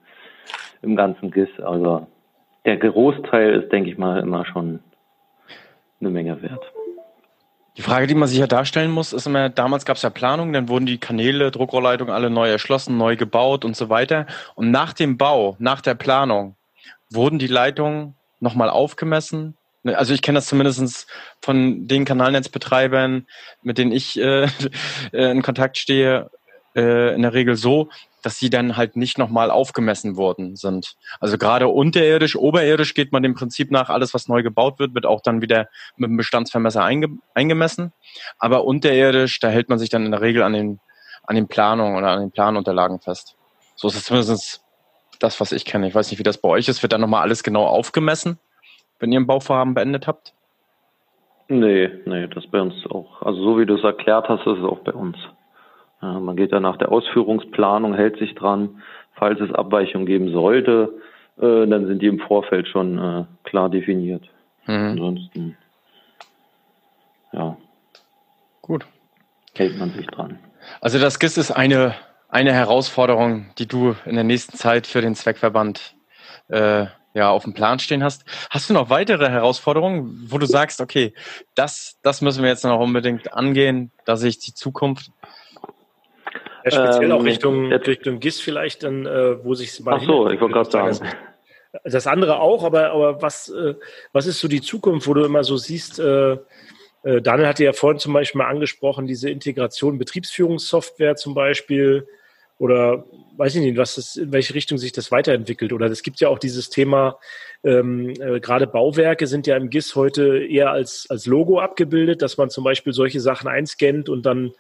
im 0.81 0.95
ganzen 0.95 1.31
GIS. 1.31 1.49
Also 1.59 2.07
der 2.65 2.77
Großteil 2.77 3.61
ist, 3.61 3.71
denke 3.71 3.89
ich 3.89 3.97
mal, 3.97 4.19
immer 4.19 4.45
schon 4.45 4.79
eine 5.99 6.09
Menge 6.09 6.41
wert. 6.41 6.63
Die 7.79 7.83
Frage, 7.83 8.07
die 8.07 8.13
man 8.13 8.27
sich 8.27 8.39
ja 8.39 8.45
darstellen 8.45 8.91
muss, 8.91 9.13
ist 9.13 9.25
immer, 9.25 9.47
damals 9.47 9.85
gab 9.85 9.95
es 9.95 10.03
ja 10.03 10.09
Planung, 10.09 10.51
dann 10.51 10.67
wurden 10.67 10.85
die 10.85 10.97
Kanäle, 10.97 11.49
Druckrohrleitungen 11.49 12.13
alle 12.13 12.29
neu 12.29 12.49
erschlossen, 12.49 12.97
neu 12.97 13.15
gebaut 13.15 13.63
und 13.63 13.73
so 13.73 13.87
weiter. 13.87 14.27
Und 14.55 14.69
nach 14.69 14.91
dem 14.91 15.17
Bau, 15.17 15.55
nach 15.59 15.79
der 15.79 15.95
Planung, 15.95 16.57
wurden 17.09 17.39
die 17.39 17.47
Leitungen 17.47 18.15
nochmal 18.41 18.69
aufgemessen. 18.69 19.55
Also 19.85 20.13
ich 20.13 20.21
kenne 20.21 20.39
das 20.39 20.47
zumindest 20.47 21.07
von 21.41 21.87
den 21.87 22.03
Kanalnetzbetreibern, 22.03 23.27
mit 23.61 23.77
denen 23.77 23.93
ich 23.93 24.19
äh, 24.19 24.43
äh, 25.13 25.31
in 25.31 25.41
Kontakt 25.41 25.77
stehe, 25.77 26.29
äh, 26.75 27.13
in 27.15 27.21
der 27.21 27.33
Regel 27.33 27.55
so, 27.55 27.89
dass 28.21 28.37
sie 28.37 28.49
dann 28.49 28.75
halt 28.75 28.95
nicht 28.95 29.17
nochmal 29.17 29.49
aufgemessen 29.49 30.17
worden 30.17 30.55
sind. 30.55 30.95
Also 31.19 31.37
gerade 31.37 31.67
unterirdisch, 31.67 32.35
oberirdisch 32.35 32.93
geht 32.93 33.11
man 33.11 33.23
dem 33.23 33.33
Prinzip 33.33 33.71
nach, 33.71 33.89
alles 33.89 34.13
was 34.13 34.27
neu 34.27 34.43
gebaut 34.43 34.79
wird, 34.79 34.93
wird 34.93 35.05
auch 35.05 35.21
dann 35.21 35.41
wieder 35.41 35.69
mit 35.95 36.09
dem 36.09 36.17
Bestandsvermesser 36.17 36.83
einge 36.83 37.09
eingemessen. 37.33 37.93
Aber 38.37 38.65
unterirdisch, 38.65 39.39
da 39.39 39.49
hält 39.49 39.69
man 39.69 39.79
sich 39.79 39.89
dann 39.89 40.05
in 40.05 40.11
der 40.11 40.21
Regel 40.21 40.43
an 40.43 40.53
den, 40.53 40.79
an 41.23 41.35
den 41.35 41.47
Planungen 41.47 41.97
oder 41.97 42.09
an 42.09 42.19
den 42.19 42.31
Planunterlagen 42.31 42.99
fest. 42.99 43.35
So 43.75 43.87
ist 43.87 43.95
es 43.95 44.05
zumindest 44.05 44.63
das, 45.19 45.39
was 45.39 45.51
ich 45.51 45.65
kenne. 45.65 45.87
Ich 45.87 45.95
weiß 45.95 46.09
nicht, 46.09 46.19
wie 46.19 46.23
das 46.23 46.37
bei 46.37 46.49
euch 46.49 46.67
ist. 46.67 46.81
Wird 46.81 46.93
dann 46.93 47.01
nochmal 47.01 47.21
alles 47.21 47.43
genau 47.43 47.65
aufgemessen, 47.65 48.39
wenn 48.99 49.11
ihr 49.11 49.19
ein 49.19 49.27
Bauvorhaben 49.27 49.73
beendet 49.73 50.07
habt? 50.07 50.33
Nee, 51.47 51.89
nee, 52.05 52.27
das 52.27 52.45
bei 52.47 52.61
uns 52.61 52.75
auch. 52.91 53.21
Also 53.21 53.41
so 53.41 53.57
wie 53.57 53.65
du 53.65 53.75
es 53.75 53.83
erklärt 53.83 54.29
hast, 54.29 54.41
ist 54.41 54.59
es 54.59 54.63
auch 54.63 54.79
bei 54.79 54.93
uns. 54.93 55.17
Man 56.01 56.35
geht 56.35 56.53
dann 56.53 56.63
nach 56.63 56.77
der 56.77 56.91
Ausführungsplanung, 56.91 57.93
hält 57.93 58.17
sich 58.17 58.35
dran. 58.35 58.81
Falls 59.13 59.39
es 59.41 59.53
Abweichungen 59.53 60.05
geben 60.05 60.31
sollte, 60.31 60.93
äh, 61.37 61.67
dann 61.67 61.87
sind 61.87 62.01
die 62.01 62.07
im 62.07 62.19
Vorfeld 62.19 62.67
schon 62.67 62.97
äh, 62.97 63.25
klar 63.43 63.69
definiert. 63.69 64.29
Mhm. 64.65 64.73
Ansonsten, 64.73 65.57
ja. 67.33 67.57
Gut. 68.61 68.85
Hält 69.55 69.77
man 69.77 69.91
sich 69.91 70.07
dran. 70.07 70.39
Also 70.79 70.99
das 70.99 71.19
GIS 71.19 71.37
ist 71.37 71.51
eine, 71.51 71.95
eine 72.29 72.53
Herausforderung, 72.53 73.47
die 73.57 73.67
du 73.67 73.95
in 74.05 74.15
der 74.15 74.23
nächsten 74.23 74.55
Zeit 74.55 74.87
für 74.87 75.01
den 75.01 75.15
Zweckverband 75.15 75.95
äh, 76.47 76.85
ja, 77.13 77.29
auf 77.29 77.43
dem 77.43 77.53
Plan 77.53 77.79
stehen 77.79 78.03
hast. 78.03 78.23
Hast 78.49 78.69
du 78.69 78.73
noch 78.73 78.89
weitere 78.89 79.29
Herausforderungen, 79.29 80.27
wo 80.29 80.37
du 80.37 80.45
sagst, 80.45 80.79
okay, 80.79 81.13
das, 81.55 81.97
das 82.03 82.21
müssen 82.21 82.43
wir 82.43 82.49
jetzt 82.49 82.63
noch 82.63 82.79
unbedingt 82.79 83.33
angehen, 83.33 83.91
da 84.05 84.15
sehe 84.15 84.29
ich 84.29 84.39
die 84.39 84.53
Zukunft? 84.53 85.11
Ja, 86.73 86.85
speziell 86.85 87.11
ähm, 87.11 87.17
auch 87.17 87.23
Richtung, 87.23 87.71
Richtung 87.71 88.19
GIS 88.19 88.39
vielleicht, 88.39 88.83
dann, 88.83 89.05
äh, 89.05 89.43
wo 89.43 89.53
sich 89.53 89.81
Ach 89.85 90.01
so, 90.01 90.29
ich 90.29 90.39
wollte 90.39 90.53
gerade 90.53 90.71
sagen. 90.71 91.09
Das 91.83 92.07
andere 92.07 92.39
auch, 92.39 92.63
aber, 92.63 92.91
aber 92.91 93.21
was, 93.21 93.49
äh, 93.49 93.75
was 94.11 94.25
ist 94.25 94.39
so 94.39 94.47
die 94.47 94.61
Zukunft, 94.61 95.07
wo 95.07 95.13
du 95.13 95.23
immer 95.23 95.43
so 95.43 95.57
siehst, 95.57 95.99
äh, 95.99 96.37
äh, 97.03 97.21
Daniel 97.21 97.47
hatte 97.47 97.63
ja 97.63 97.73
vorhin 97.73 97.99
zum 97.99 98.13
Beispiel 98.13 98.39
mal 98.39 98.49
angesprochen, 98.49 99.07
diese 99.07 99.29
Integration 99.29 99.97
Betriebsführungssoftware 99.97 101.15
zum 101.15 101.33
Beispiel 101.33 102.07
oder 102.57 103.05
weiß 103.37 103.55
ich 103.55 103.61
nicht, 103.61 103.77
was 103.77 103.95
das, 103.95 104.17
in 104.17 104.33
welche 104.33 104.53
Richtung 104.53 104.77
sich 104.77 104.91
das 104.91 105.11
weiterentwickelt. 105.11 105.71
Oder 105.71 105.85
es 105.85 106.03
gibt 106.03 106.19
ja 106.19 106.27
auch 106.27 106.39
dieses 106.39 106.69
Thema, 106.69 107.17
ähm, 107.63 108.09
äh, 108.19 108.41
gerade 108.41 108.67
Bauwerke 108.67 109.27
sind 109.27 109.47
ja 109.47 109.55
im 109.55 109.69
GIS 109.69 109.95
heute 109.95 110.39
eher 110.39 110.71
als, 110.71 111.07
als 111.09 111.25
Logo 111.25 111.59
abgebildet, 111.59 112.21
dass 112.21 112.37
man 112.37 112.49
zum 112.49 112.65
Beispiel 112.65 112.91
solche 112.91 113.21
Sachen 113.21 113.47
einscannt 113.47 114.09
und 114.09 114.25
dann, 114.25 114.51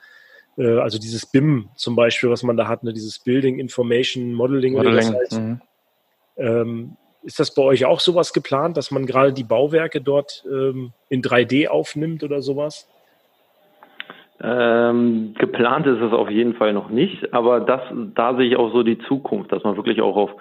also 0.65 0.99
dieses 0.99 1.25
BIM 1.25 1.69
zum 1.75 1.95
Beispiel, 1.95 2.29
was 2.29 2.43
man 2.43 2.57
da 2.57 2.67
hat, 2.67 2.83
ne, 2.83 2.93
dieses 2.93 3.19
Building 3.19 3.59
Information 3.59 4.33
Modeling, 4.33 4.73
Modeling. 4.73 4.77
Oder 4.77 4.91
das 4.95 5.13
heißt, 5.13 5.39
mhm. 5.39 5.61
ähm, 6.37 6.97
ist 7.23 7.39
das 7.39 7.53
bei 7.53 7.61
euch 7.61 7.85
auch 7.85 7.99
sowas 7.99 8.33
geplant, 8.33 8.77
dass 8.77 8.91
man 8.91 9.05
gerade 9.05 9.33
die 9.33 9.43
Bauwerke 9.43 10.01
dort 10.01 10.45
ähm, 10.49 10.93
in 11.09 11.21
3D 11.21 11.67
aufnimmt 11.67 12.23
oder 12.23 12.41
sowas? 12.41 12.87
Ähm, 14.41 15.33
geplant 15.37 15.85
ist 15.85 16.01
es 16.01 16.13
auf 16.13 16.29
jeden 16.29 16.53
Fall 16.55 16.71
noch 16.71 16.89
nicht, 16.89 17.33
aber 17.33 17.59
das, 17.59 17.81
da 18.15 18.35
sehe 18.35 18.47
ich 18.47 18.55
auch 18.55 18.71
so 18.71 18.83
die 18.83 18.97
Zukunft, 18.99 19.51
dass 19.51 19.63
man 19.63 19.75
wirklich 19.75 20.01
auch 20.01 20.15
auf 20.15 20.31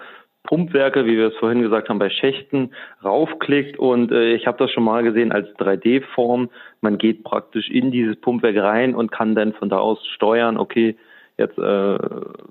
Pumpwerke, 0.43 1.05
wie 1.05 1.17
wir 1.17 1.27
es 1.27 1.35
vorhin 1.35 1.61
gesagt 1.61 1.89
haben, 1.89 1.99
bei 1.99 2.09
Schächten 2.09 2.71
raufklickt 3.03 3.77
und 3.77 4.11
äh, 4.11 4.33
ich 4.33 4.47
habe 4.47 4.57
das 4.57 4.71
schon 4.71 4.83
mal 4.83 5.03
gesehen 5.03 5.31
als 5.31 5.47
3D-Form. 5.57 6.49
Man 6.81 6.97
geht 6.97 7.23
praktisch 7.23 7.69
in 7.69 7.91
dieses 7.91 8.15
Pumpwerk 8.15 8.57
rein 8.57 8.95
und 8.95 9.11
kann 9.11 9.35
dann 9.35 9.53
von 9.53 9.69
da 9.69 9.77
aus 9.77 10.05
steuern, 10.15 10.57
okay, 10.57 10.95
jetzt 11.37 11.57
äh, 11.57 11.97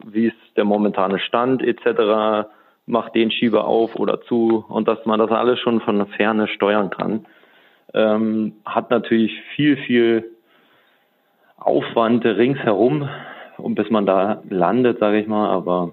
wie 0.07 0.27
ist 0.27 0.37
der 0.57 0.65
momentane 0.65 1.19
Stand 1.19 1.63
etc., 1.63 2.49
macht 2.87 3.15
den 3.15 3.31
Schieber 3.31 3.67
auf 3.67 3.97
oder 3.97 4.23
zu 4.23 4.65
und 4.69 4.89
dass 4.89 5.05
man 5.05 5.19
das 5.19 5.31
alles 5.31 5.61
schon 5.61 5.81
von 5.81 5.99
der 5.99 6.07
Ferne 6.07 6.49
steuern 6.49 6.91
kann. 6.91 7.27
Ähm, 7.95 8.55
hat 8.65 8.91
natürlich 8.91 9.33
viel, 9.55 9.77
viel 9.77 10.31
Aufwand 11.59 12.25
ringsherum, 12.25 13.09
bis 13.59 13.91
man 13.91 14.07
da 14.07 14.43
landet, 14.49 15.01
sage 15.01 15.21
ich 15.21 15.27
mal. 15.27 15.51
Aber 15.51 15.93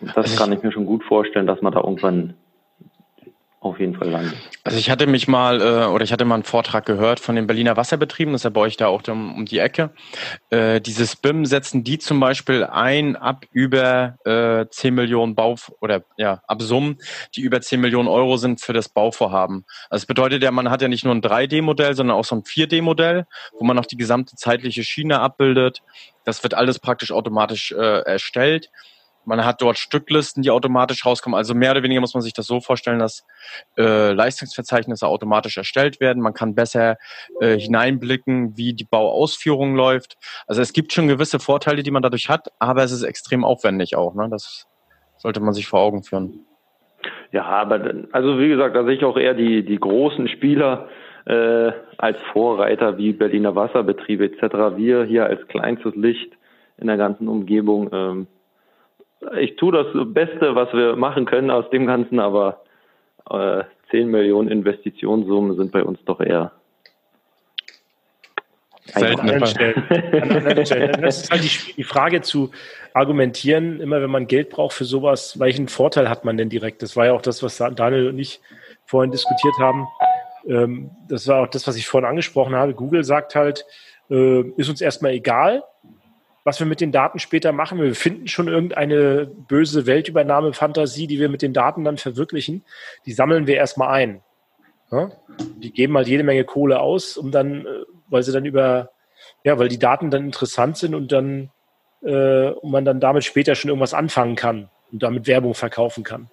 das 0.00 0.16
also 0.16 0.36
kann 0.36 0.52
ich 0.52 0.62
mir 0.62 0.72
schon 0.72 0.86
gut 0.86 1.04
vorstellen, 1.04 1.46
dass 1.46 1.62
man 1.62 1.72
da 1.72 1.80
irgendwann 1.80 2.34
auf 3.64 3.80
jeden 3.80 3.94
Fall 3.94 4.10
landet. 4.10 4.36
Also 4.62 4.78
ich 4.78 4.90
hatte 4.90 5.06
mich 5.06 5.26
mal, 5.26 5.60
äh, 5.62 5.86
oder 5.86 6.04
ich 6.04 6.12
hatte 6.12 6.26
mal 6.26 6.34
einen 6.34 6.44
Vortrag 6.44 6.84
gehört 6.84 7.18
von 7.18 7.34
den 7.34 7.46
Berliner 7.46 7.78
Wasserbetrieben, 7.78 8.32
das 8.32 8.40
ist 8.40 8.44
ja 8.44 8.50
bei 8.50 8.60
euch 8.60 8.76
da 8.76 8.88
auch 8.88 9.02
um, 9.08 9.34
um 9.34 9.46
die 9.46 9.58
Ecke. 9.58 9.90
Äh, 10.50 10.82
dieses 10.82 11.16
BIM 11.16 11.46
setzen 11.46 11.82
die 11.82 11.98
zum 11.98 12.20
Beispiel 12.20 12.64
ein 12.64 13.16
ab 13.16 13.46
über 13.52 14.16
äh, 14.26 14.66
10 14.68 14.94
Millionen 14.94 15.34
Bau 15.34 15.56
oder 15.80 16.04
ja, 16.18 16.42
ab 16.46 16.60
Summen, 16.60 16.98
die 17.36 17.40
über 17.40 17.62
10 17.62 17.80
Millionen 17.80 18.08
Euro 18.08 18.36
sind 18.36 18.60
für 18.60 18.74
das 18.74 18.90
Bauvorhaben. 18.90 19.64
Also 19.88 20.02
das 20.02 20.06
bedeutet 20.06 20.42
ja, 20.42 20.50
man 20.50 20.70
hat 20.70 20.82
ja 20.82 20.88
nicht 20.88 21.04
nur 21.04 21.14
ein 21.14 21.22
3D-Modell, 21.22 21.94
sondern 21.94 22.18
auch 22.18 22.24
so 22.24 22.36
ein 22.36 22.42
4D-Modell, 22.42 23.24
wo 23.58 23.64
man 23.64 23.76
noch 23.76 23.86
die 23.86 23.96
gesamte 23.96 24.36
zeitliche 24.36 24.84
Schiene 24.84 25.20
abbildet. 25.20 25.80
Das 26.24 26.42
wird 26.42 26.52
alles 26.52 26.78
praktisch 26.80 27.12
automatisch 27.12 27.72
äh, 27.72 28.00
erstellt. 28.02 28.70
Man 29.26 29.44
hat 29.44 29.62
dort 29.62 29.78
Stücklisten, 29.78 30.42
die 30.42 30.50
automatisch 30.50 31.04
rauskommen. 31.04 31.36
Also 31.36 31.54
mehr 31.54 31.70
oder 31.70 31.82
weniger 31.82 32.00
muss 32.00 32.14
man 32.14 32.22
sich 32.22 32.32
das 32.32 32.46
so 32.46 32.60
vorstellen, 32.60 32.98
dass 32.98 33.26
äh, 33.76 34.12
Leistungsverzeichnisse 34.12 35.06
automatisch 35.06 35.56
erstellt 35.56 36.00
werden. 36.00 36.22
Man 36.22 36.34
kann 36.34 36.54
besser 36.54 36.96
äh, 37.40 37.58
hineinblicken, 37.58 38.56
wie 38.56 38.74
die 38.74 38.84
Bauausführung 38.84 39.74
läuft. 39.74 40.16
Also 40.46 40.62
es 40.62 40.72
gibt 40.72 40.92
schon 40.92 41.08
gewisse 41.08 41.38
Vorteile, 41.38 41.82
die 41.82 41.90
man 41.90 42.02
dadurch 42.02 42.28
hat, 42.28 42.48
aber 42.58 42.84
es 42.84 42.92
ist 42.92 43.02
extrem 43.02 43.44
aufwendig 43.44 43.96
auch. 43.96 44.14
Ne? 44.14 44.28
Das 44.30 44.66
sollte 45.16 45.40
man 45.40 45.54
sich 45.54 45.66
vor 45.66 45.80
Augen 45.80 46.02
führen. 46.02 46.40
Ja, 47.32 47.44
aber 47.44 47.80
also 48.12 48.38
wie 48.38 48.48
gesagt, 48.48 48.76
da 48.76 48.84
sehe 48.84 48.94
ich 48.94 49.04
auch 49.04 49.16
eher 49.16 49.34
die, 49.34 49.64
die 49.64 49.78
großen 49.78 50.28
Spieler 50.28 50.88
äh, 51.26 51.72
als 51.98 52.18
Vorreiter 52.32 52.98
wie 52.98 53.12
Berliner 53.12 53.54
Wasserbetriebe 53.54 54.24
etc. 54.24 54.76
Wir 54.76 55.04
hier 55.04 55.26
als 55.26 55.46
kleinstes 55.48 55.94
Licht 55.94 56.32
in 56.76 56.86
der 56.86 56.96
ganzen 56.96 57.28
Umgebung. 57.28 57.90
Ähm, 57.92 58.26
ich 59.38 59.56
tue 59.56 59.72
das 59.72 59.86
Beste, 60.12 60.54
was 60.54 60.72
wir 60.72 60.96
machen 60.96 61.24
können 61.24 61.50
aus 61.50 61.68
dem 61.70 61.86
Ganzen, 61.86 62.20
aber 62.20 62.62
äh, 63.30 63.64
10 63.90 64.08
Millionen 64.08 64.48
Investitionssummen 64.48 65.56
sind 65.56 65.72
bei 65.72 65.82
uns 65.82 65.98
doch 66.04 66.20
eher 66.20 66.52
Selten. 68.86 69.30
An 69.30 69.46
Stellen. 69.46 69.82
Das 71.00 71.22
ist 71.22 71.30
halt 71.30 71.42
die, 71.42 71.74
die, 71.74 71.84
Frage 71.84 72.20
zu 72.20 72.50
argumentieren, 72.92 73.80
immer 73.80 74.02
wenn 74.02 74.10
man 74.10 74.26
Geld 74.26 74.50
braucht 74.50 74.74
für 74.74 74.84
sowas, 74.84 75.38
welchen 75.40 75.68
Vorteil 75.68 76.08
hat 76.08 76.24
man 76.24 76.36
denn 76.36 76.50
direkt? 76.50 76.82
Das 76.82 76.96
war 76.96 77.06
ja 77.06 77.12
auch 77.12 77.22
das, 77.22 77.42
was 77.42 77.56
Daniel 77.56 78.08
und 78.08 78.18
ich 78.18 78.40
vorhin 78.84 79.10
diskutiert 79.10 79.54
haben. 79.58 79.86
Ähm, 80.46 80.90
das 81.08 81.26
war 81.26 81.42
auch 81.42 81.48
das, 81.48 81.66
was 81.66 81.76
ich 81.76 81.86
vorhin 81.86 82.08
angesprochen 82.08 82.54
habe. 82.54 82.74
Google 82.74 83.04
sagt 83.04 83.34
halt, 83.34 83.64
äh, 84.10 84.42
ist 84.56 84.68
uns 84.68 84.82
erstmal 84.82 85.12
egal, 85.12 85.64
was 86.44 86.60
wir 86.60 86.66
mit 86.66 86.80
den 86.80 86.92
Daten 86.92 87.18
später 87.18 87.52
machen. 87.52 87.80
Wir 87.80 87.94
finden 87.94 88.28
schon 88.28 88.48
irgendeine 88.48 89.26
böse 89.26 89.86
Weltübernahme-Fantasie, 89.86 91.06
die 91.06 91.18
wir 91.18 91.30
mit 91.30 91.42
den 91.42 91.54
Daten 91.54 91.84
dann 91.84 91.96
verwirklichen. 91.96 92.64
Die 93.06 93.12
sammeln 93.12 93.46
wir 93.46 93.56
erstmal 93.56 93.88
ein. 93.88 94.22
Ja? 94.92 95.10
Die 95.56 95.72
geben 95.72 95.96
halt 95.96 96.06
jede 96.06 96.22
Menge 96.22 96.44
Kohle 96.44 96.80
aus, 96.80 97.16
um 97.16 97.30
dann, 97.30 97.66
äh, 97.66 97.84
weil 98.08 98.22
sie 98.22 98.32
dann 98.32 98.44
über, 98.44 98.90
ja, 99.42 99.58
weil 99.58 99.68
die 99.68 99.78
Daten 99.78 100.10
dann 100.10 100.26
interessant 100.26 100.76
sind 100.76 100.94
und 100.94 101.10
dann, 101.10 101.50
äh, 102.02 102.50
und 102.50 102.70
man 102.70 102.84
dann 102.84 103.00
damit 103.00 103.24
später 103.24 103.54
schon 103.54 103.70
irgendwas 103.70 103.94
anfangen 103.94 104.36
kann 104.36 104.68
und 104.92 105.02
damit 105.02 105.26
Werbung 105.26 105.54
verkaufen 105.54 106.04
kann. 106.04 106.28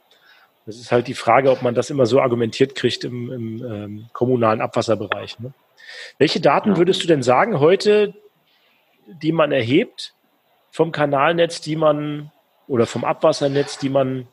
Das 0.65 0.75
ist 0.75 0.91
halt 0.91 1.07
die 1.07 1.15
Frage, 1.15 1.49
ob 1.49 1.61
man 1.61 1.73
das 1.73 1.89
immer 1.89 2.05
so 2.05 2.19
argumentiert 2.21 2.75
kriegt 2.75 3.03
im, 3.03 3.31
im 3.31 3.65
ähm, 3.65 4.05
kommunalen 4.13 4.61
Abwasserbereich. 4.61 5.39
Ne? 5.39 5.53
Welche 6.17 6.39
Daten 6.39 6.77
würdest 6.77 7.01
du 7.01 7.07
denn 7.07 7.23
sagen 7.23 7.59
heute, 7.59 8.13
die 9.07 9.31
man 9.31 9.51
erhebt 9.51 10.13
vom 10.69 10.91
Kanalnetz, 10.91 11.61
die 11.61 11.75
man 11.75 12.31
oder 12.67 12.85
vom 12.85 13.03
Abwassernetz, 13.03 13.77
die 13.77 13.89
man 13.89 14.27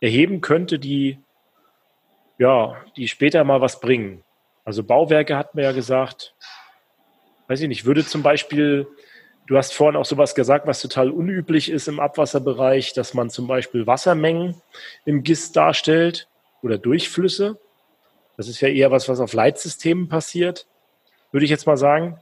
erheben 0.00 0.40
könnte, 0.40 0.78
die 0.78 1.18
ja, 2.38 2.76
die 2.96 3.08
später 3.08 3.44
mal 3.44 3.60
was 3.60 3.80
bringen. 3.80 4.22
Also 4.64 4.82
Bauwerke 4.82 5.36
hat 5.36 5.54
man 5.54 5.64
ja 5.64 5.72
gesagt, 5.72 6.34
weiß 7.48 7.60
ich 7.60 7.68
nicht, 7.68 7.84
würde 7.84 8.04
zum 8.04 8.22
Beispiel, 8.22 8.86
du 9.46 9.56
hast 9.56 9.72
vorhin 9.72 9.96
auch 9.96 10.04
sowas 10.04 10.34
gesagt, 10.34 10.66
was 10.66 10.82
total 10.82 11.10
unüblich 11.10 11.70
ist 11.70 11.88
im 11.88 12.00
Abwasserbereich, 12.00 12.92
dass 12.92 13.14
man 13.14 13.30
zum 13.30 13.46
Beispiel 13.46 13.86
Wassermengen 13.86 14.60
im 15.04 15.22
GIS 15.22 15.52
darstellt 15.52 16.28
oder 16.62 16.78
Durchflüsse. 16.78 17.58
Das 18.36 18.48
ist 18.48 18.60
ja 18.60 18.68
eher 18.68 18.90
was, 18.90 19.08
was 19.08 19.20
auf 19.20 19.32
Leitsystemen 19.32 20.08
passiert, 20.08 20.66
würde 21.30 21.44
ich 21.44 21.50
jetzt 21.50 21.66
mal 21.66 21.76
sagen. 21.76 22.18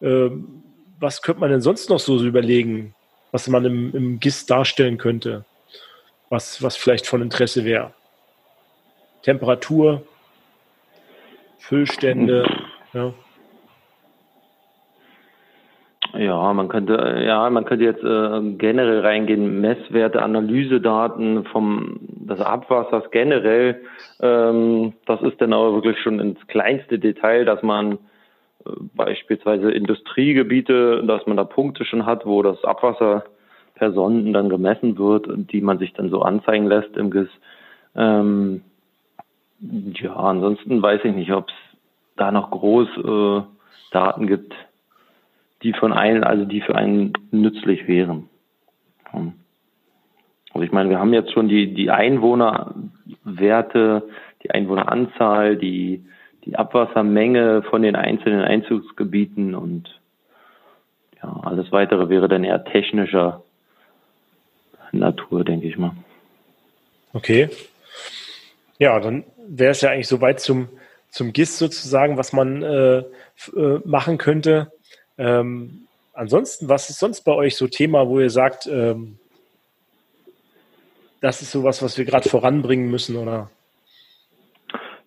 Ähm, 0.00 0.62
was 0.98 1.22
könnte 1.22 1.40
man 1.40 1.50
denn 1.50 1.60
sonst 1.60 1.90
noch 1.90 1.98
so 1.98 2.22
überlegen, 2.22 2.94
was 3.32 3.48
man 3.48 3.64
im, 3.64 3.94
im 3.94 4.20
GIS 4.20 4.46
darstellen 4.46 4.98
könnte, 4.98 5.44
was, 6.30 6.62
was 6.62 6.76
vielleicht 6.76 7.06
von 7.06 7.22
Interesse 7.22 7.64
wäre? 7.64 7.92
Temperatur, 9.22 10.02
Füllstände, 11.58 12.46
ja. 12.92 13.12
Ja, 16.16 16.52
man 16.54 16.68
könnte, 16.68 17.22
ja, 17.26 17.50
man 17.50 17.64
könnte 17.64 17.84
jetzt 17.84 18.02
äh, 18.02 18.40
generell 18.56 19.00
reingehen, 19.00 19.60
Messwerte, 19.60 20.22
Analysedaten 20.22 21.44
vom 21.44 21.98
des 22.00 22.40
Abwassers 22.40 23.10
generell. 23.10 23.82
Ähm, 24.20 24.94
das 25.04 25.20
ist 25.22 25.40
dann 25.40 25.52
aber 25.52 25.74
wirklich 25.74 25.98
schon 26.00 26.20
ins 26.20 26.38
kleinste 26.46 26.98
Detail, 26.98 27.44
dass 27.44 27.62
man 27.62 27.98
beispielsweise 28.94 29.70
Industriegebiete, 29.70 31.04
dass 31.06 31.26
man 31.26 31.36
da 31.36 31.44
Punkte 31.44 31.84
schon 31.84 32.06
hat, 32.06 32.26
wo 32.26 32.42
das 32.42 32.64
Abwasser 32.64 33.24
per 33.74 33.92
Sonden 33.92 34.32
dann 34.32 34.48
gemessen 34.48 34.98
wird 34.98 35.28
die 35.52 35.60
man 35.60 35.78
sich 35.78 35.92
dann 35.92 36.10
so 36.10 36.22
anzeigen 36.22 36.66
lässt 36.66 36.96
im 36.96 37.10
GIS. 37.10 37.28
Ähm, 37.94 38.62
ja, 39.60 40.14
ansonsten 40.14 40.82
weiß 40.82 41.04
ich 41.04 41.14
nicht, 41.14 41.32
ob 41.32 41.48
es 41.48 41.54
da 42.16 42.32
noch 42.32 42.50
groß 42.50 42.88
äh, 42.96 43.42
Daten 43.92 44.26
gibt, 44.26 44.52
die 45.62 45.72
von 45.72 45.92
einen, 45.92 46.24
also 46.24 46.44
die 46.44 46.60
für 46.60 46.74
einen 46.74 47.12
nützlich 47.30 47.86
wären. 47.86 48.28
Hm. 49.10 49.34
Also 50.52 50.64
ich 50.64 50.72
meine, 50.72 50.90
wir 50.90 50.98
haben 50.98 51.12
jetzt 51.12 51.30
schon 51.32 51.48
die, 51.48 51.72
die 51.74 51.90
Einwohnerwerte, 51.90 54.02
die 54.42 54.50
Einwohneranzahl, 54.50 55.56
die 55.56 56.04
die 56.46 56.56
Abwassermenge 56.56 57.62
von 57.62 57.82
den 57.82 57.96
einzelnen 57.96 58.40
Einzugsgebieten 58.40 59.54
und 59.54 60.00
ja, 61.22 61.40
alles 61.42 61.72
weitere 61.72 62.08
wäre 62.08 62.28
dann 62.28 62.44
eher 62.44 62.64
technischer 62.64 63.42
Natur, 64.92 65.44
denke 65.44 65.66
ich 65.66 65.76
mal. 65.76 65.92
Okay. 67.12 67.50
Ja, 68.78 69.00
dann 69.00 69.24
wäre 69.48 69.72
es 69.72 69.80
ja 69.80 69.90
eigentlich 69.90 70.08
soweit 70.08 70.40
zum, 70.40 70.68
zum 71.10 71.32
GIS 71.32 71.58
sozusagen, 71.58 72.16
was 72.16 72.32
man 72.32 72.62
äh, 72.62 72.98
äh, 72.98 73.80
machen 73.84 74.18
könnte. 74.18 74.70
Ähm, 75.18 75.86
ansonsten, 76.12 76.68
was 76.68 76.90
ist 76.90 76.98
sonst 76.98 77.22
bei 77.22 77.32
euch 77.32 77.56
so 77.56 77.66
Thema, 77.66 78.06
wo 78.08 78.20
ihr 78.20 78.30
sagt, 78.30 78.66
ähm, 78.66 79.18
das 81.20 81.42
ist 81.42 81.50
sowas, 81.50 81.82
was 81.82 81.98
wir 81.98 82.04
gerade 82.04 82.28
voranbringen 82.28 82.90
müssen, 82.90 83.16
oder? 83.16 83.50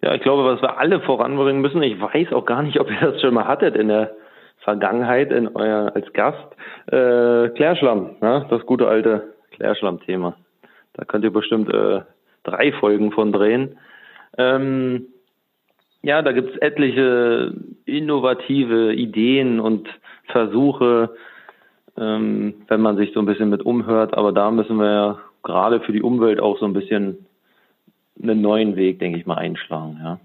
Ja, 0.01 0.13
ich 0.13 0.21
glaube, 0.21 0.45
was 0.45 0.61
wir 0.61 0.77
alle 0.77 1.01
voranbringen 1.01 1.61
müssen, 1.61 1.81
ich 1.83 1.99
weiß 1.99 2.31
auch 2.31 2.45
gar 2.45 2.63
nicht, 2.63 2.79
ob 2.79 2.89
ihr 2.89 3.11
das 3.11 3.21
schon 3.21 3.33
mal 3.33 3.47
hattet 3.47 3.75
in 3.75 3.89
der 3.89 4.15
Vergangenheit 4.59 5.31
in 5.31 5.47
euer, 5.55 5.91
als 5.93 6.11
Gast, 6.13 6.55
äh, 6.87 7.49
Klärschlamm, 7.49 8.15
ne? 8.21 8.45
das 8.49 8.65
gute 8.65 8.87
alte 8.87 9.33
Klärschlamm-Thema. 9.51 10.35
Da 10.93 11.05
könnt 11.05 11.23
ihr 11.23 11.33
bestimmt 11.33 11.73
äh, 11.73 12.01
drei 12.43 12.71
Folgen 12.73 13.11
von 13.11 13.31
drehen. 13.31 13.77
Ähm, 14.37 15.07
ja, 16.01 16.21
da 16.21 16.31
gibt's 16.31 16.57
etliche 16.57 17.53
innovative 17.85 18.93
Ideen 18.93 19.59
und 19.59 19.89
Versuche, 20.25 21.15
ähm, 21.97 22.53
wenn 22.67 22.81
man 22.81 22.97
sich 22.97 23.11
so 23.13 23.19
ein 23.19 23.25
bisschen 23.25 23.49
mit 23.49 23.65
umhört. 23.65 24.13
Aber 24.13 24.31
da 24.31 24.51
müssen 24.51 24.77
wir 24.77 24.91
ja 24.91 25.19
gerade 25.43 25.81
für 25.81 25.91
die 25.91 26.01
Umwelt 26.01 26.39
auch 26.39 26.57
so 26.59 26.65
ein 26.65 26.73
bisschen 26.73 27.25
einen 28.21 28.41
neuen 28.41 28.75
Weg, 28.75 28.99
denke 28.99 29.17
ich 29.17 29.25
mal, 29.25 29.37
einschlagen. 29.37 29.99
Ja. 30.01 30.19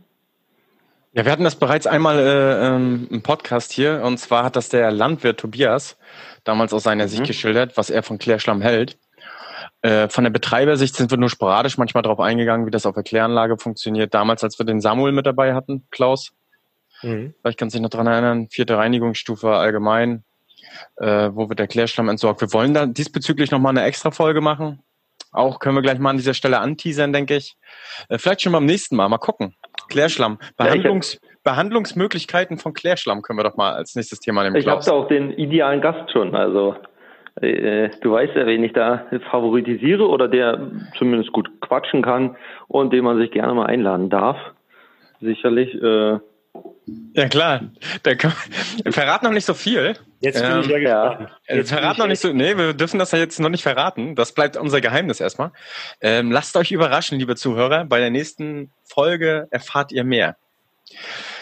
Ja, 1.16 1.24
wir 1.24 1.30
hatten 1.30 1.44
das 1.44 1.54
bereits 1.54 1.86
einmal 1.86 2.18
äh, 2.18 2.66
ähm, 2.66 3.06
im 3.08 3.22
Podcast 3.22 3.70
hier 3.70 4.02
und 4.04 4.18
zwar 4.18 4.44
hat 4.44 4.56
das 4.56 4.68
der 4.68 4.90
Landwirt 4.90 5.38
Tobias 5.38 5.96
damals 6.42 6.72
aus 6.72 6.82
seiner 6.82 7.04
mhm. 7.04 7.08
Sicht 7.08 7.24
geschildert, 7.24 7.76
was 7.76 7.88
er 7.88 8.02
von 8.02 8.18
Klärschlamm 8.18 8.60
hält. 8.60 8.98
Äh, 9.82 10.08
von 10.08 10.24
der 10.24 10.30
Betreibersicht 10.30 10.96
sind 10.96 11.12
wir 11.12 11.18
nur 11.18 11.30
sporadisch 11.30 11.78
manchmal 11.78 12.02
darauf 12.02 12.18
eingegangen, 12.18 12.66
wie 12.66 12.72
das 12.72 12.84
auf 12.84 12.94
der 12.94 13.04
Kläranlage 13.04 13.58
funktioniert. 13.58 14.12
Damals, 14.12 14.42
als 14.42 14.58
wir 14.58 14.66
den 14.66 14.80
Samuel 14.80 15.12
mit 15.12 15.24
dabei 15.24 15.54
hatten, 15.54 15.86
Klaus, 15.90 16.32
mhm. 17.02 17.32
vielleicht 17.40 17.58
kannst 17.58 17.74
du 17.74 17.78
dich 17.78 17.82
noch 17.82 17.90
dran 17.90 18.08
erinnern, 18.08 18.48
vierte 18.50 18.76
Reinigungsstufe 18.76 19.50
allgemein, 19.50 20.24
äh, 20.96 21.30
wo 21.32 21.48
wird 21.48 21.60
der 21.60 21.68
Klärschlamm 21.68 22.08
entsorgt. 22.08 22.40
Wir 22.40 22.52
wollen 22.52 22.74
da 22.74 22.86
diesbezüglich 22.86 23.52
nochmal 23.52 23.70
eine 23.70 23.84
extra 23.84 24.10
Folge 24.10 24.40
machen. 24.40 24.80
Auch 25.34 25.58
können 25.58 25.74
wir 25.74 25.82
gleich 25.82 25.98
mal 25.98 26.10
an 26.10 26.16
dieser 26.16 26.34
Stelle 26.34 26.60
anteasern, 26.60 27.12
denke 27.12 27.36
ich. 27.36 27.56
Äh, 28.08 28.18
vielleicht 28.18 28.42
schon 28.42 28.52
beim 28.52 28.64
nächsten 28.64 28.96
Mal. 28.96 29.08
Mal 29.08 29.18
gucken. 29.18 29.54
Klärschlamm. 29.88 30.38
Behandlungs 30.56 31.20
Behandlungsmöglichkeiten 31.42 32.56
von 32.56 32.72
Klärschlamm 32.72 33.20
können 33.20 33.38
wir 33.38 33.44
doch 33.44 33.56
mal 33.56 33.74
als 33.74 33.94
nächstes 33.94 34.20
Thema 34.20 34.44
nehmen. 34.44 34.56
Ich 34.56 34.66
habe 34.66 34.82
da 34.82 34.92
auch 34.92 35.08
den 35.08 35.30
idealen 35.32 35.82
Gast 35.82 36.10
schon. 36.10 36.34
Also 36.34 36.74
äh, 37.42 37.90
du 38.00 38.12
weißt 38.12 38.34
ja, 38.34 38.46
wen 38.46 38.64
ich 38.64 38.72
da 38.72 39.04
favoritisiere 39.30 40.08
oder 40.08 40.26
der 40.26 40.70
zumindest 40.96 41.32
gut 41.32 41.50
quatschen 41.60 42.00
kann 42.00 42.36
und 42.66 42.94
den 42.94 43.04
man 43.04 43.18
sich 43.18 43.30
gerne 43.30 43.52
mal 43.52 43.66
einladen 43.66 44.08
darf. 44.08 44.38
Sicherlich. 45.20 45.74
Äh, 45.74 46.18
ja 47.14 47.28
klar. 47.28 47.62
Der 48.04 48.16
kann, 48.16 48.32
verrat 48.90 49.22
noch 49.22 49.32
nicht 49.32 49.44
so 49.44 49.54
viel. 49.54 49.96
Jetzt 50.20 50.40
bin 50.40 50.50
ähm, 50.50 50.60
ich 50.60 50.66
ja 50.66 50.78
gespannt. 50.78 51.30
Ja. 51.48 51.54
Jetzt 51.56 51.70
verrat 51.70 51.98
noch 51.98 52.06
nicht 52.06 52.20
so. 52.20 52.32
Nee, 52.32 52.56
wir 52.56 52.74
dürfen 52.74 52.98
das 52.98 53.12
ja 53.12 53.18
jetzt 53.18 53.40
noch 53.40 53.48
nicht 53.48 53.62
verraten. 53.62 54.14
Das 54.14 54.32
bleibt 54.32 54.56
unser 54.56 54.80
Geheimnis 54.80 55.20
erstmal. 55.20 55.52
Ähm, 56.00 56.30
lasst 56.32 56.56
euch 56.56 56.72
überraschen, 56.72 57.18
liebe 57.18 57.36
Zuhörer. 57.36 57.84
Bei 57.84 58.00
der 58.00 58.10
nächsten 58.10 58.70
Folge 58.84 59.48
erfahrt 59.50 59.92
ihr 59.92 60.04
mehr. 60.04 60.36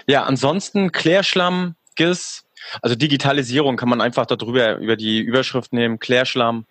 Ja, 0.06 0.24
ansonsten 0.24 0.92
Klärschlamm, 0.92 1.76
GIS, 1.96 2.44
also 2.80 2.94
Digitalisierung 2.94 3.76
kann 3.76 3.88
man 3.88 4.00
einfach 4.00 4.26
darüber 4.26 4.76
über 4.76 4.96
die 4.96 5.20
Überschrift 5.20 5.72
nehmen, 5.72 5.98
Klärschlamm. 5.98 6.66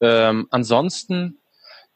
Ähm, 0.00 0.48
ansonsten 0.50 1.38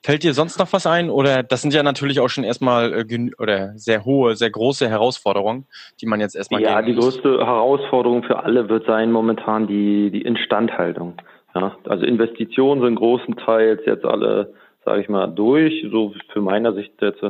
Fällt 0.02 0.22
dir 0.22 0.32
sonst 0.32 0.58
noch 0.58 0.72
was 0.72 0.86
ein? 0.86 1.10
Oder 1.10 1.42
das 1.42 1.60
sind 1.60 1.74
ja 1.74 1.82
natürlich 1.82 2.20
auch 2.20 2.30
schon 2.30 2.44
erstmal 2.44 2.92
äh, 2.92 3.30
oder 3.38 3.72
sehr 3.76 4.04
hohe, 4.06 4.34
sehr 4.34 4.50
große 4.50 4.88
Herausforderungen, 4.88 5.66
die 6.00 6.06
man 6.06 6.20
jetzt 6.20 6.34
erstmal 6.34 6.62
Ja, 6.62 6.80
die 6.80 6.94
größte 6.94 7.44
Herausforderung 7.44 8.22
für 8.22 8.42
alle 8.42 8.70
wird 8.70 8.86
sein 8.86 9.12
momentan 9.12 9.66
die, 9.66 10.10
die 10.10 10.22
Instandhaltung. 10.22 11.16
Ja, 11.54 11.76
also 11.86 12.06
Investitionen 12.06 12.80
sind 12.80 12.94
großenteils 12.94 13.82
jetzt 13.84 14.06
alle, 14.06 14.54
sage 14.86 15.02
ich 15.02 15.10
mal, 15.10 15.26
durch, 15.26 15.86
so 15.90 16.14
für 16.32 16.40
meiner 16.40 16.72
Sicht 16.72 16.94
jetzt. 17.02 17.22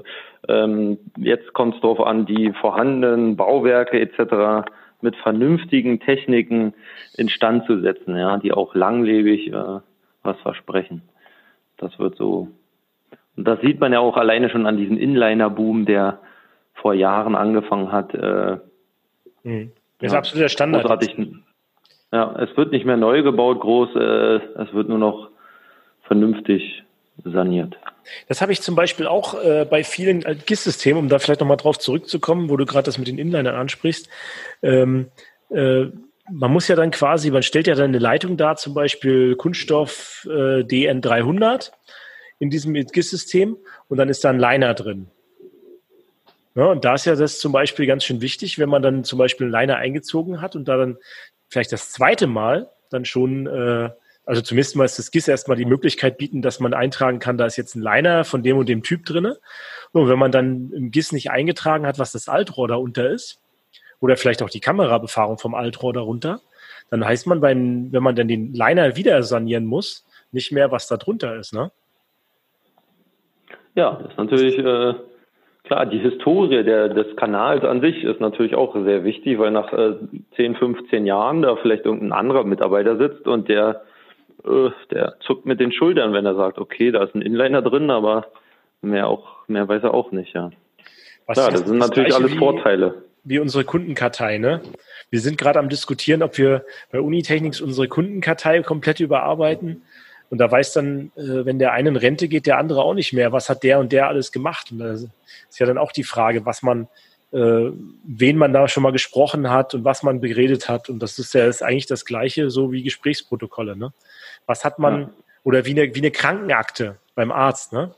Ähm, 0.46 0.98
jetzt 1.16 1.52
kommt 1.52 1.74
es 1.74 1.80
darauf 1.80 2.00
an, 2.00 2.24
die 2.24 2.52
vorhandenen 2.52 3.34
Bauwerke 3.34 3.98
etc. 3.98 4.70
mit 5.00 5.16
vernünftigen 5.16 5.98
Techniken 5.98 6.72
instand 7.16 7.66
zu 7.66 7.80
setzen, 7.80 8.16
ja, 8.16 8.36
die 8.36 8.52
auch 8.52 8.76
langlebig 8.76 9.48
äh, 9.48 9.80
was 10.22 10.38
versprechen. 10.42 11.02
Das 11.78 11.98
wird 11.98 12.16
so 12.16 12.48
und 13.40 13.46
das 13.46 13.58
sieht 13.62 13.80
man 13.80 13.90
ja 13.90 14.00
auch 14.00 14.18
alleine 14.18 14.50
schon 14.50 14.66
an 14.66 14.76
diesem 14.76 14.98
Inliner-Boom, 14.98 15.86
der 15.86 16.18
vor 16.74 16.92
Jahren 16.92 17.34
angefangen 17.34 17.90
hat. 17.90 18.12
Äh, 18.12 18.58
mhm. 19.44 19.72
Das 19.98 20.08
ist 20.08 20.12
ja, 20.12 20.18
absoluter 20.18 20.48
Standard. 20.50 20.82
Großartig. 20.82 21.16
Ja, 22.12 22.36
es 22.38 22.54
wird 22.58 22.70
nicht 22.70 22.84
mehr 22.84 22.98
neu 22.98 23.22
gebaut, 23.22 23.60
groß, 23.60 23.96
äh, 23.96 24.60
es 24.60 24.74
wird 24.74 24.90
nur 24.90 24.98
noch 24.98 25.30
vernünftig 26.02 26.84
saniert. 27.24 27.78
Das 28.28 28.42
habe 28.42 28.52
ich 28.52 28.60
zum 28.60 28.74
Beispiel 28.74 29.06
auch 29.06 29.42
äh, 29.42 29.64
bei 29.64 29.84
vielen 29.84 30.20
GIS-Systemen, 30.20 30.98
um 31.04 31.08
da 31.08 31.18
vielleicht 31.18 31.40
nochmal 31.40 31.56
drauf 31.56 31.78
zurückzukommen, 31.78 32.50
wo 32.50 32.58
du 32.58 32.66
gerade 32.66 32.84
das 32.84 32.98
mit 32.98 33.08
den 33.08 33.16
Inlinern 33.16 33.54
ansprichst. 33.54 34.10
Ähm, 34.62 35.06
äh, 35.48 35.86
man 36.30 36.52
muss 36.52 36.68
ja 36.68 36.76
dann 36.76 36.90
quasi, 36.90 37.30
man 37.30 37.42
stellt 37.42 37.68
ja 37.68 37.74
dann 37.74 37.86
eine 37.86 38.00
Leitung 38.00 38.36
dar, 38.36 38.56
zum 38.56 38.74
Beispiel 38.74 39.34
Kunststoff 39.36 40.28
äh, 40.30 40.60
DN300 40.60 41.72
in 42.40 42.50
diesem 42.50 42.74
GIS-System 42.74 43.56
und 43.88 43.96
dann 43.96 44.08
ist 44.08 44.24
da 44.24 44.30
ein 44.30 44.40
Liner 44.40 44.74
drin. 44.74 45.06
Ja, 46.56 46.64
und 46.64 46.84
da 46.84 46.94
ist 46.94 47.04
ja 47.04 47.14
das 47.14 47.38
zum 47.38 47.52
Beispiel 47.52 47.86
ganz 47.86 48.02
schön 48.02 48.20
wichtig, 48.20 48.58
wenn 48.58 48.68
man 48.68 48.82
dann 48.82 49.04
zum 49.04 49.18
Beispiel 49.18 49.46
einen 49.46 49.52
Liner 49.52 49.76
eingezogen 49.76 50.40
hat 50.40 50.56
und 50.56 50.66
da 50.66 50.76
dann 50.76 50.98
vielleicht 51.48 51.70
das 51.70 51.92
zweite 51.92 52.26
Mal 52.26 52.68
dann 52.90 53.04
schon, 53.04 53.46
äh, 53.46 53.90
also 54.26 54.42
zumindest 54.42 54.74
mal 54.74 54.84
ist 54.84 54.98
das 54.98 55.12
GIS 55.12 55.28
erstmal 55.28 55.56
die 55.56 55.64
Möglichkeit 55.64 56.18
bieten, 56.18 56.42
dass 56.42 56.58
man 56.58 56.74
eintragen 56.74 57.20
kann, 57.20 57.38
da 57.38 57.46
ist 57.46 57.56
jetzt 57.56 57.76
ein 57.76 57.82
Liner 57.82 58.24
von 58.24 58.42
dem 58.42 58.56
und 58.56 58.68
dem 58.68 58.82
Typ 58.82 59.06
drinne. 59.06 59.38
Und 59.92 60.08
wenn 60.08 60.18
man 60.18 60.32
dann 60.32 60.72
im 60.72 60.90
GIS 60.90 61.12
nicht 61.12 61.30
eingetragen 61.30 61.86
hat, 61.86 62.00
was 62.00 62.10
das 62.10 62.28
Altrohr 62.28 62.66
darunter 62.66 63.08
ist, 63.08 63.38
oder 64.00 64.16
vielleicht 64.16 64.42
auch 64.42 64.50
die 64.50 64.60
Kamerabefahrung 64.60 65.38
vom 65.38 65.54
Altrohr 65.54 65.92
darunter, 65.92 66.40
dann 66.90 67.04
heißt 67.04 67.26
man, 67.26 67.40
beim, 67.40 67.92
wenn 67.92 68.02
man 68.02 68.16
dann 68.16 68.28
den 68.28 68.52
Liner 68.52 68.96
wieder 68.96 69.22
sanieren 69.22 69.66
muss, 69.66 70.04
nicht 70.32 70.52
mehr, 70.52 70.70
was 70.72 70.88
da 70.88 70.96
drunter 70.96 71.36
ist. 71.36 71.52
Ne? 71.52 71.70
Ja, 73.74 73.98
das 74.02 74.12
ist 74.12 74.18
natürlich 74.18 74.58
äh, 74.58 74.94
klar, 75.64 75.86
die 75.86 75.98
Historie 75.98 76.64
der, 76.64 76.88
des 76.88 77.16
Kanals 77.16 77.64
an 77.64 77.80
sich 77.80 78.02
ist 78.02 78.20
natürlich 78.20 78.54
auch 78.54 78.74
sehr 78.74 79.04
wichtig, 79.04 79.38
weil 79.38 79.50
nach 79.50 79.72
äh, 79.72 79.94
10, 80.36 80.56
15 80.56 81.06
Jahren 81.06 81.42
da 81.42 81.56
vielleicht 81.56 81.84
irgendein 81.84 82.12
anderer 82.12 82.44
Mitarbeiter 82.44 82.96
sitzt 82.96 83.26
und 83.26 83.48
der, 83.48 83.82
äh, 84.44 84.70
der 84.90 85.14
zuckt 85.20 85.46
mit 85.46 85.60
den 85.60 85.72
Schultern, 85.72 86.12
wenn 86.12 86.26
er 86.26 86.34
sagt, 86.34 86.58
okay, 86.58 86.90
da 86.90 87.04
ist 87.04 87.14
ein 87.14 87.22
Inliner 87.22 87.62
drin, 87.62 87.90
aber 87.90 88.26
mehr 88.82 89.06
auch, 89.08 89.48
mehr 89.48 89.68
weiß 89.68 89.84
er 89.84 89.94
auch 89.94 90.10
nicht, 90.12 90.34
ja. 90.34 90.50
Was 91.26 91.38
ja, 91.38 91.50
das 91.50 91.66
sind 91.66 91.78
natürlich 91.78 92.14
alles 92.14 92.34
Vorteile. 92.34 93.04
Wie 93.22 93.38
unsere 93.38 93.64
Kundenkartei, 93.64 94.38
ne? 94.38 94.62
Wir 95.10 95.20
sind 95.20 95.38
gerade 95.38 95.58
am 95.58 95.68
diskutieren, 95.68 96.22
ob 96.22 96.38
wir 96.38 96.64
bei 96.90 97.00
Unitechnics 97.00 97.60
unsere 97.60 97.86
Kundenkartei 97.86 98.62
komplett 98.62 98.98
überarbeiten 98.98 99.82
und 100.30 100.38
da 100.38 100.50
weiß 100.50 100.72
dann, 100.72 101.10
äh, 101.16 101.44
wenn 101.44 101.58
der 101.58 101.72
eine 101.72 101.90
in 101.90 101.96
Rente 101.96 102.28
geht, 102.28 102.46
der 102.46 102.58
andere 102.58 102.82
auch 102.82 102.94
nicht 102.94 103.12
mehr, 103.12 103.32
was 103.32 103.50
hat 103.50 103.64
der 103.64 103.80
und 103.80 103.92
der 103.92 104.06
alles 104.06 104.30
gemacht. 104.30 104.70
Und 104.70 104.78
da 104.78 104.92
ist 104.92 105.08
ja 105.58 105.66
dann 105.66 105.76
auch 105.76 105.90
die 105.90 106.04
Frage, 106.04 106.46
was 106.46 106.62
man, 106.62 106.88
äh, 107.32 107.70
wen 108.04 108.36
man 108.36 108.52
da 108.52 108.68
schon 108.68 108.84
mal 108.84 108.92
gesprochen 108.92 109.50
hat 109.50 109.74
und 109.74 109.84
was 109.84 110.04
man 110.04 110.20
geredet 110.20 110.68
hat. 110.68 110.88
Und 110.88 111.00
das 111.00 111.18
ist 111.18 111.34
ja 111.34 111.46
ist 111.46 111.62
eigentlich 111.62 111.86
das 111.86 112.04
Gleiche, 112.04 112.48
so 112.48 112.70
wie 112.70 112.84
Gesprächsprotokolle. 112.84 113.76
Ne? 113.76 113.92
Was 114.46 114.64
hat 114.64 114.78
man, 114.78 115.00
ja. 115.00 115.10
oder 115.42 115.64
wie 115.66 115.72
eine, 115.72 115.94
wie 115.94 116.00
eine 116.00 116.12
Krankenakte 116.12 116.98
beim 117.16 117.32
Arzt. 117.32 117.72
Ne? 117.72 117.92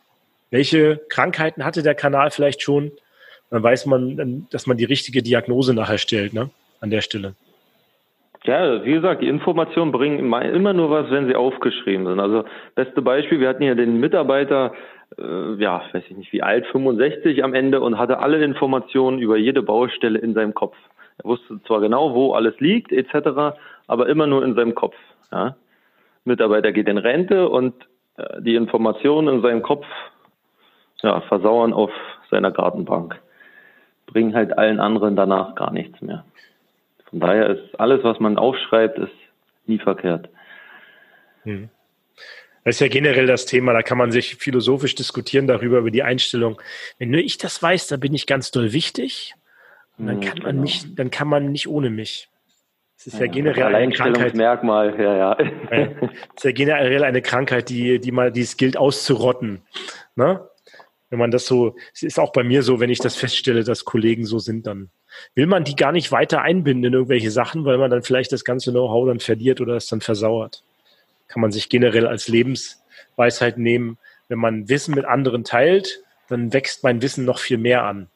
Welche 0.50 1.02
Krankheiten 1.10 1.64
hatte 1.64 1.82
der 1.82 1.94
Kanal 1.94 2.30
vielleicht 2.30 2.62
schon? 2.62 2.92
Dann 3.50 3.62
weiß 3.62 3.84
man, 3.84 4.48
dass 4.48 4.66
man 4.66 4.78
die 4.78 4.84
richtige 4.84 5.22
Diagnose 5.22 5.74
nachher 5.74 5.98
stellt, 5.98 6.32
ne? 6.32 6.48
an 6.80 6.88
der 6.88 7.02
Stelle. 7.02 7.34
Ja, 8.44 8.84
wie 8.84 8.92
gesagt, 8.92 9.22
die 9.22 9.28
Informationen 9.28 9.92
bringen 9.92 10.18
immer 10.18 10.72
nur 10.72 10.90
was, 10.90 11.10
wenn 11.10 11.28
sie 11.28 11.36
aufgeschrieben 11.36 12.06
sind. 12.06 12.18
Also 12.18 12.44
beste 12.74 13.00
Beispiel, 13.00 13.38
wir 13.38 13.48
hatten 13.48 13.62
hier 13.62 13.76
den 13.76 14.00
Mitarbeiter, 14.00 14.72
äh, 15.16 15.54
ja, 15.62 15.82
weiß 15.92 16.02
ich 16.08 16.16
nicht 16.16 16.32
wie 16.32 16.42
alt, 16.42 16.66
65 16.66 17.44
am 17.44 17.54
Ende 17.54 17.80
und 17.80 17.98
hatte 17.98 18.18
alle 18.18 18.42
Informationen 18.42 19.20
über 19.20 19.36
jede 19.36 19.62
Baustelle 19.62 20.18
in 20.18 20.34
seinem 20.34 20.54
Kopf. 20.54 20.76
Er 21.18 21.24
wusste 21.24 21.62
zwar 21.64 21.80
genau, 21.80 22.14
wo 22.14 22.32
alles 22.32 22.58
liegt, 22.58 22.90
etc., 22.90 23.54
aber 23.86 24.08
immer 24.08 24.26
nur 24.26 24.44
in 24.44 24.54
seinem 24.54 24.74
Kopf. 24.74 24.96
Ja. 25.30 25.54
Mitarbeiter 26.24 26.72
geht 26.72 26.88
in 26.88 26.98
Rente 26.98 27.48
und 27.48 27.74
äh, 28.16 28.42
die 28.42 28.56
Informationen 28.56 29.36
in 29.36 29.42
seinem 29.42 29.62
Kopf 29.62 29.86
ja, 31.02 31.20
versauern 31.22 31.72
auf 31.72 31.92
seiner 32.30 32.50
Gartenbank. 32.50 33.20
Bringen 34.06 34.34
halt 34.34 34.58
allen 34.58 34.80
anderen 34.80 35.14
danach 35.14 35.54
gar 35.54 35.72
nichts 35.72 36.00
mehr. 36.00 36.24
Von 37.12 37.20
daher 37.20 37.50
ist 37.50 37.78
alles, 37.78 38.02
was 38.04 38.18
man 38.20 38.38
aufschreibt, 38.38 38.98
ist 38.98 39.12
nie 39.66 39.78
verkehrt. 39.78 40.30
Hm. 41.42 41.68
Das 42.64 42.76
ist 42.76 42.80
ja 42.80 42.88
generell 42.88 43.26
das 43.26 43.44
Thema, 43.44 43.74
da 43.74 43.82
kann 43.82 43.98
man 43.98 44.12
sich 44.12 44.36
philosophisch 44.36 44.94
diskutieren 44.94 45.46
darüber, 45.46 45.78
über 45.78 45.90
die 45.90 46.02
Einstellung. 46.02 46.58
Wenn 46.98 47.10
nur 47.10 47.20
ich 47.20 47.36
das 47.36 47.62
weiß, 47.62 47.88
dann 47.88 48.00
bin 48.00 48.14
ich 48.14 48.26
ganz 48.26 48.50
doll 48.50 48.72
wichtig. 48.72 49.34
Und 49.98 50.06
dann 50.06 50.22
hm, 50.22 50.22
kann 50.22 50.38
man 50.38 50.50
genau. 50.52 50.62
mich, 50.62 50.94
dann 50.94 51.10
kann 51.10 51.28
man 51.28 51.52
nicht 51.52 51.68
ohne 51.68 51.90
mich. 51.90 52.30
Das 52.96 53.08
ist 53.08 53.20
ja, 53.20 53.26
ja 53.26 53.32
generell 53.32 53.74
eine 53.74 53.92
Krankheit. 53.92 54.34
Merkmal, 54.34 54.98
ja, 54.98 55.16
ja. 55.16 55.34
Das 55.34 56.10
ist 56.36 56.44
ja 56.44 56.52
generell 56.52 57.04
eine 57.04 57.20
Krankheit, 57.20 57.68
die, 57.68 57.98
die 57.98 58.12
mal, 58.12 58.32
die 58.32 58.40
es 58.40 58.56
gilt 58.56 58.78
auszurotten. 58.78 59.60
Ne? 60.14 60.48
Wenn 61.12 61.18
man 61.18 61.30
das 61.30 61.44
so, 61.44 61.76
es 61.92 62.02
ist 62.02 62.18
auch 62.18 62.32
bei 62.32 62.42
mir 62.42 62.62
so, 62.62 62.80
wenn 62.80 62.88
ich 62.88 62.98
das 62.98 63.16
feststelle, 63.16 63.64
dass 63.64 63.84
Kollegen 63.84 64.24
so 64.24 64.38
sind, 64.38 64.66
dann 64.66 64.88
will 65.34 65.46
man 65.46 65.62
die 65.62 65.76
gar 65.76 65.92
nicht 65.92 66.10
weiter 66.10 66.40
einbinden 66.40 66.84
in 66.84 66.94
irgendwelche 66.94 67.30
Sachen, 67.30 67.66
weil 67.66 67.76
man 67.76 67.90
dann 67.90 68.02
vielleicht 68.02 68.32
das 68.32 68.46
ganze 68.46 68.70
Know-how 68.70 69.06
dann 69.08 69.20
verliert 69.20 69.60
oder 69.60 69.76
es 69.76 69.86
dann 69.88 70.00
versauert. 70.00 70.64
Kann 71.28 71.42
man 71.42 71.52
sich 71.52 71.68
generell 71.68 72.06
als 72.06 72.28
Lebensweisheit 72.28 73.58
nehmen. 73.58 73.98
Wenn 74.28 74.38
man 74.38 74.70
Wissen 74.70 74.94
mit 74.94 75.04
anderen 75.04 75.44
teilt, 75.44 76.02
dann 76.30 76.54
wächst 76.54 76.82
mein 76.82 77.02
Wissen 77.02 77.26
noch 77.26 77.40
viel 77.40 77.58
mehr 77.58 77.84
an. 77.84 78.08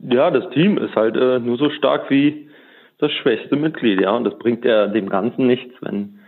Ja, 0.00 0.32
das 0.32 0.52
Team 0.54 0.76
ist 0.76 0.96
halt 0.96 1.14
äh, 1.14 1.38
nur 1.38 1.56
so 1.56 1.70
stark 1.70 2.10
wie 2.10 2.50
das 2.98 3.12
schwächste 3.12 3.54
Mitglied, 3.54 4.00
ja. 4.00 4.10
Und 4.10 4.24
das 4.24 4.36
bringt 4.40 4.64
ja 4.64 4.88
dem 4.88 5.08
Ganzen 5.08 5.46
nichts, 5.46 5.72
wenn 5.82 6.18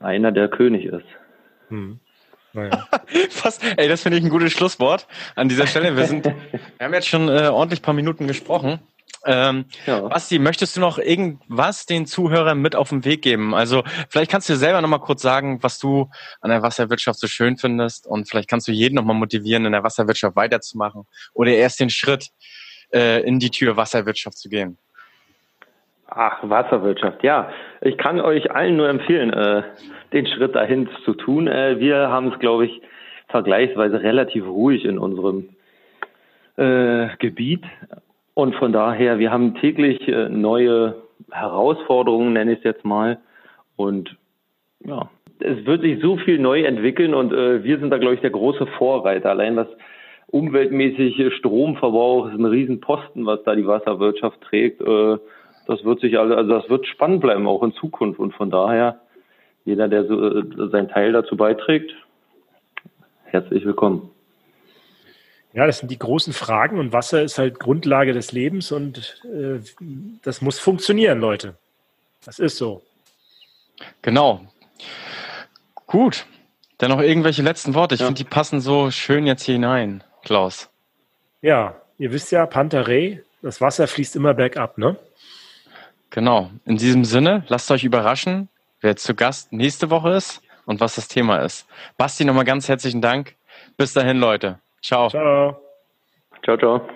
einer 0.00 0.32
der 0.32 0.48
König 0.48 0.86
ist. 0.86 1.04
Hm. 1.68 2.00
Naja. 2.54 2.88
Fast, 3.30 3.62
ey, 3.76 3.88
das 3.88 4.02
finde 4.02 4.18
ich 4.18 4.24
ein 4.24 4.30
gutes 4.30 4.52
Schlusswort 4.52 5.06
an 5.34 5.48
dieser 5.48 5.66
Stelle. 5.66 5.96
Wir 5.96 6.06
sind, 6.06 6.24
wir 6.24 6.34
haben 6.80 6.94
jetzt 6.94 7.08
schon 7.08 7.28
äh, 7.28 7.48
ordentlich 7.48 7.82
paar 7.82 7.94
Minuten 7.94 8.26
gesprochen. 8.26 8.80
Ähm, 9.26 9.64
ja. 9.86 10.00
Basti, 10.00 10.38
möchtest 10.38 10.76
du 10.76 10.80
noch 10.80 10.98
irgendwas 10.98 11.86
den 11.86 12.06
Zuhörern 12.06 12.58
mit 12.58 12.76
auf 12.76 12.90
den 12.90 13.04
Weg 13.04 13.22
geben? 13.22 13.54
Also 13.54 13.82
vielleicht 14.08 14.30
kannst 14.30 14.48
du 14.48 14.56
selber 14.56 14.80
nochmal 14.82 15.00
kurz 15.00 15.22
sagen, 15.22 15.62
was 15.62 15.78
du 15.78 16.10
an 16.40 16.50
der 16.50 16.62
Wasserwirtschaft 16.62 17.18
so 17.18 17.26
schön 17.26 17.56
findest 17.56 18.06
und 18.06 18.28
vielleicht 18.28 18.48
kannst 18.48 18.68
du 18.68 18.72
jeden 18.72 18.94
nochmal 18.94 19.16
motivieren, 19.16 19.64
in 19.64 19.72
der 19.72 19.82
Wasserwirtschaft 19.82 20.36
weiterzumachen 20.36 21.04
oder 21.32 21.52
erst 21.52 21.80
den 21.80 21.90
Schritt 21.90 22.28
äh, 22.92 23.22
in 23.22 23.38
die 23.38 23.50
Tür 23.50 23.76
Wasserwirtschaft 23.76 24.36
zu 24.36 24.48
gehen. 24.48 24.78
Ach, 26.06 26.38
Wasserwirtschaft, 26.42 27.22
ja. 27.24 27.50
Ich 27.80 27.96
kann 27.96 28.20
euch 28.20 28.50
allen 28.50 28.76
nur 28.76 28.88
empfehlen, 28.88 29.32
äh, 29.32 29.62
den 30.12 30.26
Schritt 30.26 30.54
dahin 30.54 30.88
zu 31.04 31.14
tun. 31.14 31.48
Äh, 31.48 31.80
wir 31.80 32.08
haben 32.08 32.32
es, 32.32 32.38
glaube 32.38 32.66
ich, 32.66 32.82
vergleichsweise 33.28 34.02
relativ 34.02 34.46
ruhig 34.46 34.84
in 34.84 34.98
unserem 34.98 35.48
äh, 36.56 37.08
Gebiet. 37.18 37.64
Und 38.34 38.54
von 38.56 38.72
daher, 38.72 39.18
wir 39.18 39.30
haben 39.30 39.54
täglich 39.56 40.06
äh, 40.06 40.28
neue 40.28 41.02
Herausforderungen, 41.30 42.32
nenne 42.32 42.52
ich 42.52 42.58
es 42.58 42.64
jetzt 42.64 42.84
mal. 42.84 43.18
Und 43.76 44.16
ja, 44.84 45.08
es 45.40 45.64
wird 45.66 45.82
sich 45.82 46.00
so 46.00 46.16
viel 46.16 46.38
neu 46.38 46.62
entwickeln 46.62 47.14
und 47.14 47.32
äh, 47.32 47.64
wir 47.64 47.78
sind 47.78 47.90
da, 47.90 47.98
glaube 47.98 48.14
ich, 48.14 48.20
der 48.20 48.30
große 48.30 48.66
Vorreiter. 48.78 49.30
Allein 49.30 49.56
was 49.56 49.68
umweltmäßig 50.26 51.34
Stromverbrauch 51.34 52.28
ist 52.28 52.38
ein 52.38 52.44
Riesenposten, 52.44 53.24
was 53.26 53.42
da 53.44 53.54
die 53.54 53.66
Wasserwirtschaft 53.66 54.40
trägt. 54.42 54.80
Das 55.66 55.84
wird 55.84 56.00
sich 56.00 56.18
also, 56.18 56.34
also 56.34 56.58
das 56.60 56.68
wird 56.68 56.86
spannend 56.86 57.20
bleiben 57.20 57.46
auch 57.46 57.62
in 57.62 57.72
Zukunft 57.74 58.18
und 58.18 58.34
von 58.34 58.50
daher 58.50 59.00
jeder, 59.64 59.88
der 59.88 60.04
so, 60.06 60.40
äh, 60.40 60.68
seinen 60.70 60.88
Teil 60.88 61.12
dazu 61.12 61.36
beiträgt, 61.36 61.94
herzlich 63.24 63.64
willkommen. 63.64 64.10
Ja, 65.54 65.66
das 65.66 65.78
sind 65.78 65.90
die 65.90 65.98
großen 65.98 66.32
Fragen 66.32 66.78
und 66.78 66.92
Wasser 66.92 67.22
ist 67.22 67.38
halt 67.38 67.60
Grundlage 67.60 68.12
des 68.12 68.32
Lebens 68.32 68.72
und 68.72 69.22
äh, 69.24 69.60
das 70.22 70.42
muss 70.42 70.58
funktionieren, 70.58 71.20
Leute. 71.20 71.54
Das 72.24 72.38
ist 72.38 72.56
so. 72.56 72.82
Genau. 74.02 74.40
Gut. 75.86 76.26
Dann 76.78 76.90
noch 76.90 77.00
irgendwelche 77.00 77.42
letzten 77.42 77.74
Worte. 77.74 77.94
Ich 77.94 78.00
ja. 78.00 78.06
finde, 78.06 78.18
die 78.18 78.28
passen 78.28 78.60
so 78.60 78.90
schön 78.90 79.26
jetzt 79.26 79.44
hier 79.44 79.54
hinein, 79.54 80.02
Klaus. 80.24 80.68
Ja, 81.40 81.76
ihr 81.98 82.12
wisst 82.12 82.32
ja, 82.32 82.46
Pantarei, 82.46 83.22
das 83.40 83.60
Wasser 83.60 83.86
fließt 83.86 84.16
immer 84.16 84.34
bergab, 84.34 84.76
ne? 84.76 84.96
Genau. 86.14 86.50
In 86.64 86.76
diesem 86.76 87.04
Sinne, 87.04 87.44
lasst 87.48 87.70
euch 87.72 87.82
überraschen 87.82 88.48
wer 88.84 88.96
zu 88.96 89.14
Gast 89.14 89.52
nächste 89.52 89.90
Woche 89.90 90.10
ist 90.10 90.42
und 90.66 90.78
was 90.78 90.94
das 90.94 91.08
Thema 91.08 91.38
ist. 91.38 91.66
Basti, 91.96 92.24
nochmal 92.24 92.44
ganz 92.44 92.68
herzlichen 92.68 93.00
Dank. 93.00 93.34
Bis 93.78 93.94
dahin, 93.94 94.18
Leute. 94.18 94.60
Ciao. 94.82 95.08
Ciao. 95.08 95.56
Ciao, 96.44 96.56
ciao. 96.58 96.86